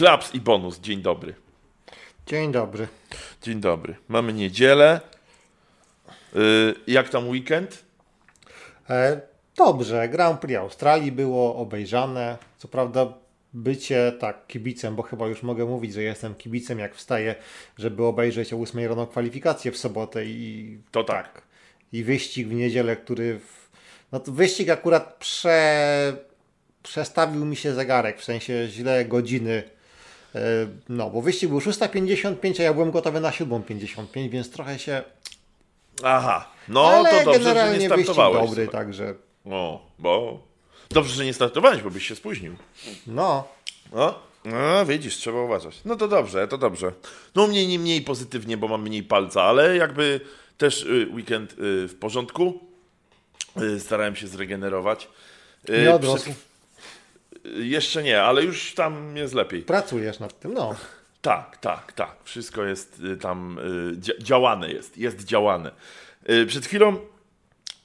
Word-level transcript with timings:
Klaps 0.00 0.34
i 0.34 0.40
bonus. 0.40 0.80
Dzień 0.80 1.02
dobry. 1.02 1.34
Dzień 2.26 2.52
dobry. 2.52 2.88
Dzień 3.42 3.60
dobry. 3.60 3.96
Mamy 4.08 4.32
niedzielę. 4.32 5.00
Yy, 6.34 6.74
jak 6.86 7.08
tam 7.08 7.28
weekend? 7.28 7.84
E, 8.90 9.20
dobrze, 9.56 10.08
Grand 10.08 10.40
Prix 10.40 10.58
Australii 10.58 11.12
było 11.12 11.56
obejrzane. 11.56 12.38
Co 12.58 12.68
prawda 12.68 13.12
bycie 13.52 14.12
tak 14.20 14.46
kibicem, 14.46 14.96
bo 14.96 15.02
chyba 15.02 15.26
już 15.26 15.42
mogę 15.42 15.64
mówić, 15.64 15.92
że 15.92 16.02
jestem 16.02 16.34
kibicem 16.34 16.78
jak 16.78 16.94
wstaję, 16.94 17.34
żeby 17.78 18.04
obejrzeć 18.04 18.52
o 18.52 18.56
8 18.56 18.88
rano 18.88 19.06
kwalifikacje 19.06 19.72
w 19.72 19.78
sobotę 19.78 20.24
i 20.24 20.78
To 20.90 21.04
tak. 21.04 21.42
i 21.92 22.04
wyścig 22.04 22.48
w 22.48 22.52
niedzielę, 22.52 22.96
który 22.96 23.38
w, 23.38 23.70
no 24.12 24.20
to 24.20 24.32
wyścig 24.32 24.70
akurat 24.70 25.14
prze, 25.18 26.16
przestawił 26.82 27.44
mi 27.44 27.56
się 27.56 27.74
zegarek, 27.74 28.20
w 28.20 28.24
sensie 28.24 28.66
źle 28.68 29.04
godziny. 29.04 29.79
E, 30.34 30.40
No, 30.88 31.10
bo 31.10 31.22
wyścig 31.22 31.48
był 31.48 31.58
6.55, 31.58 32.60
a 32.60 32.62
ja 32.62 32.74
byłem 32.74 32.90
gotowy 32.90 33.20
na 33.20 33.30
7.55, 33.30 34.30
więc 34.30 34.50
trochę 34.50 34.78
się. 34.78 35.02
Aha. 36.04 36.48
No 36.68 36.86
ale 36.88 37.10
to 37.10 37.16
dobrze, 37.24 37.32
że 37.32 37.38
generalnie 37.44 37.78
nie 37.78 37.88
wyścig 37.88 38.04
startowałeś. 38.06 38.48
dobry, 38.50 38.68
także. 38.68 39.14
O, 39.50 39.86
bo... 39.98 40.40
Dobrze, 40.90 41.14
że 41.14 41.24
nie 41.24 41.34
startowałeś, 41.34 41.82
bo 41.82 41.90
byś 41.90 42.08
się 42.08 42.16
spóźnił. 42.16 42.56
No, 43.06 43.48
No, 43.92 44.14
no 44.44 44.86
widzisz, 44.86 45.16
trzeba 45.16 45.42
uważać. 45.42 45.80
No 45.84 45.96
to 45.96 46.08
dobrze, 46.08 46.48
to 46.48 46.58
dobrze. 46.58 46.92
No 47.34 47.44
u 47.44 47.48
mnie 47.48 47.66
nie 47.66 47.78
mniej 47.78 48.02
pozytywnie, 48.02 48.56
bo 48.56 48.68
mam 48.68 48.82
mniej 48.82 49.02
palca, 49.02 49.42
ale 49.42 49.76
jakby 49.76 50.20
też 50.58 50.82
y, 50.82 51.08
weekend 51.12 51.52
y, 51.52 51.56
w 51.88 51.94
porządku. 52.00 52.60
Y, 53.62 53.80
starałem 53.80 54.16
się 54.16 54.26
zregenerować. 54.26 55.08
Nie 55.68 55.94
odrosł. 55.94 56.30
y, 56.30 56.34
jeszcze 57.44 58.02
nie, 58.02 58.22
ale 58.22 58.44
już 58.44 58.74
tam 58.74 59.16
jest 59.16 59.34
lepiej. 59.34 59.62
Pracujesz 59.62 60.18
nad 60.18 60.40
tym, 60.40 60.54
no. 60.54 60.74
Tak, 61.22 61.56
tak, 61.56 61.92
tak. 61.92 62.16
Wszystko 62.24 62.64
jest 62.64 63.00
y, 63.00 63.16
tam 63.16 63.58
y, 63.58 63.96
dzia- 63.96 64.22
działane 64.22 64.70
jest, 64.72 64.98
jest 64.98 65.24
działane. 65.24 65.70
Y, 66.30 66.46
Przed 66.46 66.66
chwilą, 66.66 66.96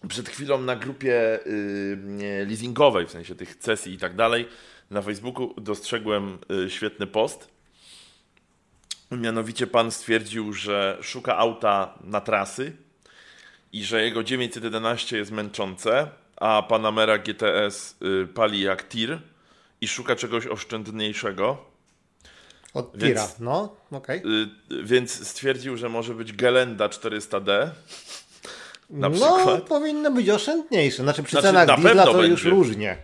przed 0.07 0.29
chwilą 0.29 0.61
na 0.61 0.75
grupie 0.75 1.39
leasingowej, 2.47 3.07
w 3.07 3.11
sensie 3.11 3.35
tych 3.35 3.55
sesji 3.59 3.93
i 3.93 3.97
tak 3.97 4.15
dalej, 4.15 4.47
na 4.91 5.01
Facebooku 5.01 5.53
dostrzegłem 5.61 6.37
świetny 6.67 7.07
post. 7.07 7.49
Mianowicie 9.11 9.67
pan 9.67 9.91
stwierdził, 9.91 10.53
że 10.53 10.97
szuka 11.01 11.37
auta 11.37 11.93
na 12.03 12.21
trasy 12.21 12.73
i 13.73 13.83
że 13.83 14.03
jego 14.03 14.23
911 14.23 15.17
jest 15.17 15.31
męczące, 15.31 16.07
a 16.35 16.63
Panamera 16.63 17.17
GTS 17.17 17.97
pali 18.33 18.61
jak 18.61 18.87
tir 18.89 19.19
i 19.85 19.87
szuka 19.87 20.15
czegoś 20.15 20.47
oszczędniejszego. 20.47 21.57
Od 22.73 22.91
Więc- 22.95 23.03
tira, 23.03 23.27
no, 23.39 23.75
okej. 23.91 24.21
Y, 24.71 24.83
więc 24.83 25.27
stwierdził, 25.27 25.77
że 25.77 25.89
może 25.89 26.13
być 26.13 26.33
Gelenda 26.33 26.87
400D. 26.89 27.69
Na 28.89 29.09
No, 29.09 29.15
przykład. 29.35 29.61
powinno 29.63 30.11
być 30.11 30.29
oszczędniejsze. 30.29 31.03
Znaczy 31.03 31.23
przy 31.23 31.31
Znaczy, 31.31 31.47
cenach 31.47 31.67
na 31.67 31.77
diesla 31.77 32.03
to 32.05 32.23
już 32.23 32.43
będzie. 32.43 32.49
różnie. 32.49 32.97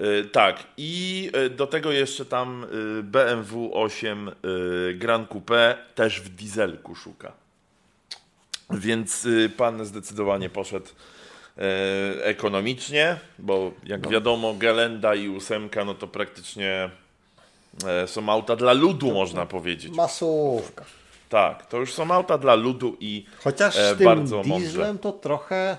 Y, 0.00 0.24
tak, 0.32 0.56
i 0.76 1.30
y, 1.46 1.50
do 1.50 1.66
tego 1.66 1.92
jeszcze 1.92 2.24
tam 2.24 2.64
y, 2.98 3.02
BMW 3.02 3.70
8 3.74 4.28
y, 4.28 4.94
Grand 4.94 5.28
Coupe 5.28 5.78
też 5.94 6.20
w 6.20 6.28
dieselku 6.28 6.94
szuka. 6.94 7.32
Więc 8.70 9.24
y, 9.26 9.50
pan 9.56 9.84
zdecydowanie 9.84 10.50
poszedł 10.50 10.86
ekonomicznie, 12.22 13.16
bo 13.38 13.72
jak 13.84 14.08
wiadomo 14.08 14.54
Gelenda 14.54 15.14
i 15.14 15.36
8 15.36 15.70
no 15.86 15.94
to 15.94 16.06
praktycznie 16.06 16.90
y, 18.04 18.08
są 18.08 18.28
auta 18.28 18.56
dla 18.56 18.72
ludu, 18.72 19.12
można 19.12 19.46
powiedzieć. 19.46 19.94
Masówka. 19.94 20.84
Tak, 21.28 21.66
to 21.66 21.78
już 21.78 21.94
są 21.94 22.10
auta 22.10 22.38
dla 22.38 22.54
ludu 22.54 22.96
i 23.00 23.24
Chociaż 23.44 23.76
E, 23.76 23.94
z 23.94 23.98
tym 23.98 24.04
bardzo 24.04 24.42
dieslem 24.42 24.98
to 24.98 25.12
trochę. 25.12 25.78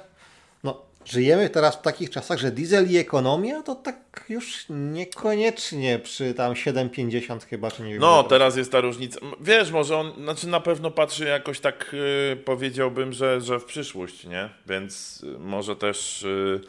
Żyjemy 1.05 1.49
teraz 1.49 1.75
w 1.75 1.81
takich 1.81 2.09
czasach, 2.09 2.39
że 2.39 2.51
diesel 2.51 2.91
i 2.91 2.97
ekonomia 2.97 3.63
to 3.63 3.75
tak 3.75 4.25
już 4.29 4.65
niekoniecznie 4.69 5.99
przy 5.99 6.33
tam 6.33 6.53
7,50 6.53 7.45
chyba, 7.45 7.71
czy 7.71 7.83
nie 7.83 7.91
wiem. 7.91 8.01
No, 8.01 8.23
teraz 8.23 8.55
jest 8.55 8.71
ta 8.71 8.81
różnica. 8.81 9.19
Wiesz, 9.41 9.71
może 9.71 9.97
on, 9.97 10.13
znaczy 10.23 10.47
na 10.47 10.59
pewno 10.59 10.91
patrzy 10.91 11.25
jakoś 11.25 11.59
tak, 11.59 11.95
y, 12.33 12.35
powiedziałbym, 12.35 13.13
że, 13.13 13.41
że 13.41 13.59
w 13.59 13.65
przyszłość, 13.65 14.25
nie? 14.25 14.49
Więc 14.67 15.21
y, 15.23 15.39
może 15.39 15.75
też 15.75 16.23
y, 16.23 16.61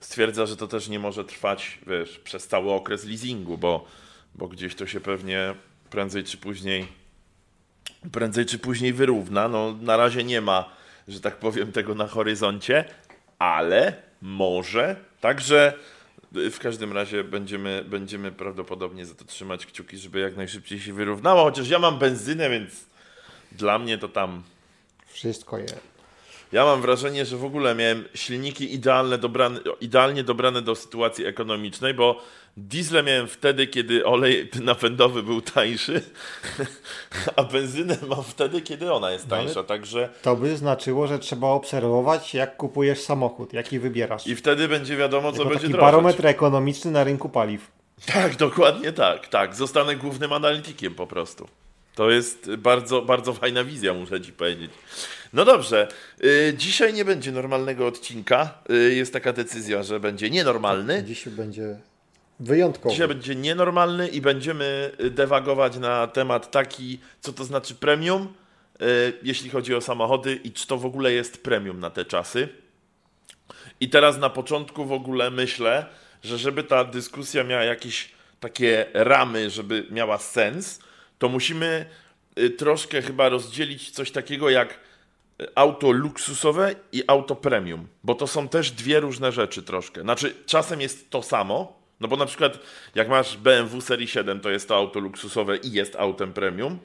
stwierdza, 0.00 0.46
że 0.46 0.56
to 0.56 0.68
też 0.68 0.88
nie 0.88 0.98
może 0.98 1.24
trwać, 1.24 1.78
wiesz, 1.86 2.18
przez 2.18 2.46
cały 2.46 2.72
okres 2.72 3.04
leasingu, 3.04 3.58
bo, 3.58 3.84
bo 4.34 4.48
gdzieś 4.48 4.74
to 4.74 4.86
się 4.86 5.00
pewnie 5.00 5.54
prędzej 5.90 6.24
czy 6.24 6.36
później, 6.36 6.86
prędzej 8.12 8.46
czy 8.46 8.58
później 8.58 8.92
wyrówna. 8.92 9.48
No, 9.48 9.76
na 9.80 9.96
razie 9.96 10.24
nie 10.24 10.40
ma, 10.40 10.70
że 11.08 11.20
tak 11.20 11.36
powiem, 11.36 11.72
tego 11.72 11.94
na 11.94 12.06
horyzoncie, 12.06 12.84
ale 13.38 14.02
może. 14.22 14.96
Także 15.20 15.72
w 16.32 16.58
każdym 16.58 16.92
razie 16.92 17.24
będziemy, 17.24 17.84
będziemy 17.88 18.32
prawdopodobnie 18.32 19.06
za 19.06 19.14
to 19.14 19.24
trzymać 19.24 19.66
kciuki, 19.66 19.98
żeby 19.98 20.20
jak 20.20 20.36
najszybciej 20.36 20.80
się 20.80 20.92
wyrównało. 20.92 21.42
Chociaż 21.44 21.68
ja 21.68 21.78
mam 21.78 21.98
benzynę, 21.98 22.50
więc 22.50 22.86
dla 23.52 23.78
mnie 23.78 23.98
to 23.98 24.08
tam. 24.08 24.42
Wszystko 25.06 25.58
jest. 25.58 25.80
Ja 26.52 26.64
mam 26.64 26.82
wrażenie, 26.82 27.24
że 27.24 27.36
w 27.36 27.44
ogóle 27.44 27.74
miałem 27.74 28.04
silniki 28.14 28.74
idealne 28.74 29.18
dobrane, 29.18 29.60
idealnie 29.80 30.24
dobrane 30.24 30.62
do 30.62 30.74
sytuacji 30.74 31.26
ekonomicznej, 31.26 31.94
bo 31.94 32.22
diesle 32.58 33.02
miałem 33.02 33.28
wtedy, 33.28 33.66
kiedy 33.66 34.06
olej 34.06 34.50
napędowy 34.62 35.22
był 35.22 35.40
tańszy, 35.40 36.02
a 37.36 37.44
benzynę 37.44 37.96
mam 38.08 38.24
wtedy, 38.24 38.60
kiedy 38.62 38.92
ona 38.92 39.10
jest 39.10 39.28
tańsza. 39.28 39.64
Także 39.64 40.08
To 40.22 40.36
by 40.36 40.56
znaczyło, 40.56 41.06
że 41.06 41.18
trzeba 41.18 41.46
obserwować, 41.46 42.34
jak 42.34 42.56
kupujesz 42.56 43.00
samochód, 43.00 43.52
jaki 43.52 43.78
wybierasz. 43.78 44.26
i 44.26 44.36
wtedy 44.36 44.68
będzie 44.68 44.96
wiadomo, 44.96 45.32
co 45.32 45.38
Jako 45.38 45.48
będzie 45.50 45.60
taki 45.62 45.72
drożeć. 45.72 45.86
barometr 45.92 46.26
ekonomiczny 46.26 46.90
na 46.90 47.04
rynku 47.04 47.28
paliw. 47.28 47.70
Tak, 48.06 48.36
dokładnie 48.36 48.92
tak, 48.92 49.28
tak. 49.28 49.54
Zostanę 49.56 49.96
głównym 49.96 50.32
analitykiem 50.32 50.94
po 50.94 51.06
prostu. 51.06 51.48
To 51.94 52.10
jest 52.10 52.54
bardzo, 52.56 53.02
bardzo 53.02 53.32
fajna 53.34 53.64
wizja, 53.64 53.94
muszę 53.94 54.20
ci 54.20 54.32
powiedzieć. 54.32 54.70
No 55.32 55.44
dobrze, 55.44 55.88
y, 56.24 56.54
dzisiaj 56.56 56.92
nie 56.94 57.04
będzie 57.04 57.32
normalnego 57.32 57.86
odcinka. 57.86 58.54
Y, 58.70 58.94
jest 58.94 59.12
taka 59.12 59.32
decyzja, 59.32 59.82
że 59.82 60.00
będzie 60.00 60.30
nienormalny. 60.30 61.04
Dziś 61.04 61.28
będzie 61.28 61.76
wyjątkowy. 62.40 62.92
Dzisiaj 62.92 63.08
będzie 63.08 63.34
nienormalny 63.34 64.08
i 64.08 64.20
będziemy 64.20 64.92
y, 65.00 65.10
dewagować 65.10 65.76
na 65.76 66.06
temat 66.06 66.50
taki, 66.50 66.98
co 67.20 67.32
to 67.32 67.44
znaczy 67.44 67.74
premium, 67.74 68.34
y, 68.82 69.12
jeśli 69.22 69.50
chodzi 69.50 69.74
o 69.74 69.80
samochody 69.80 70.34
i 70.44 70.52
czy 70.52 70.66
to 70.66 70.78
w 70.78 70.86
ogóle 70.86 71.12
jest 71.12 71.42
premium 71.42 71.80
na 71.80 71.90
te 71.90 72.04
czasy. 72.04 72.48
I 73.80 73.88
teraz 73.88 74.18
na 74.18 74.30
początku 74.30 74.84
w 74.84 74.92
ogóle 74.92 75.30
myślę, 75.30 75.86
że 76.22 76.38
żeby 76.38 76.64
ta 76.64 76.84
dyskusja 76.84 77.44
miała 77.44 77.64
jakieś 77.64 78.10
takie 78.40 78.86
ramy, 78.94 79.50
żeby 79.50 79.86
miała 79.90 80.18
sens, 80.18 80.80
to 81.18 81.28
musimy 81.28 81.86
y, 82.38 82.50
troszkę 82.50 83.02
chyba 83.02 83.28
rozdzielić 83.28 83.90
coś 83.90 84.10
takiego 84.10 84.50
jak 84.50 84.88
auto 85.54 85.90
luksusowe 85.90 86.74
i 86.92 87.02
auto 87.06 87.36
premium, 87.36 87.88
bo 88.04 88.14
to 88.14 88.26
są 88.26 88.48
też 88.48 88.70
dwie 88.70 89.00
różne 89.00 89.32
rzeczy 89.32 89.62
troszkę. 89.62 90.00
Znaczy, 90.00 90.34
czasem 90.46 90.80
jest 90.80 91.10
to 91.10 91.22
samo, 91.22 91.77
no 92.00 92.08
bo 92.08 92.16
na 92.16 92.26
przykład 92.26 92.58
jak 92.94 93.08
masz 93.08 93.36
BMW 93.36 93.80
serii 93.80 94.08
7, 94.08 94.40
to 94.40 94.50
jest 94.50 94.68
to 94.68 94.76
auto 94.76 95.00
luksusowe 95.00 95.56
i 95.56 95.72
jest 95.72 95.96
autem 95.96 96.32
premium, 96.32 96.78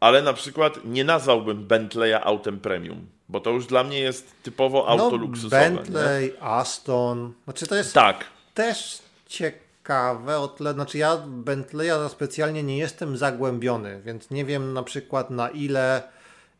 ale 0.00 0.22
na 0.22 0.32
przykład 0.32 0.78
nie 0.84 1.04
nazwałbym 1.04 1.66
Bentleya 1.66 2.14
autem 2.22 2.60
premium, 2.60 3.06
bo 3.28 3.40
to 3.40 3.50
już 3.50 3.66
dla 3.66 3.84
mnie 3.84 4.00
jest 4.00 4.42
typowo 4.42 4.88
auto 4.88 5.10
no, 5.10 5.16
luksusowe. 5.16 5.70
nie? 5.70 5.76
Bentley, 5.76 6.34
Aston. 6.40 7.32
Znaczy 7.44 7.66
to 7.66 7.74
jest 7.74 7.94
Tak, 7.94 8.24
też 8.54 8.98
ciekawe 9.26 10.38
o 10.38 10.48
tyle, 10.48 10.72
znaczy 10.72 10.98
ja 10.98 11.16
Bentleya 11.26 11.88
za 11.88 12.08
specjalnie 12.08 12.62
nie 12.62 12.78
jestem 12.78 13.16
zagłębiony, 13.16 14.00
więc 14.04 14.30
nie 14.30 14.44
wiem 14.44 14.72
na 14.72 14.82
przykład 14.82 15.30
na 15.30 15.48
ile, 15.48 16.02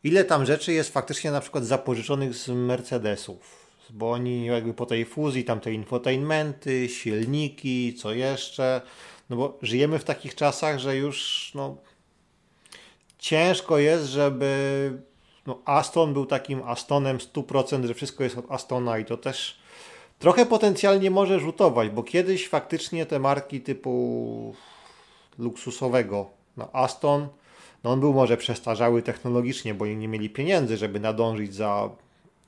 ile 0.03 0.23
tam 0.23 0.45
rzeczy 0.45 0.73
jest 0.73 0.93
faktycznie 0.93 1.31
na 1.31 1.41
przykład 1.41 1.65
zapożyczonych 1.65 2.33
z 2.35 2.47
Mercedesów, 2.47 3.58
bo 3.91 4.11
oni 4.11 4.45
jakby 4.45 4.73
po 4.73 4.85
tej 4.85 5.05
fuzji, 5.05 5.43
tam 5.43 5.59
te 5.59 5.73
infotainmenty, 5.73 6.89
silniki, 6.89 7.93
co 7.93 8.13
jeszcze, 8.13 8.81
no 9.29 9.35
bo 9.35 9.57
żyjemy 9.61 9.99
w 9.99 10.03
takich 10.03 10.35
czasach, 10.35 10.79
że 10.79 10.97
już 10.97 11.51
no 11.55 11.77
ciężko 13.19 13.77
jest, 13.77 14.05
żeby 14.05 14.91
no 15.47 15.61
Aston 15.65 16.13
był 16.13 16.25
takim 16.25 16.63
Astonem 16.63 17.17
100%, 17.17 17.85
że 17.85 17.93
wszystko 17.93 18.23
jest 18.23 18.37
od 18.37 18.51
Astona 18.51 18.97
i 18.97 19.05
to 19.05 19.17
też 19.17 19.59
trochę 20.19 20.45
potencjalnie 20.45 21.11
może 21.11 21.39
rzutować, 21.39 21.89
bo 21.89 22.03
kiedyś 22.03 22.49
faktycznie 22.49 23.05
te 23.05 23.19
marki 23.19 23.61
typu 23.61 24.55
luksusowego, 25.37 26.29
no 26.57 26.69
Aston, 26.73 27.27
no 27.83 27.91
on 27.91 27.99
był 27.99 28.13
może 28.13 28.37
przestarzały 28.37 29.01
technologicznie, 29.01 29.73
bo 29.73 29.85
nie 29.85 30.07
mieli 30.07 30.29
pieniędzy, 30.29 30.77
żeby 30.77 30.99
nadążyć 30.99 31.53
za 31.53 31.89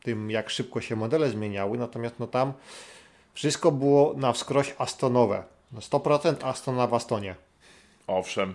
tym, 0.03 0.31
jak 0.31 0.49
szybko 0.49 0.81
się 0.81 0.95
modele 0.95 1.29
zmieniały, 1.29 1.77
natomiast 1.77 2.15
no 2.19 2.27
tam 2.27 2.53
wszystko 3.33 3.71
było 3.71 4.13
na 4.17 4.33
wskroś 4.33 4.75
Astonowe. 4.77 5.43
No 5.71 5.79
100% 5.79 6.47
Astona 6.47 6.87
w 6.87 6.93
Astonie. 6.93 7.35
Owszem. 8.07 8.53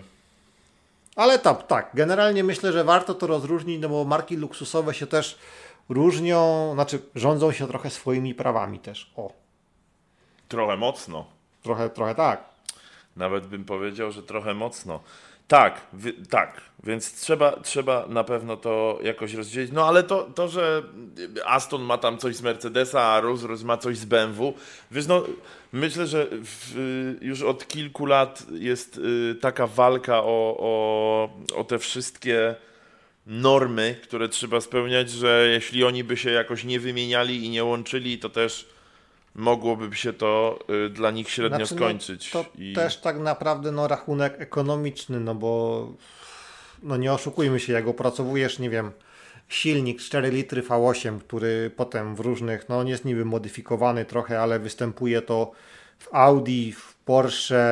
Ale 1.15 1.39
tak, 1.39 1.67
tak. 1.67 1.89
Generalnie 1.93 2.43
myślę, 2.43 2.71
że 2.71 2.83
warto 2.83 3.13
to 3.13 3.27
rozróżnić, 3.27 3.81
no 3.81 3.89
bo 3.89 4.05
marki 4.05 4.35
luksusowe 4.35 4.93
się 4.93 5.07
też 5.07 5.37
różnią, 5.89 6.71
znaczy 6.73 6.99
rządzą 7.15 7.51
się 7.51 7.67
trochę 7.67 7.89
swoimi 7.89 8.35
prawami 8.35 8.79
też. 8.79 9.11
O. 9.15 9.31
Trochę 10.47 10.77
mocno. 10.77 11.25
Trochę, 11.63 11.89
trochę 11.89 12.15
tak. 12.15 12.43
Nawet 13.15 13.47
bym 13.47 13.65
powiedział, 13.65 14.11
że 14.11 14.23
trochę 14.23 14.53
mocno. 14.53 14.99
Tak, 15.47 15.81
wy, 15.93 16.13
tak, 16.13 16.61
więc 16.83 17.21
trzeba, 17.21 17.51
trzeba 17.51 18.05
na 18.07 18.23
pewno 18.23 18.57
to 18.57 18.99
jakoś 19.03 19.33
rozdzielić. 19.33 19.71
No 19.71 19.87
ale 19.87 20.03
to, 20.03 20.23
to, 20.35 20.47
że 20.47 20.83
Aston 21.45 21.81
ma 21.81 21.97
tam 21.97 22.17
coś 22.17 22.35
z 22.35 22.41
Mercedesa, 22.41 23.03
a 23.03 23.21
Rolls-Royce 23.21 23.63
ma 23.63 23.77
coś 23.77 23.97
z 23.97 24.05
BMW, 24.05 24.53
wiesz, 24.91 25.07
no 25.07 25.23
myślę, 25.73 26.07
że 26.07 26.27
w, 26.31 26.75
już 27.21 27.41
od 27.41 27.67
kilku 27.67 28.05
lat 28.05 28.43
jest 28.51 28.97
y, 28.97 29.35
taka 29.35 29.67
walka 29.67 30.19
o, 30.19 30.57
o, 30.59 31.29
o 31.55 31.63
te 31.63 31.79
wszystkie 31.79 32.55
normy, 33.27 33.99
które 34.03 34.29
trzeba 34.29 34.61
spełniać, 34.61 35.09
że 35.11 35.47
jeśli 35.51 35.83
oni 35.83 36.03
by 36.03 36.17
się 36.17 36.31
jakoś 36.31 36.63
nie 36.63 36.79
wymieniali 36.79 37.45
i 37.45 37.49
nie 37.49 37.63
łączyli, 37.63 38.19
to 38.19 38.29
też 38.29 38.69
mogłoby 39.37 39.95
się 39.95 40.13
to 40.13 40.59
y, 40.85 40.89
dla 40.89 41.11
nich 41.11 41.29
średnio 41.29 41.57
znaczy, 41.57 41.75
skończyć. 41.75 42.33
No, 42.33 42.43
to 42.43 42.49
I... 42.57 42.73
też 42.73 42.97
tak 42.97 43.19
naprawdę 43.19 43.71
no, 43.71 43.87
rachunek 43.87 44.35
ekonomiczny, 44.41 45.19
no 45.19 45.35
bo 45.35 45.87
no 46.83 46.97
nie 46.97 47.13
oszukujmy 47.13 47.59
się, 47.59 47.73
jak 47.73 47.87
opracowujesz, 47.87 48.59
nie 48.59 48.69
wiem, 48.69 48.91
silnik 49.47 50.01
4 50.01 50.29
litry 50.29 50.61
V8, 50.61 51.19
który 51.19 51.71
potem 51.75 52.15
w 52.15 52.19
różnych, 52.19 52.69
no 52.69 52.79
on 52.79 52.87
jest 52.87 53.05
niby 53.05 53.25
modyfikowany 53.25 54.05
trochę, 54.05 54.41
ale 54.41 54.59
występuje 54.59 55.21
to 55.21 55.51
w 55.99 56.15
Audi, 56.15 56.71
w 56.71 56.95
Porsche, 56.95 57.65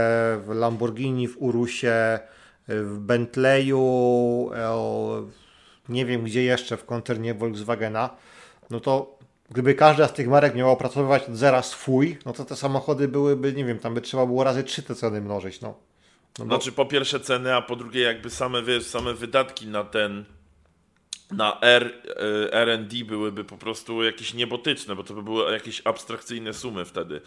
w 0.45 0.49
Lamborghini, 0.49 1.27
w 1.27 1.41
Urusie, 1.41 2.19
w 2.67 2.97
Bentleyu, 2.99 4.51
nie 5.89 6.05
wiem 6.05 6.23
gdzie 6.23 6.43
jeszcze 6.43 6.77
w 6.77 6.85
koncernie 6.85 7.33
Volkswagena, 7.33 8.09
no 8.69 8.79
to 8.79 9.14
gdyby 9.55 9.75
każda 9.75 10.07
z 10.07 10.13
tych 10.13 10.27
marek 10.27 10.55
miała 10.55 10.71
opracowywać 10.71 11.23
od 11.23 11.35
zera 11.35 11.61
swój, 11.61 12.17
no 12.25 12.33
to 12.33 12.45
te 12.45 12.55
samochody 12.55 13.07
byłyby, 13.07 13.53
nie 13.53 13.65
wiem, 13.65 13.79
tam 13.79 13.93
by 13.93 14.01
trzeba 14.01 14.25
było 14.25 14.43
razy 14.43 14.63
trzy 14.63 14.83
te 14.83 14.95
ceny 14.95 15.21
mnożyć, 15.21 15.61
no. 15.61 15.79
no 16.39 16.45
bo... 16.45 16.55
Znaczy 16.55 16.71
po 16.71 16.85
pierwsze 16.85 17.19
ceny, 17.19 17.55
a 17.55 17.61
po 17.61 17.75
drugie 17.75 18.01
jakby 18.01 18.29
same, 18.29 18.63
wiesz, 18.63 18.85
same 18.85 19.13
wydatki 19.13 19.67
na 19.67 19.83
ten 19.83 20.25
na 21.31 21.59
R, 21.61 21.93
e, 22.07 22.53
R&D 22.53 23.05
byłyby 23.05 23.43
po 23.43 23.57
prostu 23.57 24.03
jakieś 24.03 24.33
niebotyczne, 24.33 24.95
bo 24.95 25.03
to 25.03 25.13
by 25.13 25.23
były 25.23 25.53
jakieś 25.53 25.81
abstrakcyjne 25.85 26.53
sumy 26.53 26.85
wtedy. 26.85 27.21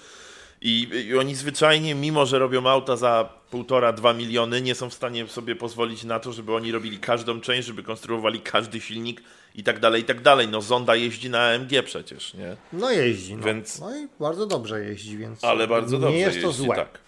I, 0.60 0.88
I, 1.08 1.18
oni 1.18 1.34
zwyczajnie, 1.34 1.94
mimo 1.94 2.26
że 2.26 2.38
robią 2.38 2.66
auta 2.66 2.96
za 2.96 3.28
półtora, 3.50 3.92
dwa 3.92 4.12
miliony, 4.12 4.62
nie 4.62 4.74
są 4.74 4.90
w 4.90 4.94
stanie 4.94 5.26
sobie 5.26 5.56
pozwolić 5.56 6.04
na 6.04 6.20
to, 6.20 6.32
żeby 6.32 6.54
oni 6.54 6.72
robili 6.72 6.98
każdą 6.98 7.40
część, 7.40 7.68
żeby 7.68 7.82
konstruowali 7.82 8.40
każdy 8.40 8.80
silnik 8.80 9.22
i 9.54 9.62
tak 9.62 9.80
dalej, 9.80 10.02
i 10.02 10.04
tak 10.04 10.20
dalej. 10.20 10.48
No 10.48 10.62
Zonda 10.62 10.96
jeździ 10.96 11.30
na 11.30 11.48
AMG 11.48 11.82
przecież, 11.84 12.34
nie? 12.34 12.56
No 12.72 12.90
jeździ, 12.90 13.36
no. 13.36 13.46
Więc... 13.46 13.80
no 13.80 13.96
i 13.96 14.08
bardzo 14.20 14.46
dobrze 14.46 14.84
jeździ, 14.84 15.18
więc 15.18 15.44
Ale 15.44 15.68
bardzo 15.68 15.98
dobrze 15.98 16.16
nie 16.16 16.20
jest 16.20 16.40
to 16.40 16.46
jeździ, 16.46 16.62
złe. 16.62 16.76
Tak. 16.76 16.98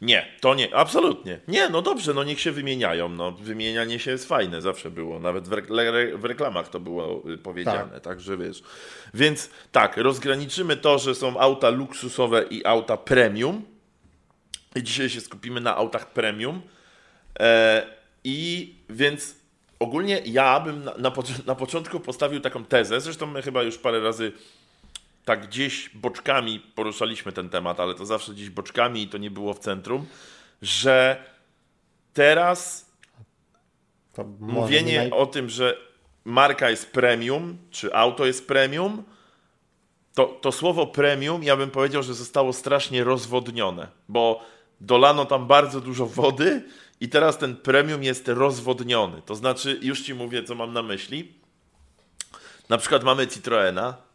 Nie, 0.00 0.26
to 0.40 0.54
nie, 0.54 0.74
absolutnie. 0.74 1.40
Nie, 1.48 1.68
no 1.68 1.82
dobrze, 1.82 2.14
no 2.14 2.24
niech 2.24 2.40
się 2.40 2.52
wymieniają. 2.52 3.08
No, 3.08 3.32
wymienianie 3.32 3.98
się 3.98 4.10
jest 4.10 4.28
fajne, 4.28 4.62
zawsze 4.62 4.90
było. 4.90 5.20
Nawet 5.20 5.48
w, 5.48 5.52
re 5.52 6.16
w 6.16 6.24
reklamach 6.24 6.68
to 6.68 6.80
było 6.80 7.22
y, 7.30 7.38
powiedziane, 7.38 7.92
tak. 7.92 8.00
także 8.00 8.36
wiesz. 8.36 8.62
Więc 9.14 9.50
tak, 9.72 9.96
rozgraniczymy 9.96 10.76
to, 10.76 10.98
że 10.98 11.14
są 11.14 11.40
auta 11.40 11.70
luksusowe 11.70 12.44
i 12.50 12.64
auta 12.64 12.96
premium. 12.96 13.62
I 14.76 14.82
dzisiaj 14.82 15.10
się 15.10 15.20
skupimy 15.20 15.60
na 15.60 15.76
autach 15.76 16.12
premium. 16.12 16.62
E, 17.40 17.86
I 18.24 18.74
więc 18.90 19.34
ogólnie 19.78 20.22
ja 20.24 20.60
bym 20.60 20.84
na, 20.84 20.94
na, 20.98 21.12
na 21.46 21.54
początku 21.54 22.00
postawił 22.00 22.40
taką 22.40 22.64
tezę, 22.64 23.00
zresztą 23.00 23.26
my 23.26 23.42
chyba 23.42 23.62
już 23.62 23.78
parę 23.78 24.00
razy 24.00 24.32
tak 25.24 25.46
gdzieś 25.46 25.88
boczkami 25.88 26.60
poruszaliśmy 26.60 27.32
ten 27.32 27.48
temat, 27.48 27.80
ale 27.80 27.94
to 27.94 28.06
zawsze 28.06 28.32
gdzieś 28.32 28.50
boczkami 28.50 29.02
i 29.02 29.08
to 29.08 29.18
nie 29.18 29.30
było 29.30 29.54
w 29.54 29.58
centrum, 29.58 30.06
że 30.62 31.24
teraz 32.14 32.90
mówienie 34.40 34.98
naj... 34.98 35.10
o 35.10 35.26
tym, 35.26 35.50
że 35.50 35.76
marka 36.24 36.70
jest 36.70 36.92
premium, 36.92 37.58
czy 37.70 37.94
auto 37.94 38.26
jest 38.26 38.48
premium, 38.48 39.04
to, 40.14 40.26
to 40.26 40.52
słowo 40.52 40.86
premium, 40.86 41.42
ja 41.42 41.56
bym 41.56 41.70
powiedział, 41.70 42.02
że 42.02 42.14
zostało 42.14 42.52
strasznie 42.52 43.04
rozwodnione, 43.04 43.88
bo 44.08 44.44
dolano 44.80 45.24
tam 45.24 45.46
bardzo 45.46 45.80
dużo 45.80 46.06
wody 46.06 46.64
i 47.00 47.08
teraz 47.08 47.38
ten 47.38 47.56
premium 47.56 48.02
jest 48.02 48.28
rozwodniony. 48.28 49.22
To 49.22 49.34
znaczy, 49.34 49.78
już 49.82 50.02
ci 50.02 50.14
mówię, 50.14 50.42
co 50.42 50.54
mam 50.54 50.72
na 50.72 50.82
myśli. 50.82 51.32
Na 52.68 52.78
przykład 52.78 53.04
mamy 53.04 53.26
Citroena, 53.26 54.08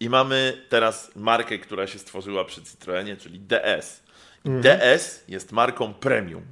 i 0.00 0.08
mamy 0.08 0.66
teraz 0.68 1.16
markę, 1.16 1.58
która 1.58 1.86
się 1.86 1.98
stworzyła 1.98 2.44
przy 2.44 2.62
Citroenie, 2.62 3.16
czyli 3.16 3.40
DS. 3.40 4.02
Mhm. 4.44 4.62
DS 4.62 5.24
jest 5.28 5.52
marką 5.52 5.94
premium, 5.94 6.42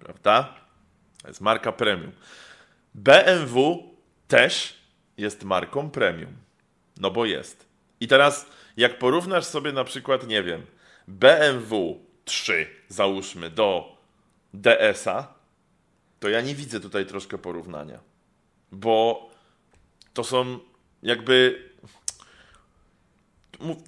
prawda? 0.00 0.54
To 1.22 1.28
jest 1.28 1.40
marka 1.40 1.72
premium. 1.72 2.12
BMW 2.94 3.90
też 4.28 4.74
jest 5.18 5.44
marką 5.44 5.90
premium. 5.90 6.32
No 6.96 7.10
bo 7.10 7.24
jest. 7.24 7.66
I 8.00 8.08
teraz, 8.08 8.46
jak 8.76 8.98
porównasz 8.98 9.44
sobie 9.44 9.72
na 9.72 9.84
przykład, 9.84 10.26
nie 10.26 10.42
wiem, 10.42 10.66
BMW 11.08 12.00
3, 12.26 12.66
załóżmy, 12.88 13.50
do 13.50 13.96
DS-a, 14.54 15.34
to 16.20 16.28
ja 16.28 16.40
nie 16.40 16.54
widzę 16.54 16.80
tutaj 16.80 17.06
troszkę 17.06 17.38
porównania. 17.38 17.98
Bo 18.72 19.30
to 20.14 20.24
są 20.24 20.58
jakby 21.02 21.66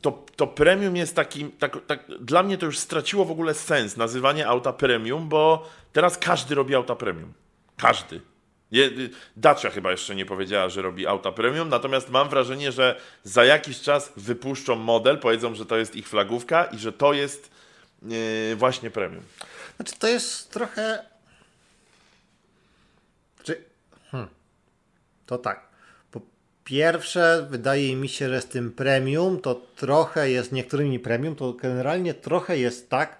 to, 0.02 0.24
to 0.36 0.46
premium 0.46 0.96
jest 0.96 1.16
takim, 1.16 1.52
tak, 1.52 1.86
tak, 1.86 2.04
dla 2.20 2.42
mnie 2.42 2.58
to 2.58 2.66
już 2.66 2.78
straciło 2.78 3.24
w 3.24 3.30
ogóle 3.30 3.54
sens 3.54 3.96
nazywanie 3.96 4.46
auta 4.46 4.72
premium, 4.72 5.28
bo 5.28 5.68
teraz 5.92 6.18
każdy 6.18 6.54
robi 6.54 6.74
auta 6.74 6.96
premium. 6.96 7.32
Każdy. 7.76 8.20
Dacia 9.36 9.70
chyba 9.70 9.90
jeszcze 9.90 10.14
nie 10.14 10.26
powiedziała, 10.26 10.68
że 10.68 10.82
robi 10.82 11.06
auta 11.06 11.32
premium, 11.32 11.68
natomiast 11.68 12.10
mam 12.10 12.28
wrażenie, 12.28 12.72
że 12.72 13.00
za 13.22 13.44
jakiś 13.44 13.80
czas 13.80 14.12
wypuszczą 14.16 14.76
model, 14.76 15.18
powiedzą, 15.18 15.54
że 15.54 15.66
to 15.66 15.76
jest 15.76 15.96
ich 15.96 16.08
flagówka 16.08 16.64
i 16.64 16.78
że 16.78 16.92
to 16.92 17.12
jest 17.12 17.50
właśnie 18.56 18.90
premium. 18.90 19.22
Znaczy 19.76 19.94
to 19.98 20.08
jest 20.08 20.50
trochę... 20.50 21.04
Czy... 23.42 23.64
Hmm. 24.10 24.28
To 25.26 25.38
tak. 25.38 25.68
Pierwsze, 26.68 27.46
wydaje 27.50 27.96
mi 27.96 28.08
się, 28.08 28.28
że 28.28 28.40
z 28.40 28.46
tym 28.46 28.72
premium 28.72 29.40
to 29.40 29.54
trochę 29.54 30.30
jest, 30.30 30.52
niektórymi 30.52 30.98
premium, 30.98 31.36
to 31.36 31.52
generalnie 31.52 32.14
trochę 32.14 32.58
jest 32.58 32.90
tak, 32.90 33.18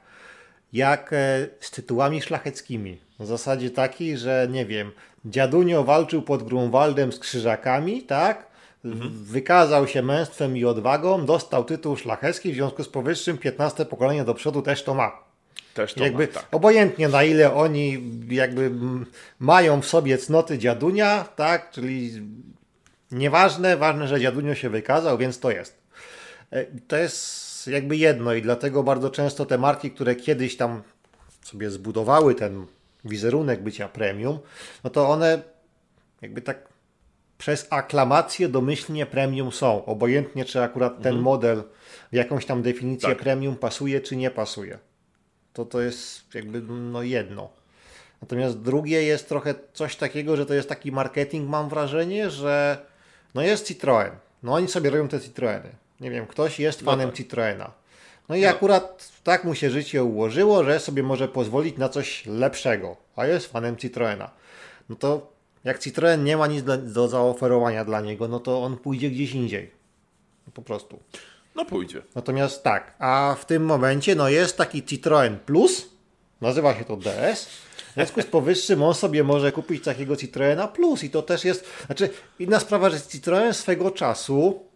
jak 0.72 1.12
e, 1.12 1.46
z 1.60 1.70
tytułami 1.70 2.22
szlacheckimi. 2.22 2.98
W 3.18 3.26
zasadzie 3.26 3.70
taki, 3.70 4.16
że 4.16 4.48
nie 4.50 4.66
wiem, 4.66 4.92
dziadunio 5.24 5.84
walczył 5.84 6.22
pod 6.22 6.42
Grunwaldem 6.42 7.12
z 7.12 7.18
krzyżakami, 7.18 8.02
tak? 8.02 8.46
Mhm. 8.84 9.10
Wykazał 9.24 9.88
się 9.88 10.02
męstwem 10.02 10.56
i 10.56 10.64
odwagą, 10.64 11.26
dostał 11.26 11.64
tytuł 11.64 11.96
szlachecki, 11.96 12.52
w 12.52 12.54
związku 12.54 12.84
z 12.84 12.88
powyższym 12.88 13.38
15 13.38 13.84
pokolenie 13.84 14.24
do 14.24 14.34
przodu 14.34 14.62
też 14.62 14.82
to 14.82 14.94
ma. 14.94 15.24
Też 15.74 15.94
to 15.94 16.04
jakby 16.04 16.26
ma, 16.26 16.32
tak. 16.32 16.46
Obojętnie 16.52 17.08
na 17.08 17.24
ile 17.24 17.54
oni 17.54 18.02
jakby 18.28 18.70
mają 19.38 19.80
w 19.80 19.86
sobie 19.86 20.18
cnoty 20.18 20.58
dziadunia, 20.58 21.24
tak? 21.36 21.70
Czyli 21.70 22.22
Nieważne, 23.10 23.76
ważne, 23.76 24.08
że 24.08 24.20
dziadunio 24.20 24.54
się 24.54 24.70
wykazał, 24.70 25.18
więc 25.18 25.40
to 25.40 25.50
jest. 25.50 25.78
E, 26.50 26.64
to 26.64 26.96
jest 26.96 27.66
jakby 27.66 27.96
jedno 27.96 28.34
i 28.34 28.42
dlatego 28.42 28.82
bardzo 28.82 29.10
często 29.10 29.46
te 29.46 29.58
marki, 29.58 29.90
które 29.90 30.14
kiedyś 30.14 30.56
tam 30.56 30.82
sobie 31.42 31.70
zbudowały 31.70 32.34
ten 32.34 32.66
wizerunek 33.04 33.62
bycia 33.62 33.88
premium, 33.88 34.38
no 34.84 34.90
to 34.90 35.08
one 35.08 35.42
jakby 36.22 36.42
tak 36.42 36.68
przez 37.38 37.66
aklamację 37.70 38.48
domyślnie 38.48 39.06
premium 39.06 39.52
są. 39.52 39.84
Obojętnie, 39.84 40.44
czy 40.44 40.62
akurat 40.62 40.96
ten 40.96 41.06
mhm. 41.06 41.22
model 41.22 41.62
w 42.12 42.14
jakąś 42.14 42.46
tam 42.46 42.62
definicję 42.62 43.08
tak. 43.08 43.18
premium 43.18 43.56
pasuje, 43.56 44.00
czy 44.00 44.16
nie 44.16 44.30
pasuje. 44.30 44.78
To 45.52 45.64
to 45.64 45.80
jest 45.80 46.34
jakby 46.34 46.60
no 46.62 47.02
jedno. 47.02 47.50
Natomiast 48.22 48.60
drugie 48.60 49.02
jest 49.02 49.28
trochę 49.28 49.54
coś 49.72 49.96
takiego, 49.96 50.36
że 50.36 50.46
to 50.46 50.54
jest 50.54 50.68
taki 50.68 50.92
marketing, 50.92 51.48
mam 51.48 51.68
wrażenie, 51.68 52.30
że 52.30 52.78
no 53.34 53.42
jest 53.42 53.66
Citroen. 53.66 54.10
No 54.42 54.54
oni 54.54 54.68
sobie 54.68 54.90
robią 54.90 55.08
te 55.08 55.20
Citroeny. 55.20 55.70
Nie 56.00 56.10
wiem, 56.10 56.26
ktoś 56.26 56.60
jest 56.60 56.82
no 56.82 56.90
fanem 56.90 57.06
no 57.06 57.12
tak. 57.12 57.16
Citroena. 57.16 57.70
No 58.28 58.36
i 58.36 58.42
no. 58.42 58.48
akurat 58.48 59.08
tak 59.24 59.44
mu 59.44 59.54
się 59.54 59.70
życie 59.70 60.04
ułożyło, 60.04 60.64
że 60.64 60.80
sobie 60.80 61.02
może 61.02 61.28
pozwolić 61.28 61.76
na 61.76 61.88
coś 61.88 62.26
lepszego, 62.26 62.96
a 63.16 63.26
jest 63.26 63.52
fanem 63.52 63.76
Citroena. 63.76 64.30
No 64.88 64.96
to 64.96 65.37
jak 65.64 65.78
Citroen 65.78 66.24
nie 66.24 66.36
ma 66.36 66.46
nic 66.46 66.62
do, 66.62 66.78
do 66.78 67.08
zaoferowania 67.08 67.84
dla 67.84 68.00
niego, 68.00 68.28
no 68.28 68.40
to 68.40 68.62
on 68.62 68.76
pójdzie 68.76 69.10
gdzieś 69.10 69.32
indziej. 69.32 69.70
Po 70.54 70.62
prostu. 70.62 70.98
No 71.54 71.64
pójdzie. 71.64 72.02
Natomiast 72.14 72.62
tak, 72.62 72.94
a 72.98 73.36
w 73.38 73.44
tym 73.44 73.64
momencie 73.64 74.14
no 74.14 74.28
jest 74.28 74.56
taki 74.56 74.82
Citroen 74.82 75.38
Plus, 75.38 75.88
nazywa 76.40 76.74
się 76.74 76.84
to 76.84 76.96
DS. 76.96 77.46
W 77.90 77.94
związku 77.94 78.22
z 78.22 78.26
powyższym 78.26 78.82
on 78.82 78.94
sobie 78.94 79.24
może 79.24 79.52
kupić 79.52 79.84
takiego 79.84 80.16
Citroena 80.16 80.68
Plus 80.68 81.04
i 81.04 81.10
to 81.10 81.22
też 81.22 81.44
jest, 81.44 81.66
znaczy 81.86 82.10
inna 82.38 82.60
sprawa, 82.60 82.90
że 82.90 83.00
Citroen 83.00 83.54
swego 83.54 83.90
czasu 83.90 84.68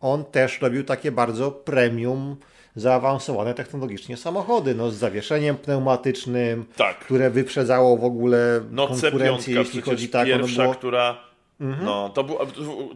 on 0.00 0.24
też 0.24 0.60
robił 0.60 0.84
takie 0.84 1.12
bardzo 1.12 1.50
premium 1.50 2.36
zaawansowane 2.76 3.54
technologicznie 3.54 4.16
samochody, 4.16 4.74
no 4.74 4.90
z 4.90 4.94
zawieszeniem 4.94 5.56
pneumatycznym, 5.56 6.64
Tak. 6.76 6.98
które 6.98 7.30
wyprzedzało 7.30 7.96
w 7.96 8.04
ogóle 8.04 8.60
No 8.70 8.88
konkurencję, 8.88 9.54
C5 9.54 9.58
jeśli 9.58 9.80
chodzi 9.82 10.08
tak, 10.08 10.26
pierwsza, 10.26 10.62
ono 10.62 10.62
było... 10.62 10.74
która... 10.74 11.34
No, 11.60 12.08
to 12.08 12.24
było, 12.24 12.46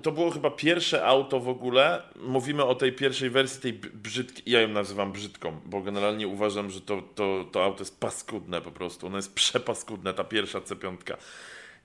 to 0.03 0.13
było 0.13 0.31
chyba 0.31 0.51
pierwsze 0.51 1.07
auto 1.07 1.41
w 1.41 1.49
ogóle. 1.49 2.03
Mówimy 2.23 2.65
o 2.65 2.75
tej 2.75 2.93
pierwszej 2.93 3.31
wersji, 3.31 3.61
tej 3.61 3.73
brzydkiej. 3.73 4.53
Ja 4.53 4.61
ją 4.61 4.69
nazywam 4.69 5.13
brzydką, 5.13 5.61
bo 5.65 5.81
generalnie 5.81 6.29
uważam, 6.29 6.71
że 6.71 6.81
to, 6.81 7.03
to, 7.15 7.45
to 7.53 7.65
auto 7.65 7.79
jest 7.79 8.01
paskudne 8.01 8.61
po 8.61 8.71
prostu. 8.71 9.07
Ono 9.07 9.17
jest 9.17 9.35
przepaskudne, 9.35 10.15
ta 10.15 10.25
pierwsza 10.25 10.59
C5. 10.59 10.97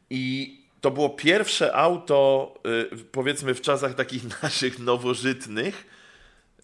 I 0.09 0.57
to 0.81 0.91
było 0.91 1.09
pierwsze 1.09 1.75
auto, 1.75 2.53
y, 2.93 3.05
powiedzmy 3.11 3.53
w 3.53 3.61
czasach 3.61 3.93
takich 3.93 4.23
naszych 4.43 4.79
nowożytnych, 4.79 5.85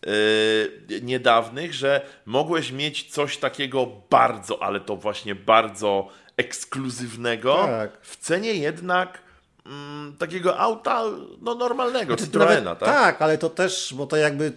yy, 0.05 1.01
niedawnych, 1.01 1.73
że 1.73 2.01
mogłeś 2.25 2.71
mieć 2.71 3.11
coś 3.11 3.37
takiego 3.37 3.87
bardzo, 4.09 4.63
ale 4.63 4.79
to 4.79 4.95
właśnie 4.95 5.35
bardzo 5.35 6.09
ekskluzywnego, 6.37 7.55
Tak. 7.65 7.91
w 8.01 8.17
cenie 8.17 8.53
jednak 8.53 9.19
mm, 9.65 10.15
takiego 10.19 10.59
auta 10.59 11.03
no, 11.41 11.55
normalnego, 11.55 12.05
Znaczy, 12.13 12.23
Citroena, 12.23 12.61
nawet- 12.61 12.79
tak? 12.79 12.89
Tak, 12.89 13.21
ale 13.21 13.37
to 13.37 13.49
też, 13.49 13.93
bo 13.97 14.07
to 14.07 14.17
jakby 14.17 14.51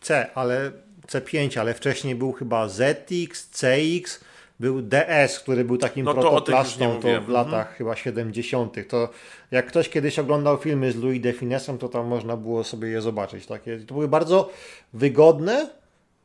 C, 0.00 0.30
ale 0.34 0.72
C5, 1.08 1.60
ale 1.60 1.74
wcześniej 1.74 2.14
był 2.14 2.32
chyba 2.32 2.68
ZX, 2.68 3.48
CX, 3.50 4.20
był 4.60 4.82
DS, 4.82 5.40
który 5.40 5.64
był 5.64 5.78
takim 5.78 6.04
No 6.04 6.14
to 6.14 6.20
protoplastą 6.20 7.00
w 7.26 7.28
latach 7.28 7.76
chyba 7.76 7.96
70. 7.96 8.88
To 8.88 9.08
jak 9.50 9.66
ktoś 9.66 9.88
kiedyś 9.88 10.18
oglądał 10.18 10.58
filmy 10.58 10.92
z 10.92 10.96
Louis 10.96 11.22
de 11.22 11.32
Finesem, 11.32 11.78
to 11.78 11.88
tam 11.88 12.06
można 12.06 12.36
było 12.36 12.64
sobie 12.64 12.88
je 12.88 13.00
zobaczyć. 13.00 13.46
Takie, 13.46 13.78
to 13.78 13.94
były 13.94 14.08
bardzo 14.08 14.50
wygodne, 14.92 15.70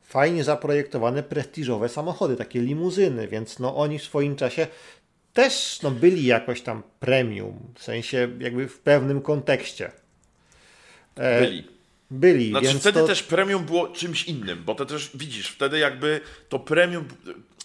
fajnie 0.01 0.43
zaprojektowane, 0.43 1.23
prestiżowe 1.23 1.89
samochody, 1.89 2.35
takie 2.35 2.61
limuzyny, 2.61 3.27
więc 3.27 3.59
no 3.59 3.75
oni 3.75 3.99
w 3.99 4.03
swoim 4.03 4.35
czasie 4.35 4.67
też 5.33 5.79
no, 5.83 5.91
byli 5.91 6.25
jakoś 6.25 6.61
tam 6.61 6.83
premium, 6.99 7.59
w 7.75 7.83
sensie 7.83 8.29
jakby 8.39 8.67
w 8.67 8.79
pewnym 8.79 9.21
kontekście. 9.21 9.91
E, 11.15 11.41
Byli. 11.41 11.63
Byli, 12.11 12.49
Znaczy 12.49 12.79
wtedy 12.79 12.99
to... 12.99 13.07
też 13.07 13.23
premium 13.23 13.65
było 13.65 13.87
czymś 13.87 14.23
innym, 14.23 14.63
bo 14.65 14.75
to 14.75 14.85
też 14.85 15.11
widzisz, 15.15 15.49
wtedy 15.49 15.79
jakby 15.79 16.21
to 16.49 16.59
premium 16.59 17.05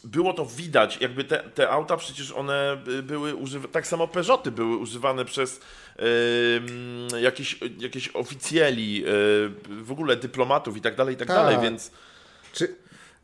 było 0.04 0.32
to 0.32 0.46
widać, 0.46 0.98
jakby 1.00 1.24
te, 1.24 1.38
te 1.38 1.70
auta 1.70 1.96
przecież 1.96 2.32
one 2.32 2.76
były 3.02 3.34
używane, 3.34 3.72
tak 3.72 3.86
samo 3.86 4.08
Peugeoty 4.08 4.50
były 4.50 4.76
używane 4.76 5.24
przez 5.24 5.60
yy, 7.10 7.20
jakieś, 7.20 7.58
jakieś 7.78 8.08
oficjeli, 8.08 9.00
yy, 9.00 9.06
w 9.82 9.88
ogóle 9.90 10.16
dyplomatów 10.16 10.76
i 10.76 10.80
tak 10.80 10.94
dalej, 10.94 11.14
i 11.14 11.18
tak 11.18 11.28
Tak. 11.28 11.36
dalej, 11.36 11.58
więc 11.62 11.90
Czy 12.52 12.74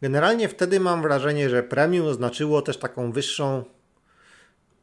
generalnie 0.02 0.49
wtedy 0.49 0.81
mam 0.81 1.02
wrażenie, 1.02 1.50
że 1.50 1.62
premium 1.62 2.14
znaczyło 2.14 2.62
też 2.62 2.76
taką 2.76 3.12
wyższą, 3.12 3.64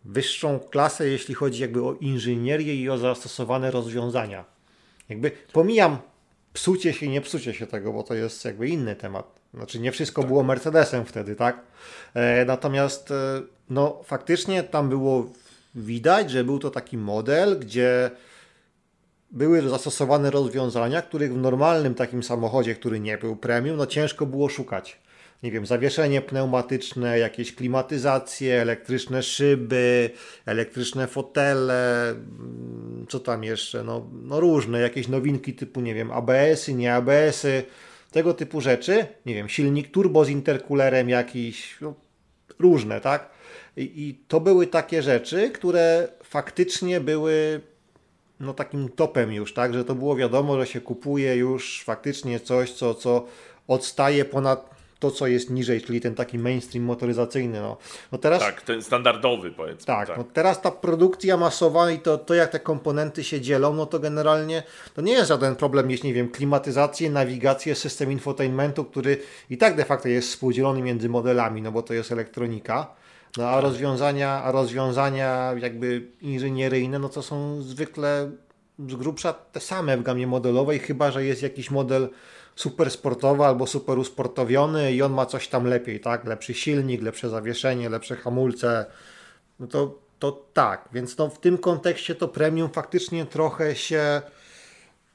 wyższą 0.06 0.60
klasę, 0.60 1.08
jeśli 1.08 1.34
chodzi 1.36 1.62
jakby 1.62 1.84
o 1.86 1.94
inżynierię 1.94 2.76
i 2.76 2.90
o 2.90 2.98
zastosowane 2.98 3.72
rozwiązania. 3.72 4.46
Jakby 5.10 5.32
pomijam 5.54 5.98
psucie 6.54 6.94
się 6.94 7.06
i 7.06 7.10
nie 7.10 7.22
psucie 7.22 7.54
się 7.54 7.68
tego, 7.68 7.94
bo 7.94 8.04
to 8.04 8.14
jest 8.14 8.46
jakby 8.46 8.70
inny 8.70 8.96
temat. 8.96 9.39
Znaczy 9.54 9.80
nie 9.80 9.92
wszystko 9.92 10.24
było 10.24 10.44
Mercedesem 10.44 11.06
wtedy, 11.06 11.36
tak? 11.36 11.62
E, 12.14 12.46
natomiast 12.46 13.12
e, 13.12 13.42
no 13.70 14.02
faktycznie 14.04 14.64
tam 14.64 14.90
było 14.90 15.26
widać, 15.76 16.32
że 16.32 16.44
był 16.44 16.60
to 16.60 16.72
taki 16.72 16.98
model, 16.98 17.60
gdzie 17.60 18.12
były 19.32 19.70
zastosowane 19.70 20.32
rozwiązania, 20.32 21.02
których 21.02 21.34
w 21.34 21.38
normalnym 21.38 21.96
takim 21.96 22.24
samochodzie, 22.24 22.76
który 22.76 23.00
nie 23.00 23.18
był 23.18 23.36
premium, 23.36 23.78
no 23.78 23.86
ciężko 23.86 24.26
było 24.26 24.50
szukać. 24.50 25.00
Nie 25.44 25.52
wiem, 25.52 25.66
zawieszenie 25.66 26.22
pneumatyczne, 26.22 27.20
jakieś 27.20 27.56
klimatyzacje, 27.56 28.62
elektryczne 28.62 29.24
szyby, 29.24 30.10
elektryczne 30.46 31.08
fotele, 31.08 32.16
co 33.10 33.20
tam 33.20 33.44
jeszcze, 33.44 33.84
no, 33.84 34.08
no 34.24 34.40
różne, 34.40 34.80
jakieś 34.80 35.08
nowinki 35.08 35.54
typu, 35.54 35.82
nie 35.82 35.94
wiem, 35.94 36.12
ABS-y, 36.12 36.74
nie 36.74 36.96
ABS-y, 36.96 37.64
tego 38.12 38.34
typu 38.34 38.62
rzeczy. 38.62 39.06
Nie 39.26 39.34
wiem, 39.34 39.50
silnik 39.50 39.92
turbo 39.92 40.26
z 40.26 40.30
interkulerem 40.30 41.10
jakiś, 41.10 41.78
no, 41.82 41.94
różne, 42.60 43.02
tak? 43.02 43.30
I, 43.78 43.82
I 43.82 44.20
to 44.28 44.40
były 44.40 44.68
takie 44.68 45.02
rzeczy, 45.02 45.50
które 45.50 46.08
faktycznie 46.24 47.02
były 47.02 47.62
no 48.40 48.54
takim 48.54 48.90
topem 48.90 49.34
już, 49.34 49.54
tak, 49.54 49.74
że 49.74 49.86
to 49.86 49.96
było 49.96 50.16
wiadomo, 50.16 50.60
że 50.60 50.68
się 50.68 50.82
kupuje 50.82 51.36
już 51.36 51.84
faktycznie 51.84 52.40
coś, 52.40 52.72
co, 52.72 52.94
co 52.94 53.26
odstaje 53.68 54.26
ponad 54.26 54.79
to, 55.00 55.12
co 55.12 55.28
jest 55.28 55.50
niżej, 55.50 55.82
czyli 55.82 56.02
ten 56.02 56.16
taki 56.16 56.40
mainstream 56.40 56.86
motoryzacyjny. 56.86 57.62
No, 57.62 57.78
no 58.12 58.18
teraz 58.18 58.40
tak, 58.40 58.62
ten 58.62 58.82
standardowy 58.82 59.52
powiedzmy. 59.52 59.86
tak, 59.86 60.18
no 60.18 60.24
teraz 60.34 60.62
ta 60.62 60.72
produkcja 60.72 61.38
masowa 61.38 61.92
i 61.92 62.00
to, 62.00 62.18
to 62.18 62.34
jak 62.34 62.50
te 62.50 62.60
komponenty 62.60 63.24
się 63.24 63.42
dzielą, 63.42 63.74
no 63.74 63.86
to 63.86 64.00
generalnie 64.00 64.64
to 64.96 65.02
nie 65.02 65.14
jest 65.14 65.28
żaden 65.28 65.56
problem, 65.56 65.92
jeśli 65.92 66.10
nie 66.10 66.14
wiem, 66.14 66.30
klimatyzację, 66.30 67.10
nawigację, 67.10 67.76
system 67.76 68.12
infotainmentu, 68.12 68.86
który 68.86 69.18
i 69.50 69.58
tak 69.58 69.76
de 69.76 69.86
facto 69.86 70.08
jest 70.08 70.30
współdzielony 70.30 70.82
między 70.82 71.10
modelami, 71.10 71.62
no 71.62 71.72
bo 71.72 71.82
to 71.82 71.94
jest 71.94 72.12
elektronika. 72.12 72.88
No 73.38 73.50
a 73.50 73.62
rozwiązania, 73.62 74.44
a 74.44 74.52
rozwiązania 74.52 75.54
jakby 75.58 76.08
inżynieryjne, 76.22 77.00
no 77.00 77.10
to 77.10 77.22
są 77.22 77.62
zwykle 77.62 78.32
z 78.88 78.96
grubsza 78.96 79.34
te 79.34 79.60
same 79.60 79.98
w 79.98 80.04
gamie 80.04 80.28
modelowej, 80.28 80.80
chyba 80.80 81.12
że 81.12 81.26
jest 81.26 81.42
jakiś 81.42 81.72
model 81.72 82.10
super 82.60 82.92
sportowy 82.92 83.46
albo 83.46 83.68
super 83.68 83.98
usportowiony 83.98 84.94
i 84.94 85.02
on 85.02 85.14
ma 85.14 85.26
coś 85.26 85.48
tam 85.48 85.66
lepiej, 85.66 86.00
tak? 86.00 86.26
Lepszy 86.26 86.54
silnik, 86.54 87.02
lepsze 87.02 87.30
zawieszenie, 87.30 87.90
lepsze 87.90 88.16
hamulce. 88.16 88.86
No 89.60 89.68
to, 89.68 90.00
to 90.20 90.46
tak, 90.54 90.90
więc 90.94 91.18
no 91.18 91.30
w 91.30 91.40
tym 91.40 91.58
kontekście 91.58 92.16
to 92.16 92.28
premium 92.28 92.70
faktycznie 92.70 93.26
trochę 93.26 93.76
się 93.76 94.22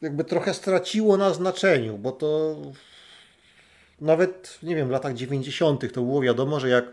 jakby 0.00 0.24
trochę 0.24 0.54
straciło 0.54 1.16
na 1.16 1.34
znaczeniu, 1.34 1.98
bo 1.98 2.12
to 2.12 2.56
nawet, 4.00 4.58
nie 4.62 4.76
wiem, 4.76 4.88
w 4.88 4.90
latach 4.90 5.14
90. 5.14 5.92
to 5.92 6.02
było 6.02 6.20
wiadomo, 6.20 6.60
że 6.60 6.68
jak 6.68 6.84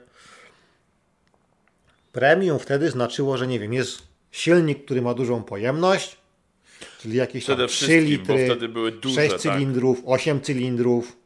premium 2.11 2.59
wtedy 2.59 2.91
znaczyło, 2.91 3.37
że 3.37 3.47
nie 3.47 3.59
wiem, 3.59 3.73
jest 3.73 4.01
silnik, 4.31 4.85
który 4.85 5.01
ma 5.01 5.13
dużą 5.13 5.43
pojemność, 5.43 6.20
czyli 7.01 7.17
jakieś 7.17 7.43
Przede 7.43 7.63
tam 7.63 7.67
3 7.67 7.75
wszystkim, 7.75 8.05
litry, 8.05 8.37
bo 8.37 8.53
wtedy 8.53 8.69
były 8.69 8.91
duże, 8.91 9.15
6 9.15 9.31
tak. 9.31 9.41
cylindrów, 9.41 10.01
8 10.05 10.41
cylindrów, 10.41 11.17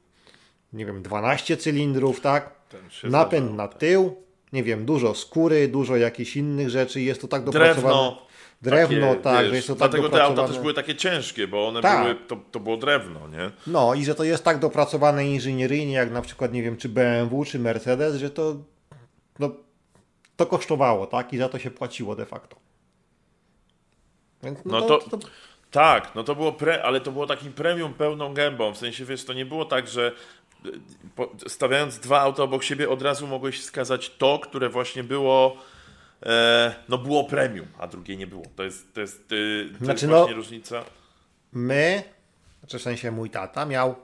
nie 0.74 0.86
wiem, 0.86 1.02
12 1.04 1.58
cylindrów, 1.58 2.22
tak? 2.22 2.56
Napęd 3.04 3.56
na 3.56 3.68
tył, 3.68 4.16
nie 4.54 4.64
wiem, 4.64 4.86
dużo 4.86 5.16
skóry, 5.16 5.68
dużo 5.68 5.96
jakichś 5.98 6.36
innych 6.38 6.70
rzeczy, 6.70 7.02
jest 7.02 7.22
to 7.22 7.28
tak 7.28 7.44
Drewno. 7.44 7.60
dopracowane. 7.82 8.26
Drewno, 8.62 9.08
takie, 9.08 9.22
tak, 9.22 9.42
wiesz, 9.42 9.50
że 9.50 9.56
jest 9.56 9.68
to 9.68 9.76
tak 9.76 9.92
Dlatego 9.92 10.10
te 10.10 10.24
auta 10.24 10.48
też 10.48 10.60
były 10.60 10.74
takie 10.74 10.96
ciężkie, 10.96 11.48
bo 11.48 11.68
one 11.68 11.82
Tak. 11.82 12.04
były, 12.04 12.16
to, 12.28 12.38
to 12.52 12.60
było 12.60 12.78
drewno, 12.78 13.28
nie? 13.28 13.52
No 13.68 13.94
i 13.94 14.06
że 14.06 14.16
to 14.16 14.24
jest 14.24 14.44
tak 14.44 14.60
dopracowane 14.60 15.28
inżynieryjnie, 15.28 15.94
jak 15.94 16.12
na 16.12 16.22
przykład, 16.22 16.54
nie 16.54 16.64
wiem, 16.64 16.78
czy 16.78 16.90
BMW, 16.90 17.46
czy 17.46 17.60
Mercedes, 17.60 18.16
że 18.16 18.30
to 18.30 18.56
no, 19.40 19.50
to 20.36 20.46
kosztowało, 20.46 21.08
tak? 21.08 21.34
I 21.34 21.38
za 21.38 21.50
to 21.50 21.60
się 21.60 21.72
płaciło 21.72 22.16
de 22.16 22.26
facto. 22.26 22.56
Więc, 24.44 24.60
No 24.66 24.82
to, 24.82 25.00
tak, 25.76 26.16
no 26.16 26.24
to 26.24 26.36
było 26.36 26.52
pre, 26.52 26.84
ale 26.84 27.02
to 27.02 27.12
było 27.12 27.28
takim 27.28 27.54
premium 27.54 27.94
pełną 27.94 28.34
gębą. 28.34 28.74
W 28.74 28.78
sensie 28.78 29.06
wiesz, 29.06 29.26
to 29.26 29.34
nie 29.34 29.46
było 29.46 29.66
tak, 29.66 29.88
że 29.88 30.12
y, 30.66 31.50
stawiając 31.50 32.00
dwa 32.00 32.22
auta 32.22 32.44
obok 32.44 32.64
siebie 32.64 32.90
od 32.90 33.02
razu 33.02 33.28
mogłeś 33.28 33.60
wskazać 33.60 34.10
to, 34.10 34.40
które 34.40 34.70
właśnie 34.70 35.04
było 35.04 35.58
e, 36.24 36.76
no 36.90 36.98
było 36.98 37.24
premium, 37.24 37.68
a 37.80 37.88
drugie 37.88 38.18
nie 38.18 38.28
było. 38.28 38.44
To 38.56 38.64
jest, 38.64 38.94
to 38.94 39.02
jest, 39.02 39.32
y, 39.32 39.70
to 39.72 39.86
Znaczy, 39.86 39.92
jest 39.92 40.12
no- 40.12 40.18
właśnie 40.18 40.36
różnica. 40.36 40.84
My, 41.52 42.04
znaczy 42.60 42.80
w 42.80 42.82
sensie 42.82 43.12
mój 43.12 43.30
tata 43.30 43.66
miał 43.66 43.96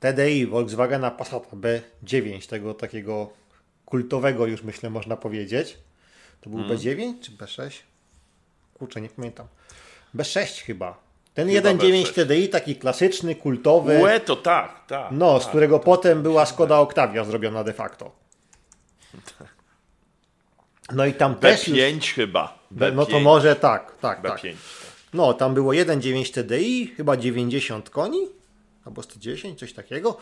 TDI 0.00 0.46
Volkswagena 0.46 1.10
Passata 1.10 1.56
B9, 1.56 2.48
tego 2.48 2.74
takiego 2.74 3.32
kultowego 3.84 4.46
już 4.46 4.62
myślę 4.62 4.90
można 4.90 5.16
powiedzieć. 5.16 5.78
To 6.40 6.50
był 6.50 6.58
B9 6.58 7.20
czy 7.20 7.32
B6? 7.32 7.70
Kurczę, 8.74 9.00
nie 9.00 9.08
pamiętam. 9.08 9.46
B6 10.16 10.62
chyba. 10.64 10.98
Ten 11.34 11.48
Chyba 11.48 11.70
1.9 11.70 12.04
B6. 12.04 12.12
TDI, 12.12 12.48
taki 12.48 12.76
klasyczny, 12.76 13.34
kultowy. 13.34 13.98
Łe, 13.98 14.20
to 14.20 14.36
tak, 14.36 14.86
tak. 14.86 15.08
No, 15.10 15.40
z 15.40 15.42
tak, 15.42 15.48
którego 15.48 15.78
tak. 15.78 15.84
potem 15.84 16.22
była 16.22 16.46
Skoda 16.46 16.78
Octavia 16.78 17.24
zrobiona 17.24 17.64
de 17.64 17.72
facto. 17.72 18.10
No 20.92 21.06
i 21.06 21.14
tam 21.14 21.34
też 21.34 21.68
już, 21.68 21.78
B5 21.78 22.14
chyba. 22.14 22.58
B5, 22.74 22.94
No 22.94 23.06
to 23.06 23.20
może 23.20 23.56
tak, 23.56 23.94
tak, 24.00 24.22
B5. 24.22 24.28
tak. 24.28 24.40
No, 25.14 25.34
tam 25.34 25.54
było 25.54 25.72
1.9 25.72 26.34
TDI, 26.34 26.86
chyba 26.96 27.16
90 27.16 27.90
koni, 27.90 28.18
albo 28.88 29.02
110, 29.02 29.58
coś 29.58 29.72
takiego. 29.72 30.16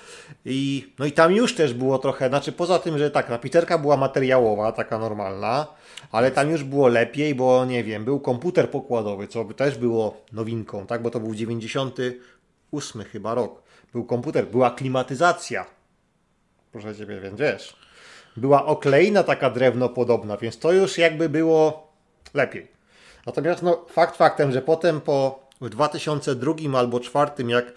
I, 0.45 0.93
no 0.99 1.07
i 1.07 1.13
tam 1.13 1.33
już 1.33 1.55
też 1.55 1.75
było 1.75 1.99
trochę, 1.99 2.29
znaczy 2.29 2.53
poza 2.53 2.79
tym, 2.79 2.99
że 2.99 3.11
tak, 3.11 3.29
napiterka 3.29 3.79
była 3.79 3.97
materiałowa, 3.97 4.73
taka 4.73 4.99
normalna, 4.99 5.67
ale 6.13 6.31
tam 6.31 6.51
już 6.51 6.65
było 6.65 6.89
lepiej, 6.89 7.35
bo 7.35 7.65
nie 7.65 7.85
wiem, 7.85 8.05
był 8.05 8.21
komputer 8.21 8.71
pokładowy, 8.71 9.29
co 9.29 9.45
też 9.45 9.79
było 9.79 10.17
nowinką, 10.33 10.87
tak, 10.87 11.03
bo 11.03 11.11
to 11.11 11.21
był 11.21 11.35
98 11.35 13.03
chyba 13.03 13.35
rok. 13.35 13.63
Był 13.93 14.05
komputer, 14.05 14.47
była 14.47 14.71
klimatyzacja. 14.71 15.67
Proszę 16.73 16.97
Ciebie, 16.97 17.21
więc 17.21 17.41
wiesz. 17.41 17.77
Była 18.37 18.67
oklejna 18.67 19.23
taka 19.23 19.51
drewno 19.51 19.89
podobna, 19.89 20.37
więc 20.37 20.59
to 20.59 20.73
już 20.73 20.99
jakby 20.99 21.29
było 21.29 21.93
lepiej. 22.35 22.69
Natomiast 23.27 23.63
no, 23.63 23.87
fakt 23.91 24.17
faktem, 24.17 24.53
że 24.53 24.63
potem 24.63 25.01
po 25.01 25.47
w 25.61 25.69
2002 25.69 26.79
albo 26.79 26.99
2004, 26.99 27.51
jak 27.51 27.73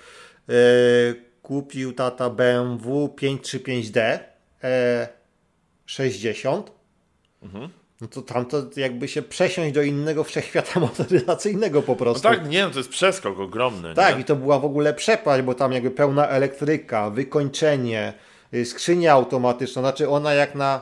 kupił 1.41 1.93
tata 1.93 2.29
BMW 2.29 3.07
535D 3.07 4.19
e, 4.63 5.07
60, 5.85 6.71
mhm. 7.43 7.69
no 8.01 8.07
to 8.07 8.21
tam 8.21 8.45
to 8.45 8.63
jakby 8.75 9.07
się 9.07 9.21
przesiąść 9.21 9.73
do 9.73 9.81
innego 9.81 10.23
wszechświata 10.23 10.79
motoryzacyjnego 10.89 11.81
po 11.81 11.95
prostu. 11.95 12.29
No 12.29 12.35
tak, 12.35 12.49
nie, 12.49 12.63
no 12.63 12.69
to 12.69 12.77
jest 12.77 12.89
przeskok 12.89 13.39
ogromny. 13.39 13.93
Tak, 13.93 14.15
nie? 14.15 14.21
i 14.21 14.25
to 14.25 14.35
była 14.35 14.59
w 14.59 14.65
ogóle 14.65 14.93
przepaść, 14.93 15.43
bo 15.43 15.53
tam 15.53 15.71
jakby 15.71 15.91
pełna 15.91 16.27
elektryka, 16.27 17.09
wykończenie, 17.09 18.13
y, 18.53 18.65
skrzynia 18.65 19.13
automatyczna, 19.13 19.81
znaczy 19.81 20.09
ona 20.09 20.33
jak 20.33 20.55
na 20.55 20.81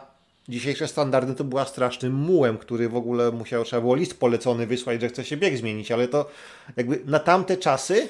dzisiejsze 0.49 0.87
standardy 0.87 1.35
to 1.35 1.43
była 1.43 1.65
strasznym 1.65 2.13
mułem, 2.13 2.57
który 2.57 2.89
w 2.89 2.95
ogóle 2.95 3.31
musiał, 3.31 3.63
trzeba 3.63 3.81
było 3.81 3.95
list 3.95 4.19
polecony 4.19 4.67
wysłać, 4.67 5.01
że 5.01 5.09
chce 5.09 5.25
się 5.25 5.37
bieg 5.37 5.57
zmienić, 5.57 5.91
ale 5.91 6.07
to 6.07 6.29
jakby 6.77 7.01
na 7.05 7.19
tamte 7.19 7.57
czasy, 7.57 8.09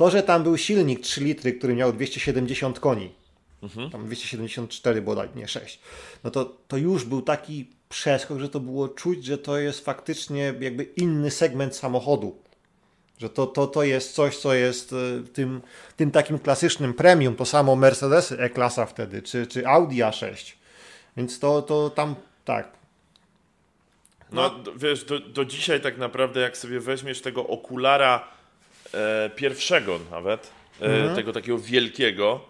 to, 0.00 0.10
że 0.10 0.22
tam 0.22 0.42
był 0.42 0.56
silnik 0.56 1.00
3 1.00 1.20
litry, 1.20 1.52
który 1.52 1.74
miał 1.74 1.92
270 1.92 2.80
koni, 2.80 3.10
mhm. 3.62 3.90
tam 3.90 4.06
274 4.06 5.02
bodaj, 5.02 5.28
nie 5.34 5.48
6, 5.48 5.80
no 6.24 6.30
to, 6.30 6.44
to 6.68 6.76
już 6.76 7.04
był 7.04 7.22
taki 7.22 7.70
przeskok, 7.88 8.38
że 8.38 8.48
to 8.48 8.60
było 8.60 8.88
czuć, 8.88 9.24
że 9.24 9.38
to 9.38 9.58
jest 9.58 9.84
faktycznie 9.84 10.54
jakby 10.60 10.84
inny 10.84 11.30
segment 11.30 11.76
samochodu. 11.76 12.36
Że 13.18 13.30
to, 13.30 13.46
to, 13.46 13.66
to 13.66 13.82
jest 13.82 14.14
coś, 14.14 14.36
co 14.36 14.54
jest 14.54 14.92
e, 14.92 14.96
tym, 15.32 15.62
tym 15.96 16.10
takim 16.10 16.38
klasycznym 16.38 16.94
premium, 16.94 17.36
to 17.36 17.44
samo 17.44 17.76
Mercedes 17.76 18.32
E-klasa 18.32 18.86
wtedy, 18.86 19.22
czy, 19.22 19.46
czy 19.46 19.66
Audi 19.66 19.96
A6 19.96 20.52
więc 21.16 21.38
to, 21.38 21.62
to 21.62 21.90
tam 21.90 22.14
tak. 22.44 22.72
No, 24.32 24.42
no 24.42 24.72
wiesz, 24.76 25.04
do, 25.04 25.20
do 25.20 25.44
dzisiaj 25.44 25.80
tak 25.80 25.98
naprawdę, 25.98 26.40
jak 26.40 26.56
sobie 26.56 26.80
weźmiesz 26.80 27.20
tego 27.20 27.46
okulara 27.46 28.39
e, 28.94 29.30
pierwszego 29.30 30.00
nawet, 30.10 30.52
e, 30.80 30.84
mhm. 30.84 31.14
tego 31.16 31.32
takiego 31.32 31.58
wielkiego, 31.58 32.40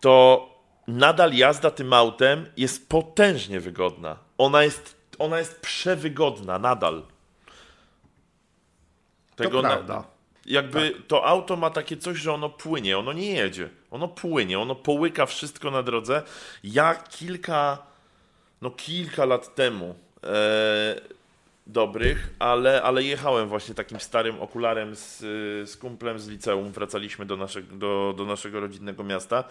to 0.00 0.48
nadal 0.88 1.32
jazda 1.32 1.70
tym 1.70 1.92
autem 1.92 2.46
jest 2.56 2.88
potężnie 2.88 3.60
wygodna. 3.60 4.16
Ona 4.38 4.62
jest, 4.62 4.96
ona 5.18 5.38
jest 5.38 5.60
przewygodna 5.60 6.58
nadal. 6.58 7.02
Tego 9.36 9.62
to 9.62 9.68
prawda. 9.68 9.94
Na, 9.94 10.04
jakby 10.46 10.90
tak. 10.90 11.06
to 11.06 11.26
auto 11.26 11.56
ma 11.56 11.70
takie 11.70 11.96
coś, 11.96 12.18
że 12.18 12.32
ono 12.32 12.48
płynie, 12.48 12.98
ono 12.98 13.12
nie 13.12 13.30
jedzie. 13.30 13.68
Ono 13.90 14.08
płynie, 14.08 14.58
ono 14.58 14.74
połyka 14.74 15.26
wszystko 15.26 15.70
na 15.70 15.82
drodze. 15.82 16.22
Ja 16.64 16.94
kilka 16.94 17.78
no 18.62 18.70
kilka 18.70 19.24
lat 19.24 19.54
temu 19.54 19.94
e, 20.24 21.00
dobrych, 21.66 22.30
ale, 22.38 22.82
ale 22.82 23.02
jechałem 23.02 23.48
właśnie 23.48 23.74
takim 23.74 24.00
starym 24.00 24.40
okularem 24.40 24.96
z, 24.96 25.18
z 25.70 25.76
kumplem 25.76 26.18
z 26.18 26.28
liceum, 26.28 26.72
wracaliśmy 26.72 27.26
do, 27.26 27.36
nasze, 27.36 27.62
do, 27.62 28.14
do 28.16 28.24
naszego 28.24 28.60
rodzinnego 28.60 29.04
miasta 29.04 29.44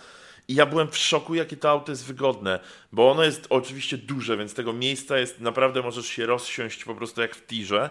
i 0.48 0.56
ja 0.56 0.66
byłem 0.66 0.88
w 0.88 0.98
szoku, 0.98 1.36
jakie 1.36 1.58
to 1.58 1.70
auto 1.70 1.92
jest 1.92 2.06
wygodne, 2.06 2.60
bo 2.92 3.12
ono 3.12 3.24
jest 3.24 3.48
oczywiście 3.50 3.98
duże, 3.98 4.38
więc 4.38 4.54
tego 4.54 4.74
miejsca 4.74 5.18
jest, 5.18 5.42
naprawdę 5.42 5.82
możesz 5.82 6.06
się 6.06 6.26
rozsiąść 6.26 6.86
po 6.86 6.96
prostu 6.96 7.22
jak 7.22 7.36
w 7.36 7.48
tirze, 7.48 7.90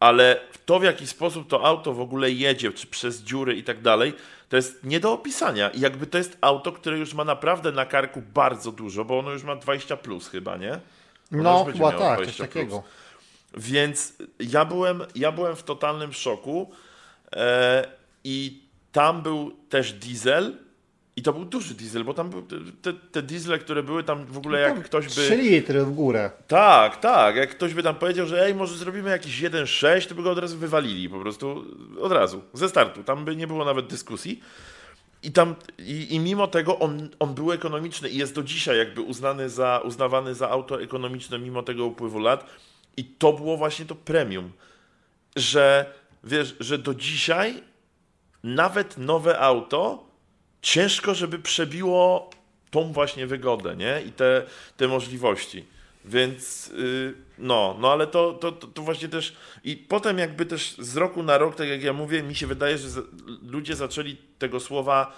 ale 0.00 0.40
to 0.66 0.78
w 0.78 0.84
jaki 0.84 1.06
sposób 1.06 1.48
to 1.48 1.64
auto 1.66 1.92
w 1.92 2.00
ogóle 2.00 2.30
jedzie, 2.30 2.72
czy 2.72 2.86
przez 2.86 3.22
dziury 3.22 3.56
i 3.56 3.64
tak 3.64 3.80
dalej, 3.80 4.12
to 4.48 4.56
jest 4.56 4.84
nie 4.84 5.00
do 5.00 5.12
opisania. 5.12 5.68
I 5.68 5.80
jakby 5.80 6.06
to 6.06 6.18
jest 6.18 6.38
auto, 6.40 6.72
które 6.72 6.98
już 6.98 7.14
ma 7.14 7.24
naprawdę 7.24 7.72
na 7.72 7.86
karku 7.86 8.22
bardzo 8.34 8.72
dużo, 8.72 9.04
bo 9.04 9.18
ono 9.18 9.30
już 9.30 9.42
ma 9.42 9.56
20 9.56 9.96
plus 9.96 10.28
chyba, 10.28 10.56
nie? 10.56 10.72
Ono 11.32 11.42
no, 11.42 11.64
chyba 11.72 11.92
tak, 11.92 12.26
coś 12.26 12.36
takiego. 12.36 12.82
Więc 13.56 14.12
ja 14.40 14.64
byłem, 14.64 15.02
ja 15.14 15.32
byłem 15.32 15.56
w 15.56 15.62
totalnym 15.62 16.12
szoku 16.12 16.70
e, 17.32 17.86
i 18.24 18.62
tam 18.92 19.22
był 19.22 19.50
też 19.68 19.92
diesel, 19.92 20.56
i 21.16 21.22
to 21.22 21.32
był 21.32 21.44
duży 21.44 21.74
diesel, 21.74 22.04
bo 22.04 22.14
tam 22.14 22.30
były 22.30 22.42
te, 22.82 22.92
te 22.92 23.22
diesle, 23.22 23.58
które 23.58 23.82
były 23.82 24.04
tam 24.04 24.26
w 24.26 24.38
ogóle 24.38 24.60
jak 24.60 24.82
ktoś 24.84 25.04
by... 25.04 25.10
3 25.10 25.36
litry 25.36 25.84
w 25.84 25.90
górę. 25.90 26.30
Tak, 26.48 27.00
tak. 27.00 27.36
Jak 27.36 27.50
ktoś 27.50 27.74
by 27.74 27.82
tam 27.82 27.94
powiedział, 27.94 28.26
że 28.26 28.44
ej, 28.44 28.54
może 28.54 28.76
zrobimy 28.76 29.10
jakiś 29.10 29.42
1.6, 29.42 30.08
to 30.08 30.14
by 30.14 30.22
go 30.22 30.30
od 30.30 30.38
razu 30.38 30.58
wywalili 30.58 31.08
po 31.08 31.20
prostu. 31.20 31.64
Od 32.00 32.12
razu, 32.12 32.42
ze 32.52 32.68
startu. 32.68 33.04
Tam 33.04 33.24
by 33.24 33.36
nie 33.36 33.46
było 33.46 33.64
nawet 33.64 33.86
dyskusji. 33.86 34.42
I 35.22 35.32
tam, 35.32 35.54
i, 35.78 36.14
i 36.14 36.20
mimo 36.20 36.46
tego 36.46 36.78
on, 36.78 37.08
on 37.18 37.34
był 37.34 37.52
ekonomiczny 37.52 38.08
i 38.08 38.16
jest 38.16 38.34
do 38.34 38.42
dzisiaj 38.42 38.78
jakby 38.78 39.00
uznany 39.00 39.50
za, 39.50 39.80
uznawany 39.84 40.34
za 40.34 40.50
auto 40.50 40.82
ekonomiczne 40.82 41.38
mimo 41.38 41.62
tego 41.62 41.86
upływu 41.86 42.18
lat. 42.18 42.46
I 42.96 43.04
to 43.04 43.32
było 43.32 43.56
właśnie 43.56 43.84
to 43.84 43.94
premium. 43.94 44.52
Że, 45.36 45.94
wiesz, 46.24 46.56
że 46.60 46.78
do 46.78 46.94
dzisiaj 46.94 47.62
nawet 48.42 48.98
nowe 48.98 49.38
auto 49.38 50.04
ciężko, 50.62 51.14
żeby 51.14 51.38
przebiło 51.38 52.30
tą 52.70 52.92
właśnie 52.92 53.26
wygodę, 53.26 53.76
nie? 53.76 54.02
I 54.06 54.12
te, 54.12 54.42
te 54.76 54.88
możliwości. 54.88 55.64
Więc 56.04 56.68
yy, 56.68 57.14
no, 57.38 57.76
no 57.80 57.92
ale 57.92 58.06
to, 58.06 58.32
to, 58.32 58.52
to, 58.52 58.82
właśnie 58.82 59.08
też 59.08 59.36
i 59.64 59.76
potem 59.76 60.18
jakby 60.18 60.46
też 60.46 60.74
z 60.78 60.96
roku 60.96 61.22
na 61.22 61.38
rok, 61.38 61.56
tak 61.56 61.68
jak 61.68 61.82
ja 61.82 61.92
mówię, 61.92 62.22
mi 62.22 62.34
się 62.34 62.46
wydaje, 62.46 62.78
że 62.78 62.88
ludzie 63.42 63.76
zaczęli 63.76 64.16
tego 64.38 64.60
słowa 64.60 65.12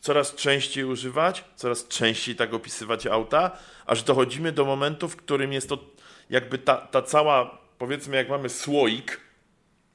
coraz 0.00 0.34
częściej 0.34 0.84
używać, 0.84 1.44
coraz 1.56 1.88
częściej 1.88 2.36
tak 2.36 2.54
opisywać 2.54 3.06
auta, 3.06 3.50
aż 3.86 4.02
dochodzimy 4.02 4.52
do 4.52 4.64
momentu, 4.64 5.08
w 5.08 5.16
którym 5.16 5.52
jest 5.52 5.68
to 5.68 5.78
jakby 6.30 6.58
ta, 6.58 6.76
ta 6.76 7.02
cała, 7.02 7.58
powiedzmy 7.78 8.16
jak 8.16 8.28
mamy 8.28 8.48
słoik 8.48 9.20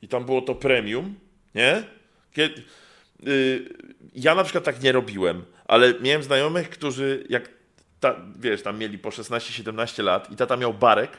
i 0.02 0.08
tam 0.08 0.26
było 0.26 0.42
to 0.42 0.56
premium, 0.56 1.16
nie? 1.56 1.84
Kiedy, 2.34 2.64
Y, 3.28 3.70
ja 4.16 4.36
na 4.36 4.44
przykład 4.44 4.64
tak 4.64 4.82
nie 4.82 4.92
robiłem, 4.92 5.46
ale 5.66 5.94
miałem 6.02 6.24
znajomych, 6.24 6.70
którzy 6.70 7.26
jak 7.30 7.50
ta, 8.00 8.16
wiesz, 8.40 8.62
tam 8.62 8.78
mieli 8.78 8.98
po 8.98 9.10
16-17 9.10 10.04
lat 10.04 10.32
i 10.32 10.36
tata 10.36 10.58
miał 10.58 10.74
barek, 10.74 11.12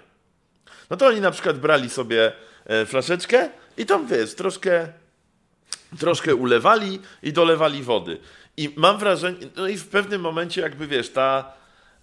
no 0.90 0.96
to 0.96 1.07
oni 1.07 1.20
na 1.20 1.31
przykład 1.31 1.59
brali 1.59 1.90
sobie 1.90 2.33
e, 2.66 2.87
flaszeczkę 2.87 3.49
i 3.77 3.87
tam, 3.87 4.07
wiesz, 4.07 4.35
troszkę, 4.35 4.88
troszkę 5.99 6.35
ulewali 6.35 6.99
i 7.23 7.33
dolewali 7.33 7.83
wody. 7.83 8.18
I 8.57 8.73
mam 8.77 8.99
wrażenie, 8.99 9.38
no 9.57 9.68
i 9.68 9.77
w 9.77 9.88
pewnym 9.88 10.20
momencie 10.20 10.61
jakby, 10.61 10.87
wiesz, 10.87 11.12
ta 11.12 11.53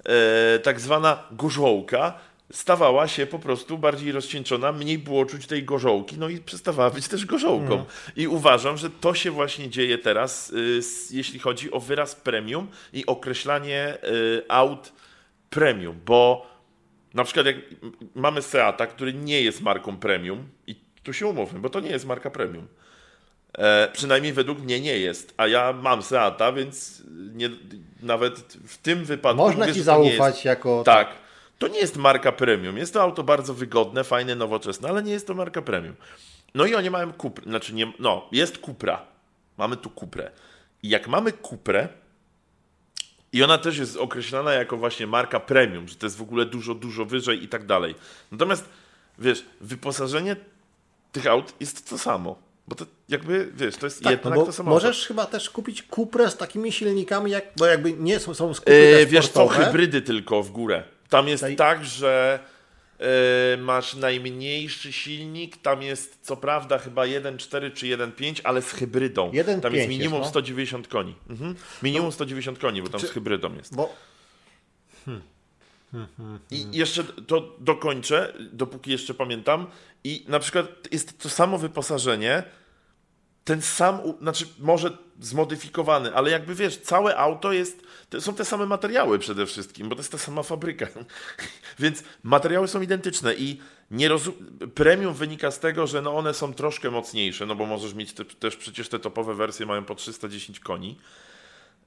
e, 0.06 0.60
tak 0.60 0.80
zwana 0.80 1.24
gorzołka 1.32 2.20
stawała 2.52 3.08
się 3.08 3.26
po 3.26 3.40
prostu 3.40 3.78
bardziej 3.78 4.12
rozcieńczona, 4.12 4.72
mniej 4.72 4.98
było 4.98 5.26
czuć 5.26 5.48
tej 5.48 5.64
gorzołki, 5.64 6.18
no 6.18 6.30
i 6.30 6.40
przestawała 6.40 6.90
być 6.90 7.08
też 7.08 7.26
gorzołką. 7.26 7.74
Mm. 7.74 7.86
I 8.16 8.28
uważam, 8.28 8.78
że 8.78 8.90
to 8.90 9.14
się 9.14 9.32
właśnie 9.32 9.70
dzieje 9.70 9.98
teraz, 9.98 10.50
y, 10.50 10.80
jeśli 11.12 11.40
chodzi 11.40 11.72
o 11.72 11.80
wyraz 11.80 12.16
premium 12.16 12.68
i 12.94 13.06
określanie 13.06 13.98
y, 14.04 14.44
aut 14.48 14.94
premium, 15.50 16.00
bo 16.06 16.48
na 17.14 17.24
przykład 17.24 17.46
jak 17.46 17.56
mamy 18.16 18.42
Seata, 18.42 18.88
który 18.88 19.14
nie 19.14 19.42
jest 19.42 19.62
marką 19.62 19.98
premium 19.98 20.50
i 20.68 20.76
tu 21.04 21.14
się 21.14 21.28
umówmy, 21.28 21.60
bo 21.60 21.70
to 21.70 21.80
nie 21.80 21.90
jest 21.90 22.06
marka 22.06 22.30
premium. 22.30 22.68
E, 23.58 23.90
przynajmniej 23.94 24.34
według 24.34 24.60
mnie 24.60 24.80
nie 24.80 25.00
jest, 25.00 25.34
a 25.38 25.48
ja 25.48 25.74
mam 25.74 26.04
Seata, 26.04 26.52
więc 26.52 27.04
nie, 27.34 27.50
nawet 28.02 28.40
w 28.68 28.78
tym 28.78 29.06
wypadku... 29.06 29.38
Można 29.38 29.60
mówię, 29.60 29.74
ci 29.74 29.82
zaufać 29.82 30.46
jako... 30.46 30.84
Tak, 30.84 31.08
to 31.58 31.67
nie 31.67 31.80
jest 31.80 31.98
marka 31.98 32.32
premium. 32.32 32.78
Jest 32.78 32.93
to 32.93 33.02
auto 33.02 33.24
bardzo 33.24 33.54
wygodne, 33.54 34.04
fajne, 34.04 34.36
nowoczesne, 34.36 34.89
ale 34.89 35.04
nie 35.04 35.12
jest 35.12 35.28
to 35.28 35.34
marka 35.34 35.62
premium. 35.62 35.96
No 36.56 36.65
i 36.65 36.76
oni 36.76 36.89
mają 36.89 37.13
Cuprę, 37.13 37.43
znaczy 37.43 37.74
nie, 37.74 37.93
no, 38.00 38.30
jest 38.32 38.58
Cupra. 38.58 39.06
Mamy 39.58 39.78
tu 39.78 39.89
Cuprę. 39.89 40.32
I 40.84 40.89
jak 40.89 41.08
mamy 41.08 41.32
Cuprę, 41.32 41.88
i 43.34 43.43
ona 43.43 43.58
też 43.58 43.78
jest 43.78 43.98
określana 43.98 44.54
jako 44.54 44.78
właśnie 44.78 45.08
marka 45.08 45.39
premium, 45.39 45.88
że 45.88 45.96
to 45.96 46.06
jest 46.06 46.17
w 46.17 46.22
ogóle 46.22 46.46
dużo, 46.46 46.76
dużo 46.76 47.06
wyżej 47.06 47.43
i 47.43 47.48
tak 47.48 47.65
dalej. 47.65 47.96
Natomiast, 48.32 48.65
wiesz, 49.20 49.46
wyposażenie 49.62 50.36
tych 51.12 51.28
aut 51.28 51.54
jest 51.60 51.89
to 51.89 51.98
samo. 51.98 52.36
Bo 52.67 52.76
to 52.76 52.86
jakby, 53.10 53.52
wiesz, 53.56 53.76
to 53.76 53.86
jest 53.86 54.04
tak, 54.04 54.12
jednak 54.12 54.39
no 54.39 54.46
to 54.46 54.52
samo. 54.52 54.70
Możesz 54.70 55.08
chyba 55.08 55.26
też 55.26 55.50
kupić 55.50 55.84
Cuprę 55.96 56.32
z 56.32 56.38
takimi 56.38 56.72
silnikami, 56.72 57.32
jak, 57.32 57.46
bo 57.58 57.65
jakby 57.65 57.93
nie 57.93 58.20
są, 58.20 58.34
są 58.34 58.54
skupy 58.54 58.72
yy, 58.72 59.06
Wiesz 59.06 59.30
co, 59.30 59.48
hybrydy 59.48 60.02
tylko 60.02 60.43
w 60.43 60.52
górre. 60.52 60.84
Tam 61.10 61.28
jest 61.28 61.46
tak, 61.58 61.86
że 61.86 62.39
e, 63.00 63.58
masz 63.58 63.93
najmniejszy 63.96 64.93
silnik, 64.93 65.58
tam 65.58 65.82
jest 65.82 66.20
co 66.22 66.38
prawda 66.38 66.78
chyba 66.78 67.04
1.4 67.04 67.74
czy 67.74 67.86
1.5, 67.86 68.41
ale 68.43 68.62
z 68.62 68.72
hybrydą. 68.72 69.32
1.5 69.32 69.60
tam 69.62 69.76
jest 69.76 69.89
minimum 69.89 70.20
jest, 70.20 70.26
no. 70.26 70.41
190 70.41 70.88
koni. 70.88 71.15
Mhm. 71.30 71.56
Minimum 71.84 72.12
190 72.12 72.60
koni, 72.60 72.82
bo 72.82 72.89
tam 72.89 73.02
Czy- 73.02 73.08
z 73.08 73.12
hybrydą 73.12 73.56
jest. 73.56 73.76
Bo 73.76 73.96
I 76.52 76.65
jeszcze 76.72 77.04
to 77.04 77.56
dokończę, 77.60 78.34
dopóki 78.54 78.91
jeszcze 78.91 79.13
pamiętam. 79.13 79.67
I 80.04 80.26
na 80.28 80.39
przykład 80.39 80.67
jest 80.91 81.20
to 81.20 81.30
samo 81.30 81.58
wyposażenie, 81.58 82.43
ten 83.48 83.62
sam, 83.62 84.00
znaczy 84.22 84.46
może 84.60 84.98
zmodyfikowany, 85.20 86.16
ale 86.16 86.32
jakby 86.32 86.56
wiesz, 86.56 86.78
całe 86.78 87.18
auto 87.18 87.52
jest, 87.52 87.82
są 88.20 88.34
te 88.34 88.46
same 88.46 88.66
materiały 88.66 89.20
przede 89.20 89.46
wszystkim, 89.46 89.90
bo 89.90 89.96
to 89.96 90.00
jest 90.00 90.12
ta 90.12 90.18
sama 90.18 90.44
fabryka. 90.44 90.88
Więc 91.80 92.04
materiały 92.24 92.68
są 92.68 92.82
identyczne 92.82 93.36
i 93.36 93.60
nie 93.92 94.08
rozum... 94.08 94.34
premium 94.76 95.14
wynika 95.14 95.52
z 95.52 95.60
tego, 95.60 95.88
że 95.88 96.02
no 96.02 96.16
one 96.16 96.34
są 96.34 96.54
troszkę 96.54 96.92
mocniejsze, 96.92 97.46
no 97.46 97.56
bo 97.56 97.66
możesz 97.66 97.94
mieć 97.94 98.14
te, 98.14 98.26
też 98.26 98.56
przecież 98.56 98.90
te 98.90 99.00
topowe 99.00 99.36
wersje 99.36 99.66
mają 99.66 99.86
po 99.86 99.96
310 99.96 100.60
koni. 100.60 100.98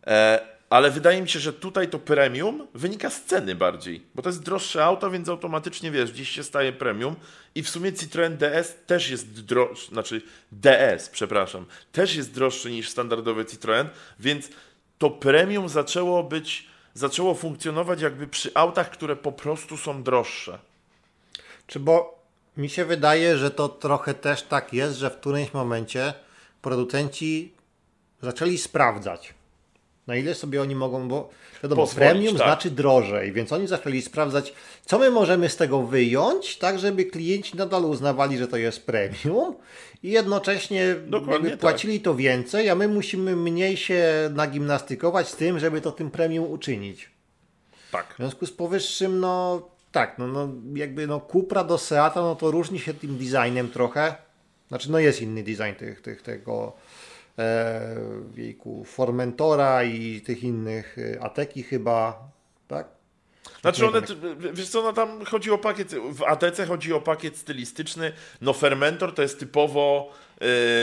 E, 0.07 0.60
ale 0.71 0.91
wydaje 0.91 1.23
mi 1.23 1.29
się, 1.29 1.39
że 1.39 1.53
tutaj 1.53 1.89
to 1.89 1.99
premium 1.99 2.67
wynika 2.75 3.11
z 3.11 3.25
ceny 3.25 3.55
bardziej, 3.55 4.03
bo 4.15 4.23
to 4.23 4.29
jest 4.29 4.43
droższe 4.43 4.85
auto, 4.85 5.11
więc 5.11 5.29
automatycznie 5.29 5.91
wiesz, 5.91 6.13
gdzieś 6.13 6.29
się 6.29 6.43
staje 6.43 6.73
premium 6.73 7.17
i 7.55 7.63
w 7.63 7.71
sumie 7.71 7.93
Citroen 7.93 8.37
DS 8.37 8.77
też 8.87 9.11
jest 9.11 9.45
droższy, 9.45 9.89
znaczy 9.89 10.23
DS, 10.53 11.09
przepraszam, 11.09 11.67
też 11.93 12.15
jest 12.15 12.33
droższy 12.35 12.71
niż 12.71 12.89
standardowy 12.89 13.47
Citroen, 13.47 13.89
więc 14.21 14.49
to 14.99 15.11
premium 15.11 15.69
zaczęło 15.69 16.23
być, 16.23 16.67
zaczęło 16.95 17.35
funkcjonować 17.35 18.01
jakby 18.01 18.27
przy 18.27 18.51
autach, 18.55 18.91
które 18.91 19.17
po 19.17 19.33
prostu 19.33 19.77
są 19.77 20.03
droższe. 20.03 20.59
Czy 21.67 21.81
bo 21.81 22.25
mi 22.57 22.69
się 22.69 22.85
wydaje, 22.85 23.37
że 23.37 23.51
to 23.51 23.69
trochę 23.69 24.15
też 24.15 24.43
tak 24.43 24.73
jest, 24.73 24.99
że 24.99 25.11
w 25.11 25.17
którymś 25.17 25.53
momencie 25.53 26.15
producenci 26.63 27.53
zaczęli 28.23 28.59
sprawdzać, 28.59 29.35
na 30.07 30.17
ile 30.17 30.35
sobie 30.35 30.63
oni 30.63 30.75
mogą, 30.75 31.09
bo 31.09 31.31
wiadomo, 31.63 31.83
Pozwolić, 31.83 32.11
premium 32.11 32.37
tak. 32.37 32.47
znaczy 32.47 32.71
drożej, 32.71 33.33
więc 33.33 33.53
oni 33.53 33.67
zaczęli 33.67 34.03
sprawdzać, 34.03 34.55
co 34.87 34.99
my 34.99 35.11
możemy 35.11 35.49
z 35.49 35.57
tego 35.57 35.83
wyjąć, 35.83 36.59
tak 36.59 36.79
żeby 36.79 37.05
klienci 37.05 37.57
nadal 37.57 37.85
uznawali, 37.85 38.39
że 38.39 38.49
to 38.49 38.57
jest 38.57 38.87
premium 38.87 39.55
i 40.03 40.11
jednocześnie 40.11 40.95
Dokładnie 41.07 41.51
tak. 41.51 41.61
płacili 41.61 42.01
to 42.01 42.15
więcej, 42.15 42.71
a 42.71 42.75
my 42.75 42.89
musimy 42.89 43.37
mniej 43.37 43.77
się 43.77 44.31
nagimnastykować 44.35 45.29
z 45.29 45.37
tym, 45.37 45.59
żeby 45.59 45.81
to 45.81 45.93
tym 45.93 46.11
premium 46.11 46.51
uczynić. 46.51 47.11
Tak. 47.93 48.15
W 48.15 48.17
związku 48.17 48.47
z 48.47 48.53
powyższym, 48.53 49.21
no 49.21 49.63
tak, 49.93 50.19
no, 50.19 50.27
no 50.27 50.49
jakby 50.75 51.07
no 51.07 51.21
Cupra 51.21 51.65
do 51.65 51.79
Seata, 51.79 52.21
no 52.21 52.35
to 52.35 52.51
różni 52.51 52.79
się 52.79 52.95
tym 52.95 53.19
designem 53.19 53.71
trochę. 53.71 54.15
Znaczy, 54.69 54.93
no 54.93 54.99
jest 54.99 55.23
inny 55.23 55.43
design 55.43 55.75
tych, 55.79 56.03
tych 56.03 56.23
tego 56.23 56.73
e, 57.39 57.81
wieku 58.35 58.85
Formentora 58.85 59.85
i 59.85 60.21
tych 60.21 60.45
innych 60.45 60.97
e, 60.99 61.23
Ateki 61.23 61.63
chyba, 61.63 62.29
tak? 62.69 62.87
Znaczy 63.61 63.87
one, 63.87 64.03
wiesz 64.53 64.69
co, 64.69 64.83
no 64.83 64.93
tam 64.93 65.25
chodzi 65.25 65.51
o 65.51 65.59
pakiet, 65.59 65.95
w 65.95 66.23
ATC 66.23 66.67
chodzi 66.67 66.93
o 66.93 67.01
pakiet 67.01 67.37
stylistyczny, 67.37 68.13
no 68.41 68.53
Fermentor 68.53 69.15
to 69.15 69.23
jest 69.23 69.39
typowo, 69.41 70.13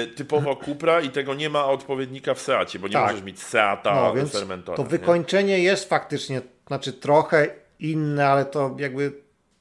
y, 0.04 0.08
typowo 0.08 0.56
Cupra 0.66 1.02
i 1.02 1.10
tego 1.10 1.34
nie 1.34 1.50
ma 1.50 1.66
odpowiednika 1.66 2.34
w 2.34 2.42
Seacie, 2.42 2.80
bo 2.80 2.88
nie 2.88 2.94
Tak. 2.94 3.08
możesz 3.10 3.24
mieć 3.24 3.42
Seata 3.44 3.96
No, 3.96 4.14
więc 4.14 4.32
Fermentora. 4.32 4.76
to 4.78 4.84
nie? 4.84 4.90
wykończenie 4.90 5.60
jest 5.60 5.90
faktycznie, 5.90 6.42
znaczy 6.68 6.94
trochę 6.94 7.48
inne, 7.80 8.28
ale 8.28 8.46
to 8.46 8.76
jakby 8.80 9.12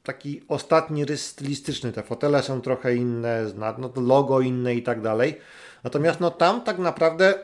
taki 0.02 0.42
ostatni 0.48 1.04
rys 1.04 1.26
stylistyczny. 1.26 1.92
Te 1.92 2.02
fotele 2.02 2.42
są 2.42 2.60
trochę 2.60 2.96
inne, 2.96 3.44
no 3.78 3.88
to 3.88 4.00
logo 4.00 4.40
inne 4.40 4.74
i 4.74 4.82
tak 4.82 5.00
dalej. 5.00 5.40
Natomiast 5.86 6.20
no 6.20 6.30
tam 6.30 6.60
tak 6.60 6.78
naprawdę 6.78 7.34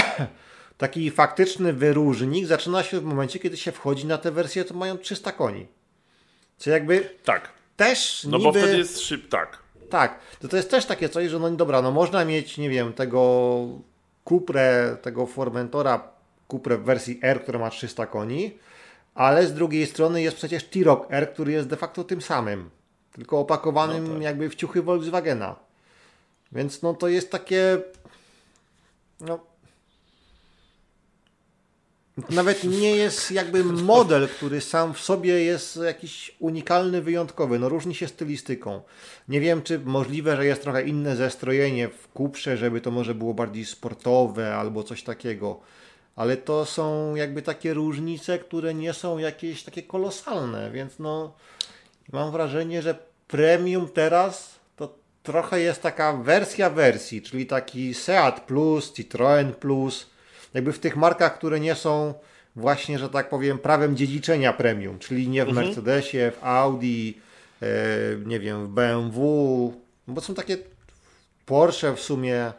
taki 0.78 1.10
faktyczny 1.10 1.72
wyróżnik 1.72 2.46
zaczyna 2.46 2.82
się 2.82 3.00
w 3.00 3.04
momencie, 3.04 3.38
kiedy 3.38 3.56
się 3.56 3.72
wchodzi 3.72 4.06
na 4.06 4.18
te 4.18 4.30
wersje, 4.30 4.64
to 4.64 4.74
mają 4.74 4.98
300 4.98 5.32
koni. 5.32 5.66
Co 6.56 6.70
jakby 6.70 7.10
Tak, 7.24 7.48
też 7.76 8.24
no 8.24 8.38
niby... 8.38 8.52
bo 8.52 8.58
wtedy 8.58 8.78
jest 8.78 9.00
szyb, 9.00 9.28
tak. 9.28 9.58
Tak, 9.90 10.18
to, 10.40 10.48
to 10.48 10.56
jest 10.56 10.70
też 10.70 10.86
takie 10.86 11.08
coś, 11.08 11.30
że 11.30 11.38
no 11.38 11.50
dobra, 11.50 11.82
no 11.82 11.90
można 11.90 12.24
mieć, 12.24 12.58
nie 12.58 12.70
wiem, 12.70 12.92
tego 12.92 13.66
Cuprę, 14.28 14.96
tego 15.02 15.26
Formentora, 15.26 16.10
Cuprę 16.50 16.78
w 16.78 16.84
wersji 16.84 17.20
R, 17.22 17.42
która 17.42 17.58
ma 17.58 17.70
300 17.70 18.06
koni, 18.06 18.58
ale 19.14 19.46
z 19.46 19.54
drugiej 19.54 19.86
strony 19.86 20.22
jest 20.22 20.36
przecież 20.36 20.64
T-Roc 20.64 21.00
R, 21.10 21.32
który 21.32 21.52
jest 21.52 21.68
de 21.68 21.76
facto 21.76 22.04
tym 22.04 22.22
samym, 22.22 22.70
tylko 23.12 23.38
opakowanym 23.38 24.08
No 24.08 24.14
tak. 24.14 24.22
jakby 24.22 24.50
w 24.50 24.54
ciuchy 24.54 24.82
Volkswagena. 24.82 25.67
Więc 26.52 26.82
no 26.82 26.94
to 26.94 27.08
jest 27.08 27.30
takie, 27.30 27.78
no 29.20 29.48
nawet 32.30 32.64
nie 32.64 32.96
jest 32.96 33.30
jakby 33.30 33.64
model, 33.64 34.28
który 34.28 34.60
sam 34.60 34.94
w 34.94 35.00
sobie 35.00 35.44
jest 35.44 35.76
jakiś 35.76 36.36
unikalny, 36.38 37.02
wyjątkowy. 37.02 37.58
No 37.58 37.68
różni 37.68 37.94
się 37.94 38.08
stylistyką. 38.08 38.82
Nie 39.28 39.40
wiem, 39.40 39.62
czy 39.62 39.78
możliwe, 39.78 40.36
że 40.36 40.46
jest 40.46 40.62
trochę 40.62 40.82
inne 40.82 41.16
zestrojenie 41.16 41.88
w 41.88 42.08
kuprze, 42.08 42.56
żeby 42.56 42.80
to 42.80 42.90
może 42.90 43.14
było 43.14 43.34
bardziej 43.34 43.64
sportowe 43.64 44.56
albo 44.56 44.82
coś 44.82 45.02
takiego. 45.02 45.60
Ale 46.16 46.36
to 46.36 46.66
są 46.66 47.14
jakby 47.14 47.42
takie 47.42 47.74
różnice, 47.74 48.38
które 48.38 48.74
nie 48.74 48.92
są 48.92 49.18
jakieś 49.18 49.62
takie 49.62 49.82
kolosalne, 49.82 50.70
więc 50.70 50.98
no 50.98 51.34
mam 52.12 52.32
wrażenie, 52.32 52.82
że 52.82 52.98
premium 53.28 53.88
teraz 53.88 54.57
trochę 55.22 55.60
jest 55.60 55.82
taka 55.82 56.12
wersja 56.12 56.70
wersji, 56.70 57.22
czyli 57.22 57.46
taki 57.46 57.94
Seat 57.94 58.40
Plus, 58.40 58.92
Citroen 58.92 59.52
Plus, 59.52 60.06
jakby 60.54 60.72
w 60.72 60.78
tych 60.78 60.96
markach, 60.96 61.38
które 61.38 61.60
nie 61.60 61.74
są 61.74 62.14
właśnie, 62.56 62.98
że 62.98 63.08
tak 63.08 63.28
powiem, 63.28 63.58
prawem 63.58 63.96
dziedziczenia 63.96 64.52
premium, 64.52 64.98
czyli 64.98 65.28
nie 65.28 65.44
w 65.44 65.52
Mercedesie, 65.52 66.30
w 66.30 66.44
Audi, 66.44 67.12
e, 67.62 67.66
nie 68.26 68.40
wiem, 68.40 68.66
w 68.66 68.68
BMW, 68.68 69.74
bo 70.06 70.20
są 70.20 70.34
takie 70.34 70.58
Porsche 71.46 71.96
w 71.96 72.00
sumie. 72.00 72.52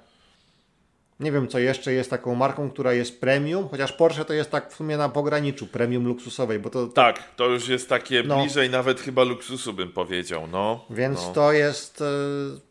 Nie 1.20 1.32
wiem, 1.32 1.48
co 1.48 1.60
jeszcze 1.60 1.94
jest 1.94 2.10
taką 2.10 2.36
marką, 2.36 2.70
która 2.70 2.94
jest 2.94 3.22
premium, 3.22 3.70
chociaż 3.70 3.92
Porsche 3.94 4.26
to 4.26 4.34
jest 4.34 4.52
tak 4.52 4.72
w 4.72 4.76
sumie 4.76 4.98
na 4.98 5.10
pograniczu 5.10 5.68
premium 5.68 6.08
luksusowej, 6.08 6.60
bo 6.60 6.70
to 6.70 6.88
Tak, 6.88 7.36
to 7.36 7.46
już 7.46 7.68
jest 7.68 7.90
takie 7.90 8.24
No. 8.24 8.40
bliżej 8.40 8.70
nawet 8.70 9.00
chyba 9.00 9.24
luksusu 9.24 9.74
bym 9.74 9.92
powiedział, 9.92 10.48
no. 10.48 10.86
Więc 10.90 11.26
no. 11.26 11.34
to 11.34 11.52
jest. 11.52 12.00
Yy... 12.00 12.70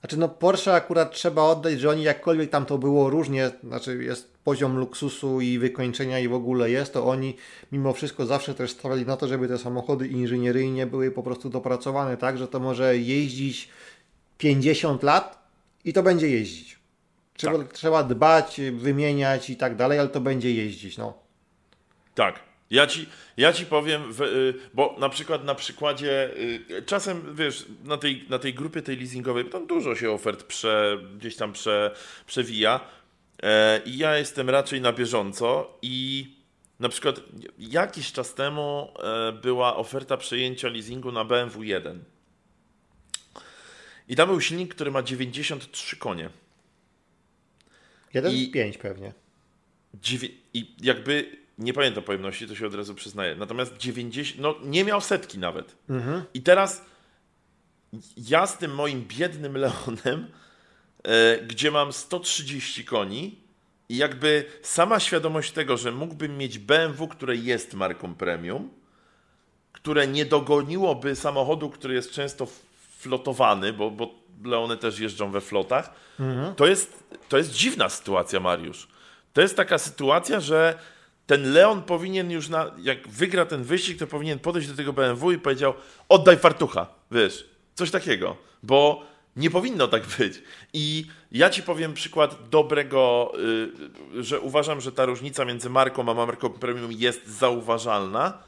Znaczy, 0.00 0.16
no 0.16 0.28
Porsche 0.28 0.74
akurat 0.74 1.12
trzeba 1.12 1.42
oddać, 1.42 1.80
że 1.80 1.90
oni 1.90 2.02
jakkolwiek 2.02 2.50
tam 2.50 2.66
to 2.66 2.78
było 2.78 3.10
różnie, 3.10 3.50
znaczy 3.64 4.04
jest 4.04 4.38
poziom 4.44 4.78
luksusu 4.78 5.40
i 5.40 5.58
wykończenia 5.58 6.18
i 6.18 6.28
w 6.28 6.34
ogóle 6.34 6.70
jest, 6.70 6.92
to 6.92 7.06
oni 7.06 7.36
mimo 7.72 7.92
wszystko 7.92 8.26
zawsze 8.26 8.54
też 8.54 8.70
stawiali 8.70 9.06
na 9.06 9.16
to, 9.16 9.28
żeby 9.28 9.48
te 9.48 9.58
samochody 9.58 10.08
inżynieryjnie 10.08 10.86
były 10.86 11.10
po 11.10 11.22
prostu 11.22 11.50
dopracowane 11.50 12.16
tak, 12.16 12.38
że 12.38 12.48
to 12.48 12.60
może 12.60 12.98
jeździć 12.98 13.68
50 14.38 15.02
lat 15.02 15.37
i 15.88 15.92
to 15.92 16.02
będzie 16.02 16.28
jeździć. 16.28 16.78
Trzeba, 17.36 17.64
trzeba 17.64 18.02
dbać, 18.02 18.60
wymieniać 18.72 19.50
i 19.50 19.56
tak 19.56 19.76
dalej, 19.76 19.98
ale 19.98 20.08
to 20.08 20.20
będzie 20.20 20.54
jeździć, 20.54 20.98
no. 20.98 21.18
Tak. 22.14 22.40
Ja 22.70 22.86
ci, 22.86 23.06
ja 23.36 23.52
ci 23.52 23.66
powiem, 23.66 24.02
y, 24.20 24.54
bo 24.74 24.96
na 24.98 25.08
przykład 25.08 25.44
na 25.44 25.54
przykładzie, 25.54 26.30
y, 26.70 26.82
czasem 26.86 27.36
wiesz, 27.36 27.66
na 27.84 27.96
tej, 27.96 28.24
na 28.28 28.38
tej 28.38 28.54
grupie 28.54 28.82
tej 28.82 28.96
leasingowej, 28.96 29.44
tam 29.44 29.66
dużo 29.66 29.94
się 29.94 30.10
ofert 30.10 30.42
prze, 30.42 30.98
gdzieś 31.18 31.36
tam 31.36 31.52
prze, 31.52 31.94
przewija 32.26 32.80
e, 33.42 33.80
i 33.86 33.98
ja 33.98 34.16
jestem 34.16 34.50
raczej 34.50 34.80
na 34.80 34.92
bieżąco 34.92 35.78
i 35.82 36.26
na 36.80 36.88
przykład 36.88 37.20
jakiś 37.58 38.12
czas 38.12 38.34
temu 38.34 38.88
e, 39.02 39.32
była 39.32 39.76
oferta 39.76 40.16
przejęcia 40.16 40.68
leasingu 40.68 41.12
na 41.12 41.24
BMW 41.24 41.62
1 41.62 42.04
i 44.08 44.16
tam 44.16 44.28
był 44.28 44.40
silnik, 44.40 44.74
który 44.74 44.90
ma 44.90 45.02
93 45.02 45.96
konie. 45.96 46.30
1 48.14 48.32
I- 48.32 48.50
5 48.50 48.78
pewnie. 48.78 49.12
I 50.54 50.74
jakby 50.82 51.36
nie 51.58 51.72
pamiętam 51.72 52.04
pojemności, 52.04 52.46
to 52.46 52.54
się 52.54 52.66
od 52.66 52.74
razu 52.74 52.94
przyznaję. 52.94 53.36
Natomiast 53.36 53.76
90, 53.76 54.40
no 54.40 54.54
nie 54.64 54.84
miał 54.84 55.00
setki 55.00 55.38
nawet. 55.38 55.76
I 56.34 56.42
teraz 56.42 56.84
ja 58.16 58.46
z 58.46 58.58
tym 58.58 58.74
moim 58.74 59.04
biednym 59.04 59.56
Leonem, 59.56 60.26
e, 61.02 61.38
gdzie 61.46 61.70
mam 61.70 61.92
130 61.92 62.84
koni 62.84 63.38
i 63.88 63.96
jakby 63.96 64.44
sama 64.62 65.00
świadomość 65.00 65.52
tego, 65.52 65.76
że 65.76 65.92
mógłbym 65.92 66.38
mieć 66.38 66.58
BMW, 66.58 67.08
które 67.08 67.36
jest 67.36 67.74
marką 67.74 68.14
premium, 68.14 68.70
które 69.72 70.06
nie 70.06 70.24
dogoniłoby 70.24 71.16
samochodu, 71.16 71.70
który 71.70 71.94
jest 71.94 72.10
często 72.10 72.46
flotowany, 72.98 73.72
bo, 73.72 73.90
bo 73.90 74.14
Leony 74.44 74.76
też 74.76 74.98
jeżdżą 74.98 75.30
we 75.30 75.40
flotach, 75.40 75.92
to, 76.56 76.66
jest, 76.66 77.04
to 77.28 77.38
jest 77.38 77.52
dziwna 77.52 77.88
sytuacja, 77.88 78.40
Mariusz. 78.40 78.88
To 79.32 79.40
jest 79.40 79.56
taka 79.56 79.78
sytuacja, 79.78 80.40
że 80.40 80.78
ten 81.26 81.52
Leon 81.52 81.82
powinien 81.82 82.30
już, 82.30 82.48
na, 82.48 82.70
jak 82.78 83.08
wygra 83.08 83.46
ten 83.46 83.62
wyścig, 83.62 83.98
to 83.98 84.06
powinien 84.06 84.38
podejść 84.38 84.68
do 84.68 84.76
tego 84.76 84.92
BMW 84.92 85.32
i 85.32 85.38
powiedział 85.38 85.74
oddaj 86.08 86.36
fartucha, 86.38 86.86
wiesz, 87.10 87.46
coś 87.74 87.90
takiego, 87.90 88.36
bo 88.62 89.02
nie 89.36 89.50
powinno 89.50 89.88
tak 89.88 90.02
być. 90.18 90.42
I 90.72 91.06
ja 91.32 91.50
ci 91.50 91.62
powiem 91.62 91.94
przykład 91.94 92.48
dobrego, 92.48 93.32
y, 94.14 94.24
że 94.24 94.40
uważam, 94.40 94.80
że 94.80 94.92
ta 94.92 95.04
różnica 95.04 95.44
między 95.44 95.70
marką 95.70 96.10
a 96.10 96.14
marką 96.14 96.50
premium 96.50 96.92
jest 96.92 97.28
zauważalna. 97.28 98.38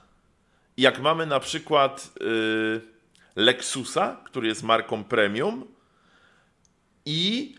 Jak 0.76 1.00
mamy 1.00 1.26
na 1.26 1.40
przykład 1.40 2.10
y, 2.22 2.80
Lexusa, 3.36 4.16
który 4.24 4.48
jest 4.48 4.62
marką 4.62 5.04
premium 5.04 5.64
i 7.06 7.54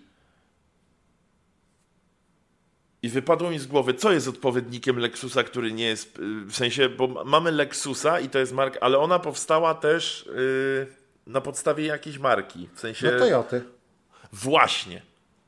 i 3.03 3.09
wypadło 3.09 3.49
mi 3.49 3.59
z 3.59 3.67
głowy, 3.67 3.93
co 3.93 4.11
jest 4.11 4.27
odpowiednikiem 4.27 4.97
Lexusa, 4.97 5.43
który 5.43 5.71
nie 5.71 5.85
jest. 5.85 6.19
Y, 6.19 6.45
w 6.45 6.55
sensie, 6.55 6.89
bo 6.89 7.23
mamy 7.25 7.51
Lexusa 7.51 8.19
i 8.19 8.29
to 8.29 8.39
jest 8.39 8.53
marka, 8.53 8.79
ale 8.79 8.99
ona 8.99 9.19
powstała 9.19 9.75
też 9.75 10.29
yy, 10.35 10.87
na 11.27 11.41
podstawie 11.41 11.85
jakiejś 11.85 12.17
marki. 12.17 12.69
W 12.73 12.79
sensie. 12.79 13.11
No 13.11 13.19
Toyoty. 13.19 13.63
Właśnie. 14.31 15.01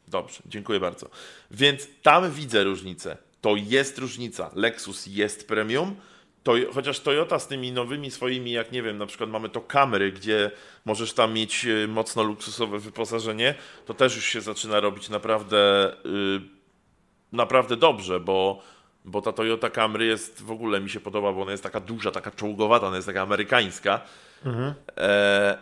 Dobrze, 0.08 0.40
dziękuję 0.46 0.80
bardzo. 0.80 1.10
Więc 1.52 1.88
tam 2.02 2.32
widzę 2.32 2.64
różnicę. 2.64 3.18
To 3.42 3.56
jest 3.56 3.98
różnica. 3.98 4.52
Lexus 4.56 5.08
jest 5.08 5.48
premium. 5.48 5.96
To, 6.44 6.54
chociaż 6.74 7.00
Toyota 7.00 7.40
z 7.40 7.48
tymi 7.48 7.72
nowymi 7.72 8.12
swoimi, 8.12 8.52
jak 8.52 8.72
nie 8.72 8.84
wiem, 8.84 8.98
na 8.98 9.06
przykład 9.06 9.30
mamy 9.30 9.50
to 9.50 9.62
kamery, 9.62 10.12
gdzie 10.12 10.52
możesz 10.86 11.14
tam 11.14 11.34
mieć 11.34 11.66
y, 11.66 11.88
mocno 11.88 12.24
luksusowe 12.24 12.80
wyposażenie, 12.80 13.56
to 13.86 13.94
też 13.94 14.16
już 14.16 14.26
się 14.26 14.42
zaczyna 14.42 14.80
robić 14.80 15.10
naprawdę. 15.10 15.92
Yy, 16.06 16.64
naprawdę 17.34 17.78
dobrze, 17.78 18.20
bo, 18.20 18.62
bo 19.06 19.22
ta 19.22 19.32
Toyota 19.32 19.70
Camry 19.70 20.06
jest 20.06 20.44
w 20.44 20.52
ogóle 20.52 20.82
mi 20.82 20.90
się 20.90 21.00
podoba, 21.00 21.34
bo 21.34 21.42
ona 21.42 21.52
jest 21.52 21.64
taka 21.64 21.80
duża, 21.80 22.12
taka 22.12 22.32
czołgowata, 22.32 22.88
ona 22.88 22.96
jest 22.96 23.08
taka 23.08 23.22
amerykańska. 23.22 24.02
Mhm. 24.46 24.74
E, 24.98 25.58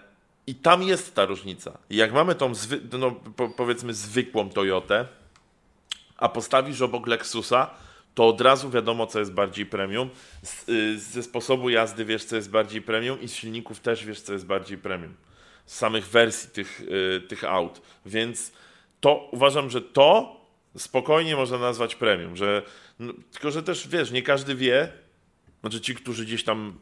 I 0.48 0.56
tam 0.56 0.84
jest 0.84 1.16
ta 1.16 1.26
różnica. 1.26 1.78
Jak 1.90 2.14
mamy 2.14 2.36
tą, 2.36 2.52
no, 3.00 3.12
po, 3.12 3.50
powiedzmy, 3.50 3.94
zwykłą 3.94 4.50
Toyotę, 4.50 5.08
a 6.18 6.30
postawisz 6.30 6.82
obok 6.82 7.08
Lexusa, 7.08 7.70
to 8.16 8.28
od 8.28 8.42
razu 8.42 8.70
wiadomo, 8.70 9.08
co 9.08 9.20
jest 9.20 9.34
bardziej 9.34 9.66
premium. 9.66 10.10
Z, 10.44 10.70
y, 10.70 11.00
ze 11.00 11.24
sposobu 11.24 11.70
jazdy 11.70 12.06
wiesz, 12.06 12.26
co 12.26 12.36
jest 12.36 12.50
bardziej 12.50 12.82
premium 12.82 13.22
i 13.22 13.28
z 13.28 13.34
silników 13.34 13.80
też 13.80 14.06
wiesz, 14.06 14.22
co 14.22 14.34
jest 14.34 14.46
bardziej 14.46 14.78
premium. 14.78 15.14
Z 15.66 15.78
samych 15.78 16.08
wersji 16.08 16.50
tych, 16.50 16.82
y, 16.82 17.22
tych 17.22 17.44
aut. 17.44 17.82
Więc 18.06 18.52
to 19.00 19.30
uważam, 19.32 19.70
że 19.70 19.82
to 19.82 20.42
spokojnie 20.78 21.36
można 21.36 21.58
nazwać 21.58 21.96
premium, 21.96 22.36
że 22.36 22.62
no, 23.00 23.14
tylko, 23.32 23.52
że 23.52 23.64
też 23.64 23.88
wiesz, 23.88 24.12
nie 24.12 24.22
każdy 24.22 24.56
wie, 24.56 24.92
znaczy 25.62 25.82
ci, 25.82 25.96
którzy 25.96 26.26
gdzieś 26.26 26.44
tam 26.44 26.80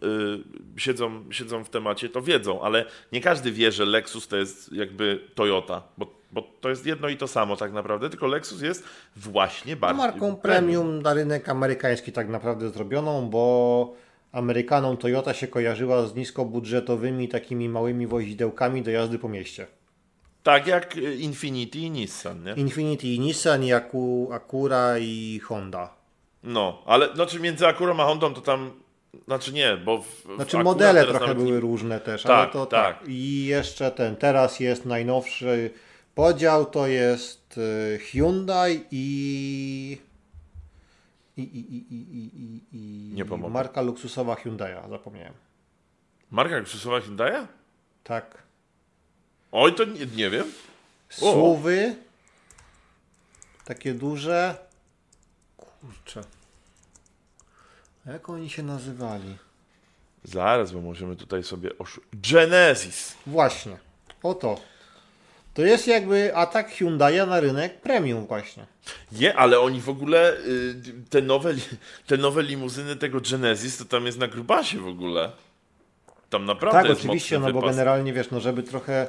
y, 0.76 0.80
siedzą, 0.80 1.24
siedzą 1.32 1.64
w 1.64 1.70
temacie, 1.70 2.10
to 2.10 2.22
wiedzą, 2.22 2.62
ale 2.62 2.86
nie 3.12 3.22
każdy 3.22 3.52
wie, 3.52 3.72
że 3.72 3.86
Lexus 3.86 4.28
to 4.28 4.38
jest 4.38 4.74
jakby 4.74 5.28
Toyota, 5.36 5.84
bo, 5.98 6.19
bo 6.32 6.42
to 6.62 6.70
jest 6.70 6.86
jedno 6.86 7.10
i 7.10 7.18
to 7.18 7.28
samo 7.28 7.56
tak 7.56 7.74
naprawdę, 7.74 8.10
tylko 8.10 8.28
Lexus 8.28 8.62
jest 8.62 8.84
właśnie 9.16 9.76
bardziej 9.76 9.98
marką 9.98 10.36
premium 10.36 11.02
na 11.02 11.14
rynek 11.14 11.50
amerykański 11.50 12.12
tak 12.12 12.30
naprawdę 12.30 12.70
zrobioną, 12.70 13.30
bo 13.30 13.94
Amerykanom 14.32 14.98
Toyota 14.98 15.34
się 15.34 15.48
kojarzyła 15.48 16.08
z 16.08 16.16
niskobudżetowymi 16.16 17.28
takimi 17.28 17.70
małymi 17.70 18.08
wozidełkami 18.08 18.82
do 18.82 18.92
jazdy 18.92 19.20
po 19.20 19.30
mieście. 19.30 19.68
Tak 20.44 20.68
jak 20.68 20.98
Infinity 20.98 21.80
i 21.80 21.92
Nissan, 21.92 22.44
nie? 22.44 22.54
Infinity 22.54 23.08
i 23.08 23.20
Nissan, 23.20 23.64
i 23.64 23.74
Aku, 23.74 24.30
Acura 24.32 25.00
i 25.00 25.40
Honda. 25.40 25.94
No, 26.44 26.82
ale 26.86 27.16
znaczy 27.16 27.40
między 27.40 27.68
Acurą 27.68 28.00
a 28.00 28.04
Hondą 28.04 28.34
to 28.34 28.42
tam 28.42 28.72
znaczy 29.26 29.54
nie, 29.54 29.78
bo. 29.78 30.02
W, 30.02 30.36
znaczy 30.36 30.58
w 30.58 30.64
modele 30.64 31.06
trochę 31.06 31.36
były 31.36 31.52
nie... 31.52 31.60
różne 31.60 32.00
też, 32.00 32.24
tak, 32.24 32.32
ale 32.32 32.48
to 32.48 32.66
tak. 32.66 33.00
tak. 33.00 33.10
I 33.10 33.46
jeszcze 33.46 33.92
ten, 33.92 34.16
teraz 34.16 34.60
jest 34.60 34.86
najnowszy 34.86 35.72
podział, 36.20 36.66
to 36.66 36.88
jest 36.88 37.58
y, 37.58 38.00
Hyundai 38.00 38.86
i. 38.92 40.02
I, 41.38 41.42
i, 41.42 41.60
i, 41.60 41.94
i, 41.94 42.30
i, 42.42 42.62
i 42.74 43.14
nie 43.14 43.26
pomogę. 43.26 43.54
marka 43.54 43.82
luksusowa 43.82 44.36
Hyundai'a, 44.36 44.90
zapomniałem. 44.90 45.34
Marka 46.32 46.58
luksusowa 46.58 47.00
Hyundai'a? 47.00 47.48
Tak. 48.04 48.44
Oj, 49.52 49.76
to 49.76 49.86
nie, 49.86 50.06
nie 50.06 50.30
wiem. 50.30 50.52
Suwy. 51.10 51.96
Takie 53.66 53.94
duże. 53.94 54.56
Kurczę. 55.58 56.22
A 58.08 58.12
jak 58.12 58.30
oni 58.30 58.50
się 58.50 58.64
nazywali? 58.64 59.38
Zaraz, 60.24 60.72
bo 60.72 60.82
możemy 60.82 61.16
tutaj 61.16 61.44
sobie 61.44 61.78
oszu... 61.78 62.02
Genesis. 62.14 63.16
Właśnie. 63.28 63.78
Oto. 64.24 64.62
To 65.54 65.62
jest 65.62 65.88
jakby 65.88 66.36
atak 66.36 66.72
Hyundai'a 66.72 67.28
na 67.28 67.40
rynek 67.40 67.82
premium 67.82 68.28
właśnie. 68.28 68.66
Nie, 69.12 69.36
ale 69.36 69.60
oni 69.60 69.82
w 69.82 69.90
ogóle 69.90 70.38
y, 70.38 70.76
te 71.10 71.22
nowe, 71.22 71.54
te 72.08 72.18
nowe 72.18 72.44
limuzyny 72.44 72.96
tego 72.96 73.22
Genesis 73.32 73.78
to 73.78 73.86
tam 73.86 74.06
jest 74.06 74.18
na 74.18 74.28
grubasie 74.28 74.80
w 74.80 74.88
ogóle. 74.88 75.32
Tam 76.30 76.46
naprawdę 76.46 76.90
tak, 76.90 76.98
oczywiście, 76.98 77.40
no 77.40 77.46
wypas. 77.46 77.62
bo 77.62 77.68
generalnie 77.68 78.14
wiesz, 78.14 78.32
no 78.32 78.40
żeby 78.40 78.64
trochę 78.64 79.08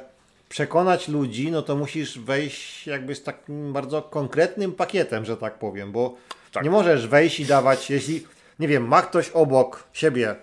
przekonać 0.49 1.07
ludzi, 1.07 1.51
no 1.51 1.61
to 1.61 1.75
musisz 1.75 2.19
wejść 2.19 2.87
jakby 2.87 3.15
z 3.15 3.23
takim 3.23 3.73
bardzo 3.73 4.01
konkretnym 4.01 4.71
pakietem, 4.71 5.25
że 5.25 5.37
tak 5.37 5.59
powiem, 5.59 5.91
bo 5.91 6.17
tak. 6.51 6.63
nie 6.63 6.69
możesz 6.69 7.07
wejść 7.07 7.39
i 7.39 7.45
dawać, 7.45 7.89
jeśli, 7.89 8.27
nie 8.59 8.67
wiem, 8.67 8.87
ma 8.87 9.01
ktoś 9.01 9.29
obok 9.29 9.83
siebie 9.93 10.35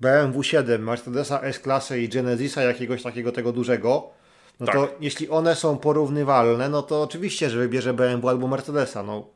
BMW 0.00 0.42
7, 0.42 0.84
Mercedesa 0.84 1.40
S-klasy 1.40 2.00
i 2.00 2.08
Genesisa 2.08 2.62
jakiegoś 2.62 3.02
takiego 3.02 3.32
tego 3.32 3.52
dużego, 3.52 4.10
no 4.60 4.66
tak. 4.66 4.74
to 4.74 4.88
jeśli 5.00 5.28
one 5.28 5.56
są 5.56 5.78
porównywalne, 5.78 6.68
no 6.68 6.82
to 6.82 7.02
oczywiście, 7.02 7.50
że 7.50 7.58
wybierze 7.58 7.94
BMW 7.94 8.28
albo 8.28 8.48
Mercedesa, 8.48 9.02
no. 9.02 9.26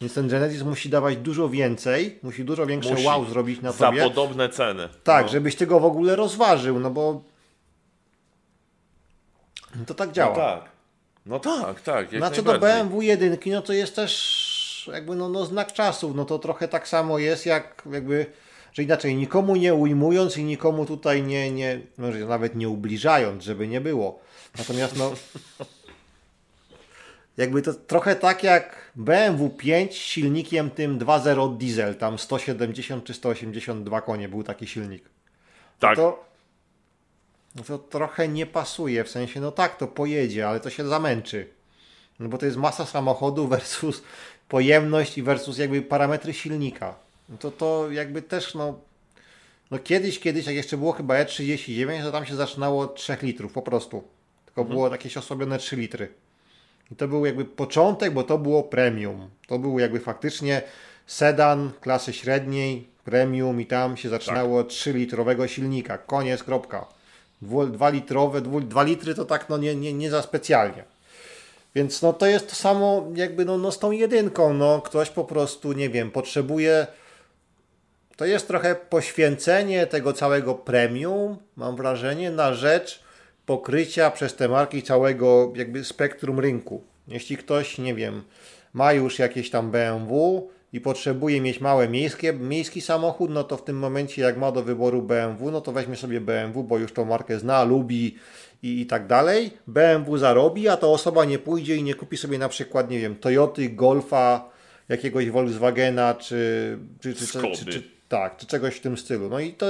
Więc 0.00 0.14
ten 0.14 0.28
Genesis 0.28 0.62
musi 0.62 0.88
dawać 0.88 1.16
dużo 1.16 1.48
więcej, 1.48 2.18
musi 2.22 2.44
dużo 2.44 2.66
większe 2.66 2.90
musi 2.90 3.06
wow 3.06 3.24
zrobić 3.24 3.62
na 3.62 3.72
tobie. 3.72 3.98
Za 3.98 4.08
podobne 4.08 4.48
ceny. 4.48 4.88
Tak, 5.04 5.26
no. 5.26 5.32
żebyś 5.32 5.56
tego 5.56 5.80
w 5.80 5.84
ogóle 5.84 6.16
rozważył, 6.16 6.80
no 6.80 6.90
bo 6.90 7.22
to 9.86 9.94
tak 9.94 10.12
działa. 10.12 10.30
No 10.30 10.36
tak. 10.36 10.70
No 11.26 11.40
tak, 11.40 11.80
tak. 11.80 12.12
Jak 12.12 12.20
znaczy 12.20 12.42
do 12.42 12.58
BMW 12.58 13.02
1, 13.02 13.36
no 13.46 13.62
to 13.62 13.72
jest 13.72 13.96
też 13.96 14.90
jakby 14.92 15.16
no, 15.16 15.28
no 15.28 15.46
znak 15.46 15.72
czasów. 15.72 16.16
No 16.16 16.24
to 16.24 16.38
trochę 16.38 16.68
tak 16.68 16.88
samo 16.88 17.18
jest 17.18 17.46
jak 17.46 17.82
jakby, 17.92 18.26
że 18.72 18.82
inaczej 18.82 19.16
nikomu 19.16 19.56
nie 19.56 19.74
ujmując 19.74 20.36
i 20.36 20.44
nikomu 20.44 20.86
tutaj 20.86 21.22
nie, 21.22 21.50
nie 21.50 21.80
może 21.98 22.18
nawet 22.18 22.56
nie 22.56 22.68
ubliżając, 22.68 23.44
żeby 23.44 23.68
nie 23.68 23.80
było. 23.80 24.20
Natomiast 24.58 24.96
no 24.96 25.12
jakby 27.36 27.62
to 27.62 27.74
trochę 27.74 28.16
tak 28.16 28.42
jak 28.42 28.92
BMW 28.96 29.50
5 29.50 29.94
z 29.94 29.96
silnikiem 29.96 30.70
tym 30.70 30.98
2.0 30.98 31.56
diesel, 31.56 31.96
tam 31.96 32.18
170 32.18 33.04
czy 33.04 33.14
182 33.14 34.00
konie 34.00 34.28
był 34.28 34.42
taki 34.42 34.66
silnik. 34.66 35.04
Tak. 35.78 35.96
To 35.96 36.28
no 37.54 37.64
to 37.64 37.78
trochę 37.78 38.28
nie 38.28 38.46
pasuje, 38.46 39.04
w 39.04 39.10
sensie, 39.10 39.40
no 39.40 39.52
tak, 39.52 39.76
to 39.76 39.86
pojedzie, 39.86 40.48
ale 40.48 40.60
to 40.60 40.70
się 40.70 40.88
zamęczy. 40.88 41.48
No 42.18 42.28
bo 42.28 42.38
to 42.38 42.46
jest 42.46 42.58
masa 42.58 42.86
samochodu 42.86 43.48
versus 43.56 44.02
pojemność 44.48 45.18
i 45.18 45.22
versus 45.22 45.58
jakby 45.58 45.82
parametry 45.82 46.34
silnika. 46.34 47.07
No 47.28 47.36
to 47.38 47.50
to 47.50 47.90
jakby 47.90 48.22
też, 48.22 48.54
no, 48.54 48.78
no 49.70 49.78
kiedyś, 49.78 50.20
kiedyś, 50.20 50.46
jak 50.46 50.54
jeszcze 50.54 50.76
było 50.76 50.92
chyba 50.92 51.14
E39, 51.14 52.02
to 52.02 52.12
tam 52.12 52.26
się 52.26 52.36
zaczynało 52.36 52.82
od 52.82 52.94
3 52.94 53.16
litrów 53.22 53.52
po 53.52 53.62
prostu. 53.62 54.02
Tylko 54.46 54.60
mhm. 54.60 54.76
było 54.76 54.88
jakieś 54.88 55.16
osłabione 55.16 55.58
3 55.58 55.76
litry. 55.76 56.08
I 56.92 56.96
to 56.96 57.08
był 57.08 57.26
jakby 57.26 57.44
początek, 57.44 58.12
bo 58.12 58.22
to 58.22 58.38
było 58.38 58.62
premium. 58.62 59.30
To 59.46 59.58
był 59.58 59.78
jakby 59.78 60.00
faktycznie 60.00 60.62
sedan 61.06 61.70
klasy 61.80 62.12
średniej, 62.12 62.88
premium 63.04 63.60
i 63.60 63.66
tam 63.66 63.96
się 63.96 64.08
zaczynało 64.08 64.58
tak. 64.58 64.66
od 64.66 64.72
3-litrowego 64.72 65.46
silnika. 65.46 65.98
Koniec, 65.98 66.42
kropka. 66.42 66.86
2 67.42 67.88
litrowe, 67.88 68.40
2 68.40 68.82
litry 68.82 69.14
to 69.14 69.24
tak 69.24 69.48
no 69.48 69.58
nie, 69.58 69.74
nie, 69.74 69.92
nie 69.92 70.10
za 70.10 70.22
specjalnie. 70.22 70.84
Więc 71.74 72.02
no 72.02 72.12
to 72.12 72.26
jest 72.26 72.48
to 72.48 72.56
samo 72.56 73.08
jakby 73.14 73.44
no, 73.44 73.58
no 73.58 73.72
z 73.72 73.78
tą 73.78 73.90
jedynką, 73.90 74.54
no 74.54 74.80
ktoś 74.80 75.10
po 75.10 75.24
prostu, 75.24 75.72
nie 75.72 75.90
wiem, 75.90 76.10
potrzebuje 76.10 76.86
to 78.18 78.24
jest 78.24 78.48
trochę 78.48 78.74
poświęcenie 78.74 79.86
tego 79.86 80.12
całego 80.12 80.54
premium, 80.54 81.36
mam 81.56 81.76
wrażenie, 81.76 82.30
na 82.30 82.54
rzecz 82.54 83.02
pokrycia 83.46 84.10
przez 84.10 84.36
te 84.36 84.48
marki 84.48 84.82
całego 84.82 85.52
jakby 85.56 85.84
spektrum 85.84 86.40
rynku. 86.40 86.82
Jeśli 87.08 87.36
ktoś, 87.36 87.78
nie 87.78 87.94
wiem, 87.94 88.22
ma 88.72 88.92
już 88.92 89.18
jakieś 89.18 89.50
tam 89.50 89.70
BMW, 89.70 90.48
i 90.72 90.80
potrzebuje 90.80 91.40
mieć 91.40 91.60
małe 91.60 91.88
miejskie, 91.88 92.32
miejski 92.32 92.80
samochód, 92.80 93.30
no 93.30 93.44
to 93.44 93.56
w 93.56 93.64
tym 93.64 93.78
momencie 93.78 94.22
jak 94.22 94.36
ma 94.36 94.52
do 94.52 94.62
wyboru 94.62 95.02
BMW, 95.02 95.50
no 95.50 95.60
to 95.60 95.72
weźmie 95.72 95.96
sobie 95.96 96.20
BMW, 96.20 96.64
bo 96.64 96.78
już 96.78 96.92
tą 96.92 97.04
markę 97.04 97.38
zna, 97.38 97.64
lubi 97.64 98.16
i, 98.62 98.80
i 98.80 98.86
tak 98.86 99.06
dalej. 99.06 99.50
BMW 99.66 100.18
zarobi, 100.18 100.68
a 100.68 100.76
ta 100.76 100.86
osoba 100.86 101.24
nie 101.24 101.38
pójdzie 101.38 101.76
i 101.76 101.82
nie 101.82 101.94
kupi 101.94 102.16
sobie 102.16 102.38
na 102.38 102.48
przykład, 102.48 102.90
nie 102.90 102.98
wiem, 102.98 103.16
Toyoty, 103.16 103.68
Golfa 103.68 104.50
jakiegoś 104.88 105.30
Volkswagena, 105.30 106.14
czy, 106.14 106.78
czy, 107.00 107.14
czy, 107.14 107.26
czy, 107.26 107.64
czy 107.64 107.97
tak, 108.08 108.36
czy 108.36 108.46
czegoś 108.46 108.74
w 108.76 108.80
tym 108.80 108.96
stylu. 108.98 109.28
No 109.28 109.40
i 109.40 109.52
to, 109.52 109.66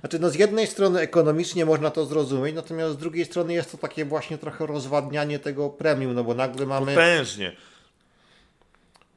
znaczy 0.00 0.18
no 0.18 0.30
z 0.30 0.34
jednej 0.34 0.66
strony 0.66 1.00
ekonomicznie 1.00 1.64
można 1.64 1.90
to 1.90 2.06
zrozumieć, 2.06 2.54
natomiast 2.56 2.94
z 2.94 2.96
drugiej 2.96 3.24
strony 3.24 3.54
jest 3.54 3.72
to 3.72 3.78
takie 3.78 4.04
właśnie 4.04 4.38
trochę 4.38 4.66
rozwadnianie 4.66 5.38
tego 5.38 5.70
premium, 5.70 6.14
no 6.14 6.24
bo 6.24 6.34
nagle 6.34 6.66
mamy 6.66 6.92
Potężnie. 6.94 7.52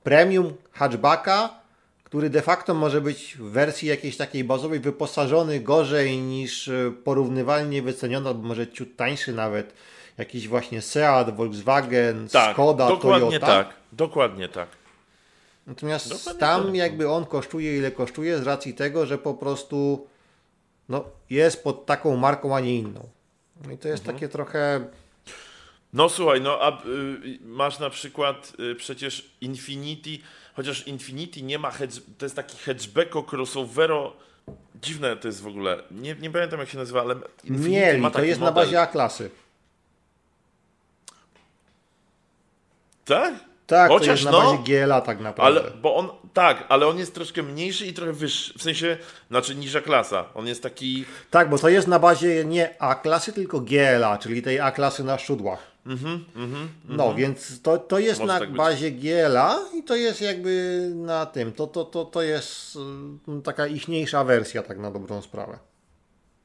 premium 0.03 0.53
hatchbacka, 0.71 1.49
który 2.03 2.29
de 2.29 2.41
facto 2.41 2.73
może 2.73 3.01
być 3.01 3.37
w 3.39 3.43
wersji 3.51 3.87
jakiejś 3.87 4.17
takiej 4.17 4.43
bazowej 4.43 4.79
wyposażony 4.79 5.59
gorzej 5.59 6.17
niż 6.17 6.67
e, 6.67 6.91
porównywalnie 7.03 7.81
wyceniony, 7.81 8.27
albo 8.29 8.47
może 8.47 8.67
ciut 8.67 8.95
tańszy 8.95 9.33
nawet, 9.33 9.73
jakiś 10.17 10.47
właśnie 10.47 10.81
Seat, 10.81 11.35
Volkswagen, 11.35 12.27
Tak, 12.27 12.53
Skoda, 12.53 12.87
dokładnie 12.87 13.39
Toyota. 13.39 13.47
tak. 13.47 13.73
Dokładnie 13.91 14.47
tak. 14.49 14.67
Natomiast 15.67 16.09
Dokładnie 16.09 16.39
tam 16.39 16.65
tak. 16.65 16.75
jakby 16.75 17.09
on 17.09 17.25
kosztuje 17.25 17.77
ile 17.77 17.91
kosztuje 17.91 18.39
z 18.39 18.43
racji 18.43 18.73
tego, 18.73 19.05
że 19.05 19.17
po 19.17 19.33
prostu 19.33 20.07
no, 20.89 21.03
jest 21.29 21.63
pod 21.63 21.85
taką 21.85 22.17
marką, 22.17 22.55
a 22.55 22.59
nie 22.59 22.75
inną. 22.75 23.09
No 23.65 23.71
i 23.71 23.77
to 23.77 23.87
jest 23.87 24.01
Mhm. 24.03 24.17
takie 24.17 24.29
trochę 24.29 24.85
No 25.93 26.09
słuchaj, 26.09 26.41
no 26.41 26.57
a 26.61 26.85
y, 26.85 27.39
masz 27.41 27.79
na 27.79 27.89
przykład 27.89 28.53
y, 28.59 28.75
przecież 28.75 29.31
Infinity, 29.41 30.09
chociaż 30.55 30.87
Infinity 30.87 31.41
nie 31.41 31.59
ma 31.59 31.71
hedge, 31.71 31.99
to 32.17 32.25
jest 32.25 32.35
taki 32.35 32.57
hatchbacko 32.57 33.25
crossovero, 33.31 34.13
dziwne 34.81 35.17
to 35.17 35.27
jest 35.27 35.41
w 35.41 35.47
ogóle, 35.47 35.83
nie, 35.91 36.15
nie 36.15 36.29
pamiętam 36.31 36.59
jak 36.59 36.69
się 36.69 36.77
nazywa, 36.77 37.01
ale 37.01 37.15
Infinity 37.43 37.69
mieli, 37.71 38.01
ma 38.01 38.09
to 38.09 38.15
taki 38.15 38.27
jest 38.27 38.39
na 38.39 38.45
model. 38.45 38.63
bazie 38.65 38.81
A-klasy. 38.81 39.29
Tak? 43.05 43.33
Tak, 43.71 43.87
to 43.89 43.93
Chociaż 43.93 44.07
jest 44.21 44.25
na 44.25 44.31
no, 44.31 44.51
bazie 44.51 44.63
GLA 44.63 45.01
tak 45.01 45.19
naprawdę. 45.19 45.61
Ale, 45.61 45.71
bo 45.71 45.95
on, 45.95 46.09
tak, 46.33 46.65
ale 46.69 46.87
on 46.87 46.97
jest 46.97 47.15
troszkę 47.15 47.43
mniejszy 47.43 47.85
i 47.85 47.93
trochę 47.93 48.13
wyższy, 48.13 48.59
w 48.59 48.61
sensie, 48.63 48.97
znaczy 49.29 49.55
niższa 49.55 49.81
klasa, 49.81 50.25
on 50.33 50.47
jest 50.47 50.63
taki, 50.63 51.05
Tak, 51.29 51.49
bo 51.49 51.57
to 51.57 51.69
jest 51.69 51.87
na 51.87 51.99
bazie 51.99 52.45
nie 52.45 52.81
A-klasy, 52.81 53.33
tylko 53.33 53.61
GLA, 53.61 54.17
czyli 54.17 54.41
tej 54.41 54.59
A-klasy 54.59 55.03
na 55.03 55.17
szudłach. 55.17 55.59
no, 56.85 57.13
więc 57.13 57.61
to, 57.61 57.77
to 57.77 57.99
jest 57.99 58.21
Mhm, 58.21 58.27
Może 58.27 58.39
na 58.39 58.39
tak 58.39 58.55
bazie 58.57 58.91
GLA 58.91 59.59
i 59.79 59.83
to 59.83 59.95
jest 59.95 60.21
jakby 60.21 60.87
na 60.95 61.25
tym. 61.25 61.51
To, 61.51 61.67
to, 61.67 61.83
to, 61.85 62.05
to 62.05 62.21
jest 62.21 62.75
y, 63.39 63.41
taka 63.43 63.67
ichniejsza 63.67 64.23
wersja, 64.23 64.63
tak 64.63 64.79
na 64.79 64.91
dobrą 64.91 65.21
sprawę. 65.21 65.59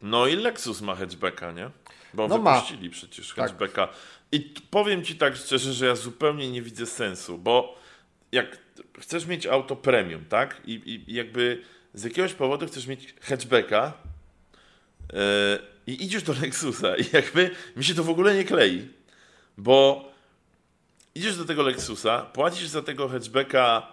no 0.03 0.27
i 0.27 0.37
Lexus 0.37 0.81
ma 0.81 0.95
hatchbacka, 0.95 1.53
nie? 1.53 1.71
Bo 2.15 2.29
No 2.29 2.39
ma. 2.39 2.55
wypuścili 2.55 2.91
przecież 2.91 3.35
Tak. 3.35 3.47
I 4.33 4.41
powiem 4.71 5.05
ci 5.05 5.15
tak 5.15 5.37
szczerze, 5.37 5.73
że 5.73 5.87
ja 5.87 5.97
zupełnie 5.97 6.51
nie 6.51 6.63
widzę 6.63 6.87
sensu, 6.87 7.39
bo 7.39 7.79
jak 8.33 8.59
chcesz 8.99 9.27
mieć 9.27 9.47
auto 9.47 9.77
premium, 9.77 10.25
tak? 10.25 10.63
I, 10.65 11.05
i 11.09 11.15
jakby 11.15 11.63
z 11.95 12.05
jakiegoś 12.05 12.33
powodu 12.33 12.67
chcesz 12.67 12.87
mieć 12.87 13.15
hatchbacka 13.21 13.93
yy, 15.13 15.19
i 15.87 16.05
idziesz 16.05 16.23
do 16.23 16.33
Lexusa 16.43 16.97
i 16.97 17.05
jakby 17.13 17.51
mi 17.77 17.85
się 17.85 17.95
to 17.95 18.05
w 18.05 18.11
ogóle 18.11 18.35
nie 18.35 18.45
klei, 18.45 18.89
bo 19.59 20.11
idziesz 21.15 21.37
do 21.37 21.45
tego 21.45 21.63
Lexusa, 21.63 22.23
płacisz 22.23 22.69
za 22.69 22.83
tego 22.83 23.09
hatchbacka, 23.09 23.93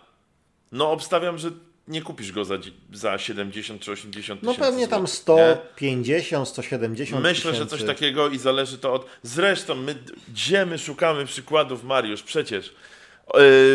no 0.72 0.91
obstawiam, 0.91 1.38
że 1.38 1.52
nie 1.88 2.02
kupisz 2.02 2.32
go 2.32 2.46
za, 2.46 2.56
za 2.93 3.17
70 3.17 3.82
czy 3.82 3.91
80 3.91 4.43
No 4.43 4.52
tysięcy 4.52 4.69
pewnie 4.72 4.88
tam 4.88 5.08
złotych, 5.08 5.46
nie? 5.46 5.58
150, 5.74 6.48
170 6.48 7.24
Myślę, 7.24 7.54
że 7.54 7.60
coś 7.60 7.69
tysięcy. 7.69 7.93
takiego 7.93 8.30
i 8.30 8.38
zależy 8.38 8.78
to 8.78 8.93
od. 8.93 9.06
Zresztą, 9.24 9.76
my, 9.76 9.96
gdzie 10.28 10.65
my 10.65 10.78
szukamy 10.80 11.26
przykładów, 11.26 11.84
Mariusz? 11.84 12.24
Przecież 12.24 12.74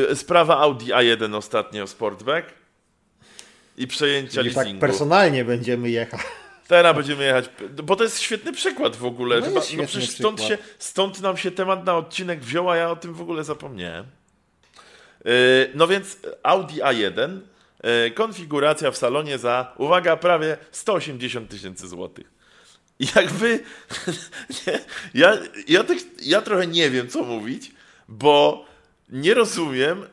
yy, 0.09 0.17
sprawa 0.17 0.59
Audi 0.59 0.87
A1 0.93 1.37
ostatnio, 1.37 1.87
Sportback 1.87 2.47
i 3.77 3.87
przejęcia 3.87 4.35
Czyli 4.43 4.49
tak 4.55 4.57
leasingu. 4.57 4.81
personalnie 4.81 5.45
będziemy 5.45 5.91
jechać. 5.91 6.21
Teraz 6.69 6.97
będziemy 6.97 7.25
jechać, 7.25 7.45
bo 7.83 7.97
to 7.97 8.05
jest 8.05 8.21
świetny 8.21 8.53
przykład 8.53 8.97
w 8.97 9.05
ogóle. 9.05 9.37
No 9.41 9.47
że 9.47 9.51
jest 9.53 9.57
ba- 9.67 9.71
świetny 9.73 9.87
przecież 9.87 10.11
stąd, 10.11 10.37
przykład. 10.41 10.61
się, 10.61 10.67
stąd 10.79 11.21
nam 11.21 11.37
się 11.37 11.51
temat 11.51 11.85
na 11.85 11.97
odcinek 11.97 12.41
wziął, 12.41 12.71
a 12.71 12.77
ja 12.77 12.91
o 12.91 12.97
tym 12.97 13.15
w 13.15 13.21
ogóle 13.21 13.45
zapomniałem. 13.45 14.05
Yy, 15.25 15.33
no 15.75 15.87
więc 15.89 16.17
Audi 16.43 16.81
A1, 16.81 17.31
yy, 17.35 17.41
konfiguracja 18.15 18.91
w 18.91 18.97
salonie 18.97 19.39
za, 19.39 19.75
uwaga, 19.77 20.17
prawie 20.17 20.57
180 20.71 21.51
tysięcy 21.51 21.89
złotych. 21.89 22.31
Jakby 23.17 23.61
nie, 24.67 24.81
ja, 25.15 25.39
ja, 25.69 25.85
tak, 25.85 25.99
ja 26.23 26.43
trochę 26.43 26.67
nie 26.67 26.91
wiem, 26.91 27.09
co 27.09 27.23
mówić, 27.23 27.73
bo 28.09 28.65
nie 29.09 29.35
rozumiem, 29.35 30.07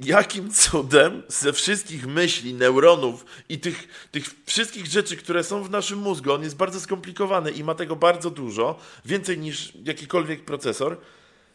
jakim 0.00 0.50
cudem 0.50 1.22
ze 1.28 1.52
wszystkich 1.52 2.06
myśli, 2.06 2.54
neuronów 2.54 3.24
i 3.48 3.58
tych, 3.58 4.08
tych 4.10 4.24
wszystkich 4.46 4.86
rzeczy, 4.86 5.16
które 5.16 5.44
są 5.44 5.64
w 5.64 5.70
naszym 5.70 5.98
mózgu, 5.98 6.32
on 6.32 6.42
jest 6.42 6.56
bardzo 6.56 6.80
skomplikowany 6.80 7.50
i 7.50 7.64
ma 7.64 7.74
tego 7.74 7.96
bardzo 7.96 8.30
dużo, 8.30 8.78
więcej 9.04 9.38
niż 9.38 9.72
jakikolwiek 9.84 10.44
procesor, 10.44 10.98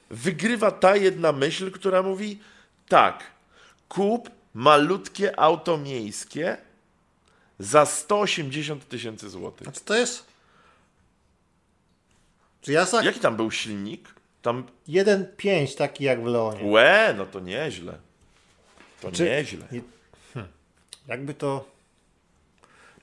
wygrywa 0.09 0.71
ta 0.71 0.95
jedna 0.95 1.31
myśl, 1.31 1.71
która 1.71 2.03
mówi 2.03 2.39
tak, 2.87 3.23
kup 3.89 4.38
malutkie 4.59 5.39
auto 5.39 5.77
miejskie 5.77 6.57
za 7.59 7.85
180 7.85 8.87
tysięcy 8.89 9.29
złotych. 9.29 9.65
Znaczy 9.67 9.81
to 9.85 9.95
jest... 9.95 10.25
Czy 12.61 12.71
ja 12.71 12.85
za 12.85 13.03
Jaki 13.03 13.19
tam 13.19 13.35
był 13.35 13.51
silnik? 13.51 14.15
Tam 14.41 14.63
1.5 14.87 15.77
taki 15.77 16.03
jak 16.03 16.23
w 16.23 16.25
Leonie. 16.25 16.63
Łe, 16.71 17.13
no 17.17 17.25
to 17.25 17.39
nieźle. 17.39 17.97
To 19.01 19.11
Czy- 19.11 19.23
nieźle. 19.23 19.67
Hmm, 20.33 20.51
Jakby 21.07 21.33
to 21.33 21.65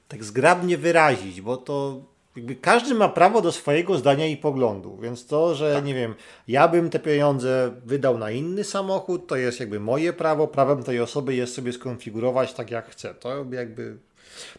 tak 0.09 0.25
zgrabnie 0.25 0.79
wyrazić, 0.79 1.41
bo 1.41 1.57
to 1.57 2.03
jakby 2.37 2.57
każdy 2.57 2.95
ma 2.95 3.09
prawo 3.09 3.43
do 3.43 3.53
swojego 3.53 3.99
zdania 3.99 4.27
i 4.27 4.37
poglądu, 4.37 4.99
więc 5.03 5.27
to, 5.27 5.55
że 5.55 5.75
Tak. 5.75 5.85
nie 5.85 5.95
wiem, 5.95 6.15
ja 6.49 6.69
bym 6.69 6.91
te 6.91 6.99
pieniądze 6.99 7.71
wydał 7.85 8.19
na 8.19 8.31
inny 8.31 8.65
samochód, 8.65 9.27
to 9.27 9.37
jest 9.37 9.61
jakby 9.61 9.81
moje 9.81 10.13
prawo, 10.13 10.49
prawem 10.49 10.83
tej 10.83 11.01
osoby 11.01 11.35
jest 11.35 11.55
sobie 11.55 11.73
skonfigurować 11.73 12.53
tak 12.53 12.71
jak 12.71 12.91
chce. 12.91 13.15
To 13.15 13.45
jakby 13.51 13.97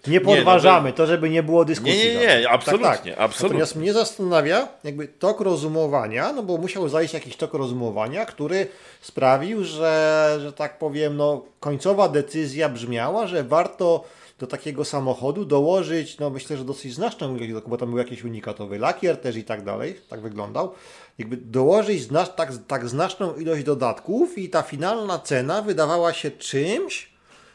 nie 0.08 0.22
podważamy, 0.22 0.94
to 0.94 1.06
żeby 1.06 1.30
nie 1.30 1.44
było 1.44 1.66
dyskusji. 1.66 1.98
Nie, 1.98 2.16
nie, 2.16 2.40
nie, 2.40 2.50
absolutnie, 2.50 3.18
absolutnie. 3.18 3.44
Natomiast 3.44 3.76
mnie 3.76 3.94
zastanawia 3.94 4.68
jakby 4.84 5.08
tok 5.08 5.42
rozumowania, 5.42 6.34
no 6.34 6.44
bo 6.44 6.58
musiał 6.58 6.90
zajść 6.90 7.14
jakiś 7.14 7.36
tok 7.36 7.54
rozumowania, 7.54 8.26
który 8.26 8.68
sprawił, 9.02 9.64
że, 9.64 10.38
że 10.42 10.54
tak 10.54 10.78
powiem, 10.78 11.18
no 11.18 11.46
końcowa 11.60 12.10
decyzja 12.10 12.70
brzmiała, 12.70 13.28
że 13.28 13.44
warto 13.44 14.04
do 14.40 14.48
takiego 14.48 14.86
samochodu 14.86 15.46
dołożyć, 15.46 16.18
no 16.18 16.30
myślę, 16.30 16.58
że 16.58 16.66
dosyć 16.66 16.94
znaczną 16.94 17.38
ilość, 17.38 17.68
bo 17.68 17.78
tam 17.78 17.90
był 17.90 17.98
jakiś 17.98 18.24
unikatowy 18.24 18.80
lakier 18.80 19.18
też 19.18 19.36
i 19.36 19.44
tak 19.44 19.64
dalej, 19.64 20.02
tak 20.10 20.22
wyglądał, 20.22 20.74
jakby 21.18 21.38
dołożyć 21.38 22.02
zna, 22.02 22.26
tak, 22.26 22.52
tak 22.68 22.90
znaczną 22.90 23.36
ilość 23.36 23.64
dodatków 23.64 24.38
i 24.38 24.50
ta 24.50 24.62
finalna 24.62 25.20
cena 25.20 25.62
wydawała 25.62 26.14
się 26.14 26.32
czymś, 26.32 27.10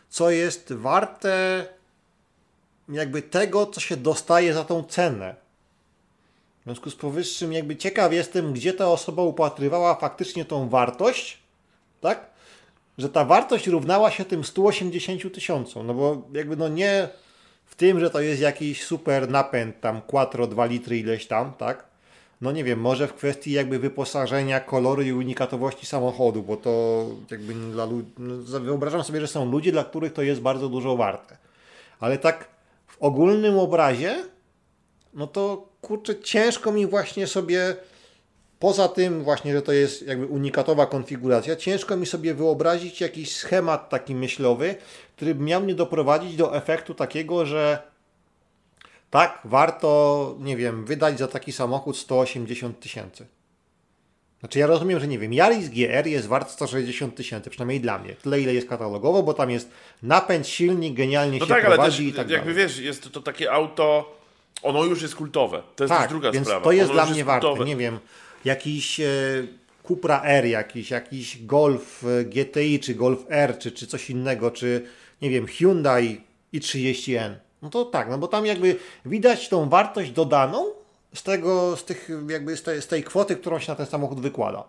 co 0.08 0.30
jest 0.30 0.72
warte 0.72 1.66
jakby 2.88 3.22
tego, 3.22 3.66
co 3.66 3.80
się 3.80 3.96
dostaje 3.96 4.54
za 4.54 4.64
tą 4.64 4.82
cenę. 4.82 5.34
W 6.60 6.64
związku 6.64 6.90
z 6.90 6.96
powyższym, 6.96 7.52
jakby 7.52 7.76
ciekaw 7.76 8.12
jestem, 8.12 8.52
gdzie 8.52 8.72
ta 8.72 8.88
osoba 8.88 9.22
upatrywała 9.22 9.94
faktycznie 9.94 10.44
tą 10.44 10.68
wartość, 10.68 11.38
tak? 12.00 12.31
Że 12.98 13.08
ta 13.08 13.24
wartość 13.24 13.66
równała 13.66 14.10
się 14.10 14.24
tym 14.24 14.44
180 14.44 15.34
tysiącom. 15.34 15.86
No 15.86 15.94
bo 15.94 16.22
jakby 16.32 16.56
no 16.56 16.68
nie 16.68 17.08
w 17.66 17.74
tym, 17.74 18.00
że 18.00 18.10
to 18.10 18.20
jest 18.20 18.42
jakiś 18.42 18.84
super 18.84 19.30
napęd, 19.30 19.80
tam 19.80 20.02
quattro, 20.02 20.46
2 20.46 20.66
litry 20.66 20.98
ileś 20.98 21.26
tam, 21.26 21.52
tak? 21.52 21.92
No 22.40 22.52
nie 22.52 22.64
wiem, 22.64 22.80
może 22.80 23.08
w 23.08 23.14
kwestii 23.14 23.52
jakby 23.52 23.78
wyposażenia, 23.78 24.60
koloru 24.60 25.02
i 25.02 25.12
unikatowości 25.12 25.86
samochodu, 25.86 26.42
bo 26.42 26.56
to 26.56 27.04
jakby 27.30 27.54
dla 27.54 27.84
ludzi, 27.84 28.10
no 28.18 28.60
wyobrażam 28.60 29.04
sobie, 29.04 29.20
że 29.20 29.26
są 29.26 29.50
ludzie, 29.50 29.72
dla 29.72 29.84
których 29.84 30.12
to 30.12 30.22
jest 30.22 30.40
bardzo 30.40 30.68
dużo 30.68 30.96
warte. 30.96 31.36
Ale 32.00 32.18
tak 32.18 32.48
w 32.86 32.96
ogólnym 33.02 33.58
obrazie, 33.58 34.24
no 35.14 35.26
to 35.26 35.68
kurczę, 35.80 36.20
ciężko 36.20 36.72
mi 36.72 36.86
właśnie 36.86 37.26
sobie, 37.26 37.76
poza 38.62 38.88
tym 38.88 39.24
właśnie, 39.24 39.52
że 39.52 39.62
to 39.62 39.72
jest 39.72 40.06
jakby 40.06 40.26
unikatowa 40.26 40.86
konfiguracja, 40.86 41.56
ciężko 41.56 41.96
mi 41.96 42.06
sobie 42.06 42.34
wyobrazić 42.34 43.00
jakiś 43.00 43.36
schemat 43.36 43.88
taki 43.88 44.14
myślowy, 44.14 44.74
który 45.16 45.34
miał 45.34 45.60
mnie 45.60 45.74
doprowadzić 45.74 46.36
do 46.36 46.56
efektu 46.56 46.94
takiego, 46.94 47.46
że 47.46 47.82
tak, 49.10 49.38
warto, 49.44 50.34
nie 50.40 50.56
wiem, 50.56 50.84
wydać 50.84 51.18
za 51.18 51.28
taki 51.28 51.52
samochód 51.52 51.96
180 51.96 52.80
tysięcy. 52.80 53.26
Znaczy 54.40 54.58
ja 54.58 54.66
rozumiem, 54.66 55.00
że 55.00 55.08
nie 55.08 55.18
wiem, 55.18 55.32
Yaris 55.32 55.68
GR 55.68 56.06
jest 56.06 56.26
wart 56.26 56.50
160 56.50 57.14
tysięcy, 57.14 57.50
przynajmniej 57.50 57.80
dla 57.80 57.98
mnie. 57.98 58.14
Tyle 58.14 58.40
ile 58.40 58.54
jest 58.54 58.68
katalogowo, 58.68 59.22
bo 59.22 59.34
tam 59.34 59.50
jest 59.50 59.70
napęd, 60.02 60.48
silnik, 60.48 60.94
genialnie 60.94 61.38
No 61.38 61.46
się 61.46 61.54
tak, 61.54 61.64
ale 61.64 61.74
prowadzi 61.74 62.04
też 62.04 62.14
i 62.14 62.16
tak 62.16 62.30
jakby 62.30 62.52
dalej. 62.52 62.68
wiesz, 62.68 62.78
jest 62.78 63.02
to, 63.02 63.10
to 63.10 63.20
takie 63.20 63.52
auto, 63.52 64.16
ono 64.62 64.84
już 64.84 65.02
jest 65.02 65.14
kultowe. 65.14 65.62
To 65.76 65.84
jest 65.84 65.94
tak, 65.94 66.08
druga 66.08 66.32
więc 66.32 66.46
sprawa. 66.46 66.64
to 66.64 66.72
jest 66.72 66.90
ono 66.90 67.02
dla 67.02 67.12
mnie 67.12 67.24
warte. 67.24 67.46
kultowe. 67.46 67.68
Nie 67.68 67.76
wiem, 67.76 67.98
jakiś 68.44 69.00
e, 69.00 69.06
Cupra 69.88 70.22
R 70.24 70.44
jakiś, 70.44 70.90
jakiś 70.90 71.46
Golf 71.46 72.04
e, 72.04 72.24
GTI, 72.24 72.80
czy 72.80 72.94
Golf 72.94 73.24
R, 73.28 73.58
czy, 73.58 73.72
czy 73.72 73.86
coś 73.86 74.10
innego, 74.10 74.50
czy 74.50 74.86
nie 75.22 75.30
wiem, 75.30 75.46
Hyundai 75.46 76.20
i30N. 76.54 77.34
No 77.62 77.70
to 77.70 77.84
tak, 77.84 78.10
no 78.10 78.18
bo 78.18 78.28
tam 78.28 78.46
jakby 78.46 78.76
widać 79.06 79.48
tą 79.48 79.68
wartość 79.68 80.10
dodaną 80.10 80.66
z 81.14 81.22
tego, 81.22 81.76
z 81.76 81.84
tych 81.84 82.08
jakby 82.28 82.56
z 82.56 82.62
tej, 82.62 82.82
z 82.82 82.86
tej 82.86 83.04
kwoty, 83.04 83.36
którą 83.36 83.58
się 83.58 83.72
na 83.72 83.76
ten 83.76 83.86
samochód 83.86 84.20
wykłada. 84.20 84.64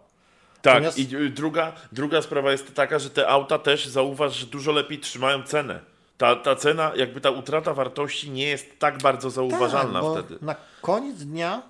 Tak, 0.62 0.84
Natomiast... 0.84 0.98
i 0.98 1.32
druga, 1.32 1.74
druga 1.92 2.22
sprawa 2.22 2.52
jest 2.52 2.74
taka, 2.74 3.00
że 3.00 3.10
te 3.10 3.28
auta 3.28 3.60
też 3.60 3.88
zauważ, 3.88 4.36
że 4.36 4.46
dużo 4.46 4.72
lepiej 4.72 5.00
trzymają 5.00 5.44
cenę. 5.44 5.80
Ta, 6.18 6.36
ta 6.36 6.56
cena, 6.56 6.92
jakby 6.96 7.22
ta 7.22 7.32
utrata 7.32 7.74
wartości 7.74 8.32
nie 8.32 8.48
jest 8.48 8.80
tak 8.80 8.98
bardzo 8.98 9.30
zauważalna 9.30 10.02
tak, 10.02 10.12
wtedy. 10.12 10.46
Na 10.46 10.56
koniec 10.82 11.24
dnia, 11.24 11.62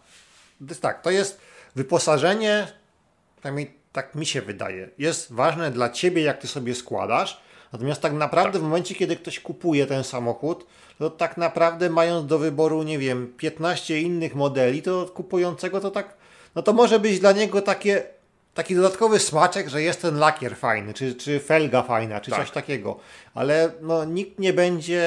to 0.60 0.66
jest 0.70 0.82
tak, 0.82 1.02
to 1.02 1.12
jest 1.12 1.42
wyposażenie, 1.76 2.68
przynajmniej 3.36 3.74
tak 3.92 4.16
mi 4.16 4.26
się 4.26 4.42
wydaje, 4.42 4.90
jest 4.98 5.34
ważne 5.34 5.72
dla 5.72 5.90
ciebie, 5.90 6.22
jak 6.22 6.38
ty 6.38 6.48
sobie 6.48 6.76
składasz. 6.76 7.42
Natomiast 7.74 8.02
tak 8.02 8.14
naprawdę 8.14 8.54
tak. 8.54 8.62
w 8.62 8.64
momencie, 8.64 8.96
kiedy 8.96 9.16
ktoś 9.16 9.40
kupuje 9.40 9.88
ten 9.88 10.04
samochód, 10.04 10.66
to 11.00 11.10
tak 11.10 11.38
naprawdę 11.38 11.90
mając 11.90 12.28
do 12.28 12.40
wyboru, 12.40 12.84
nie 12.84 13.00
wiem, 13.00 13.34
15 13.38 14.02
innych 14.02 14.36
modeli, 14.36 14.82
to 14.82 15.06
kupującego 15.06 15.80
to 15.80 15.92
tak, 15.92 16.18
no 16.56 16.62
to 16.62 16.74
może 16.74 17.00
być 17.00 17.20
dla 17.20 17.32
niego 17.32 17.62
takie 17.62 18.04
taki 18.54 18.76
dodatkowy 18.76 19.20
smaczek, 19.20 19.70
że 19.70 19.82
jest 19.82 20.02
ten 20.02 20.18
lakier 20.18 20.58
fajny, 20.58 20.94
czy, 20.94 21.16
czy 21.16 21.40
felga 21.40 21.82
fajna, 21.84 22.22
czy 22.22 22.32
tak. 22.32 22.40
coś 22.40 22.52
takiego. 22.52 23.00
Ale 23.34 23.72
no, 23.82 24.06
nikt 24.06 24.40
nie 24.40 24.54
będzie 24.54 25.04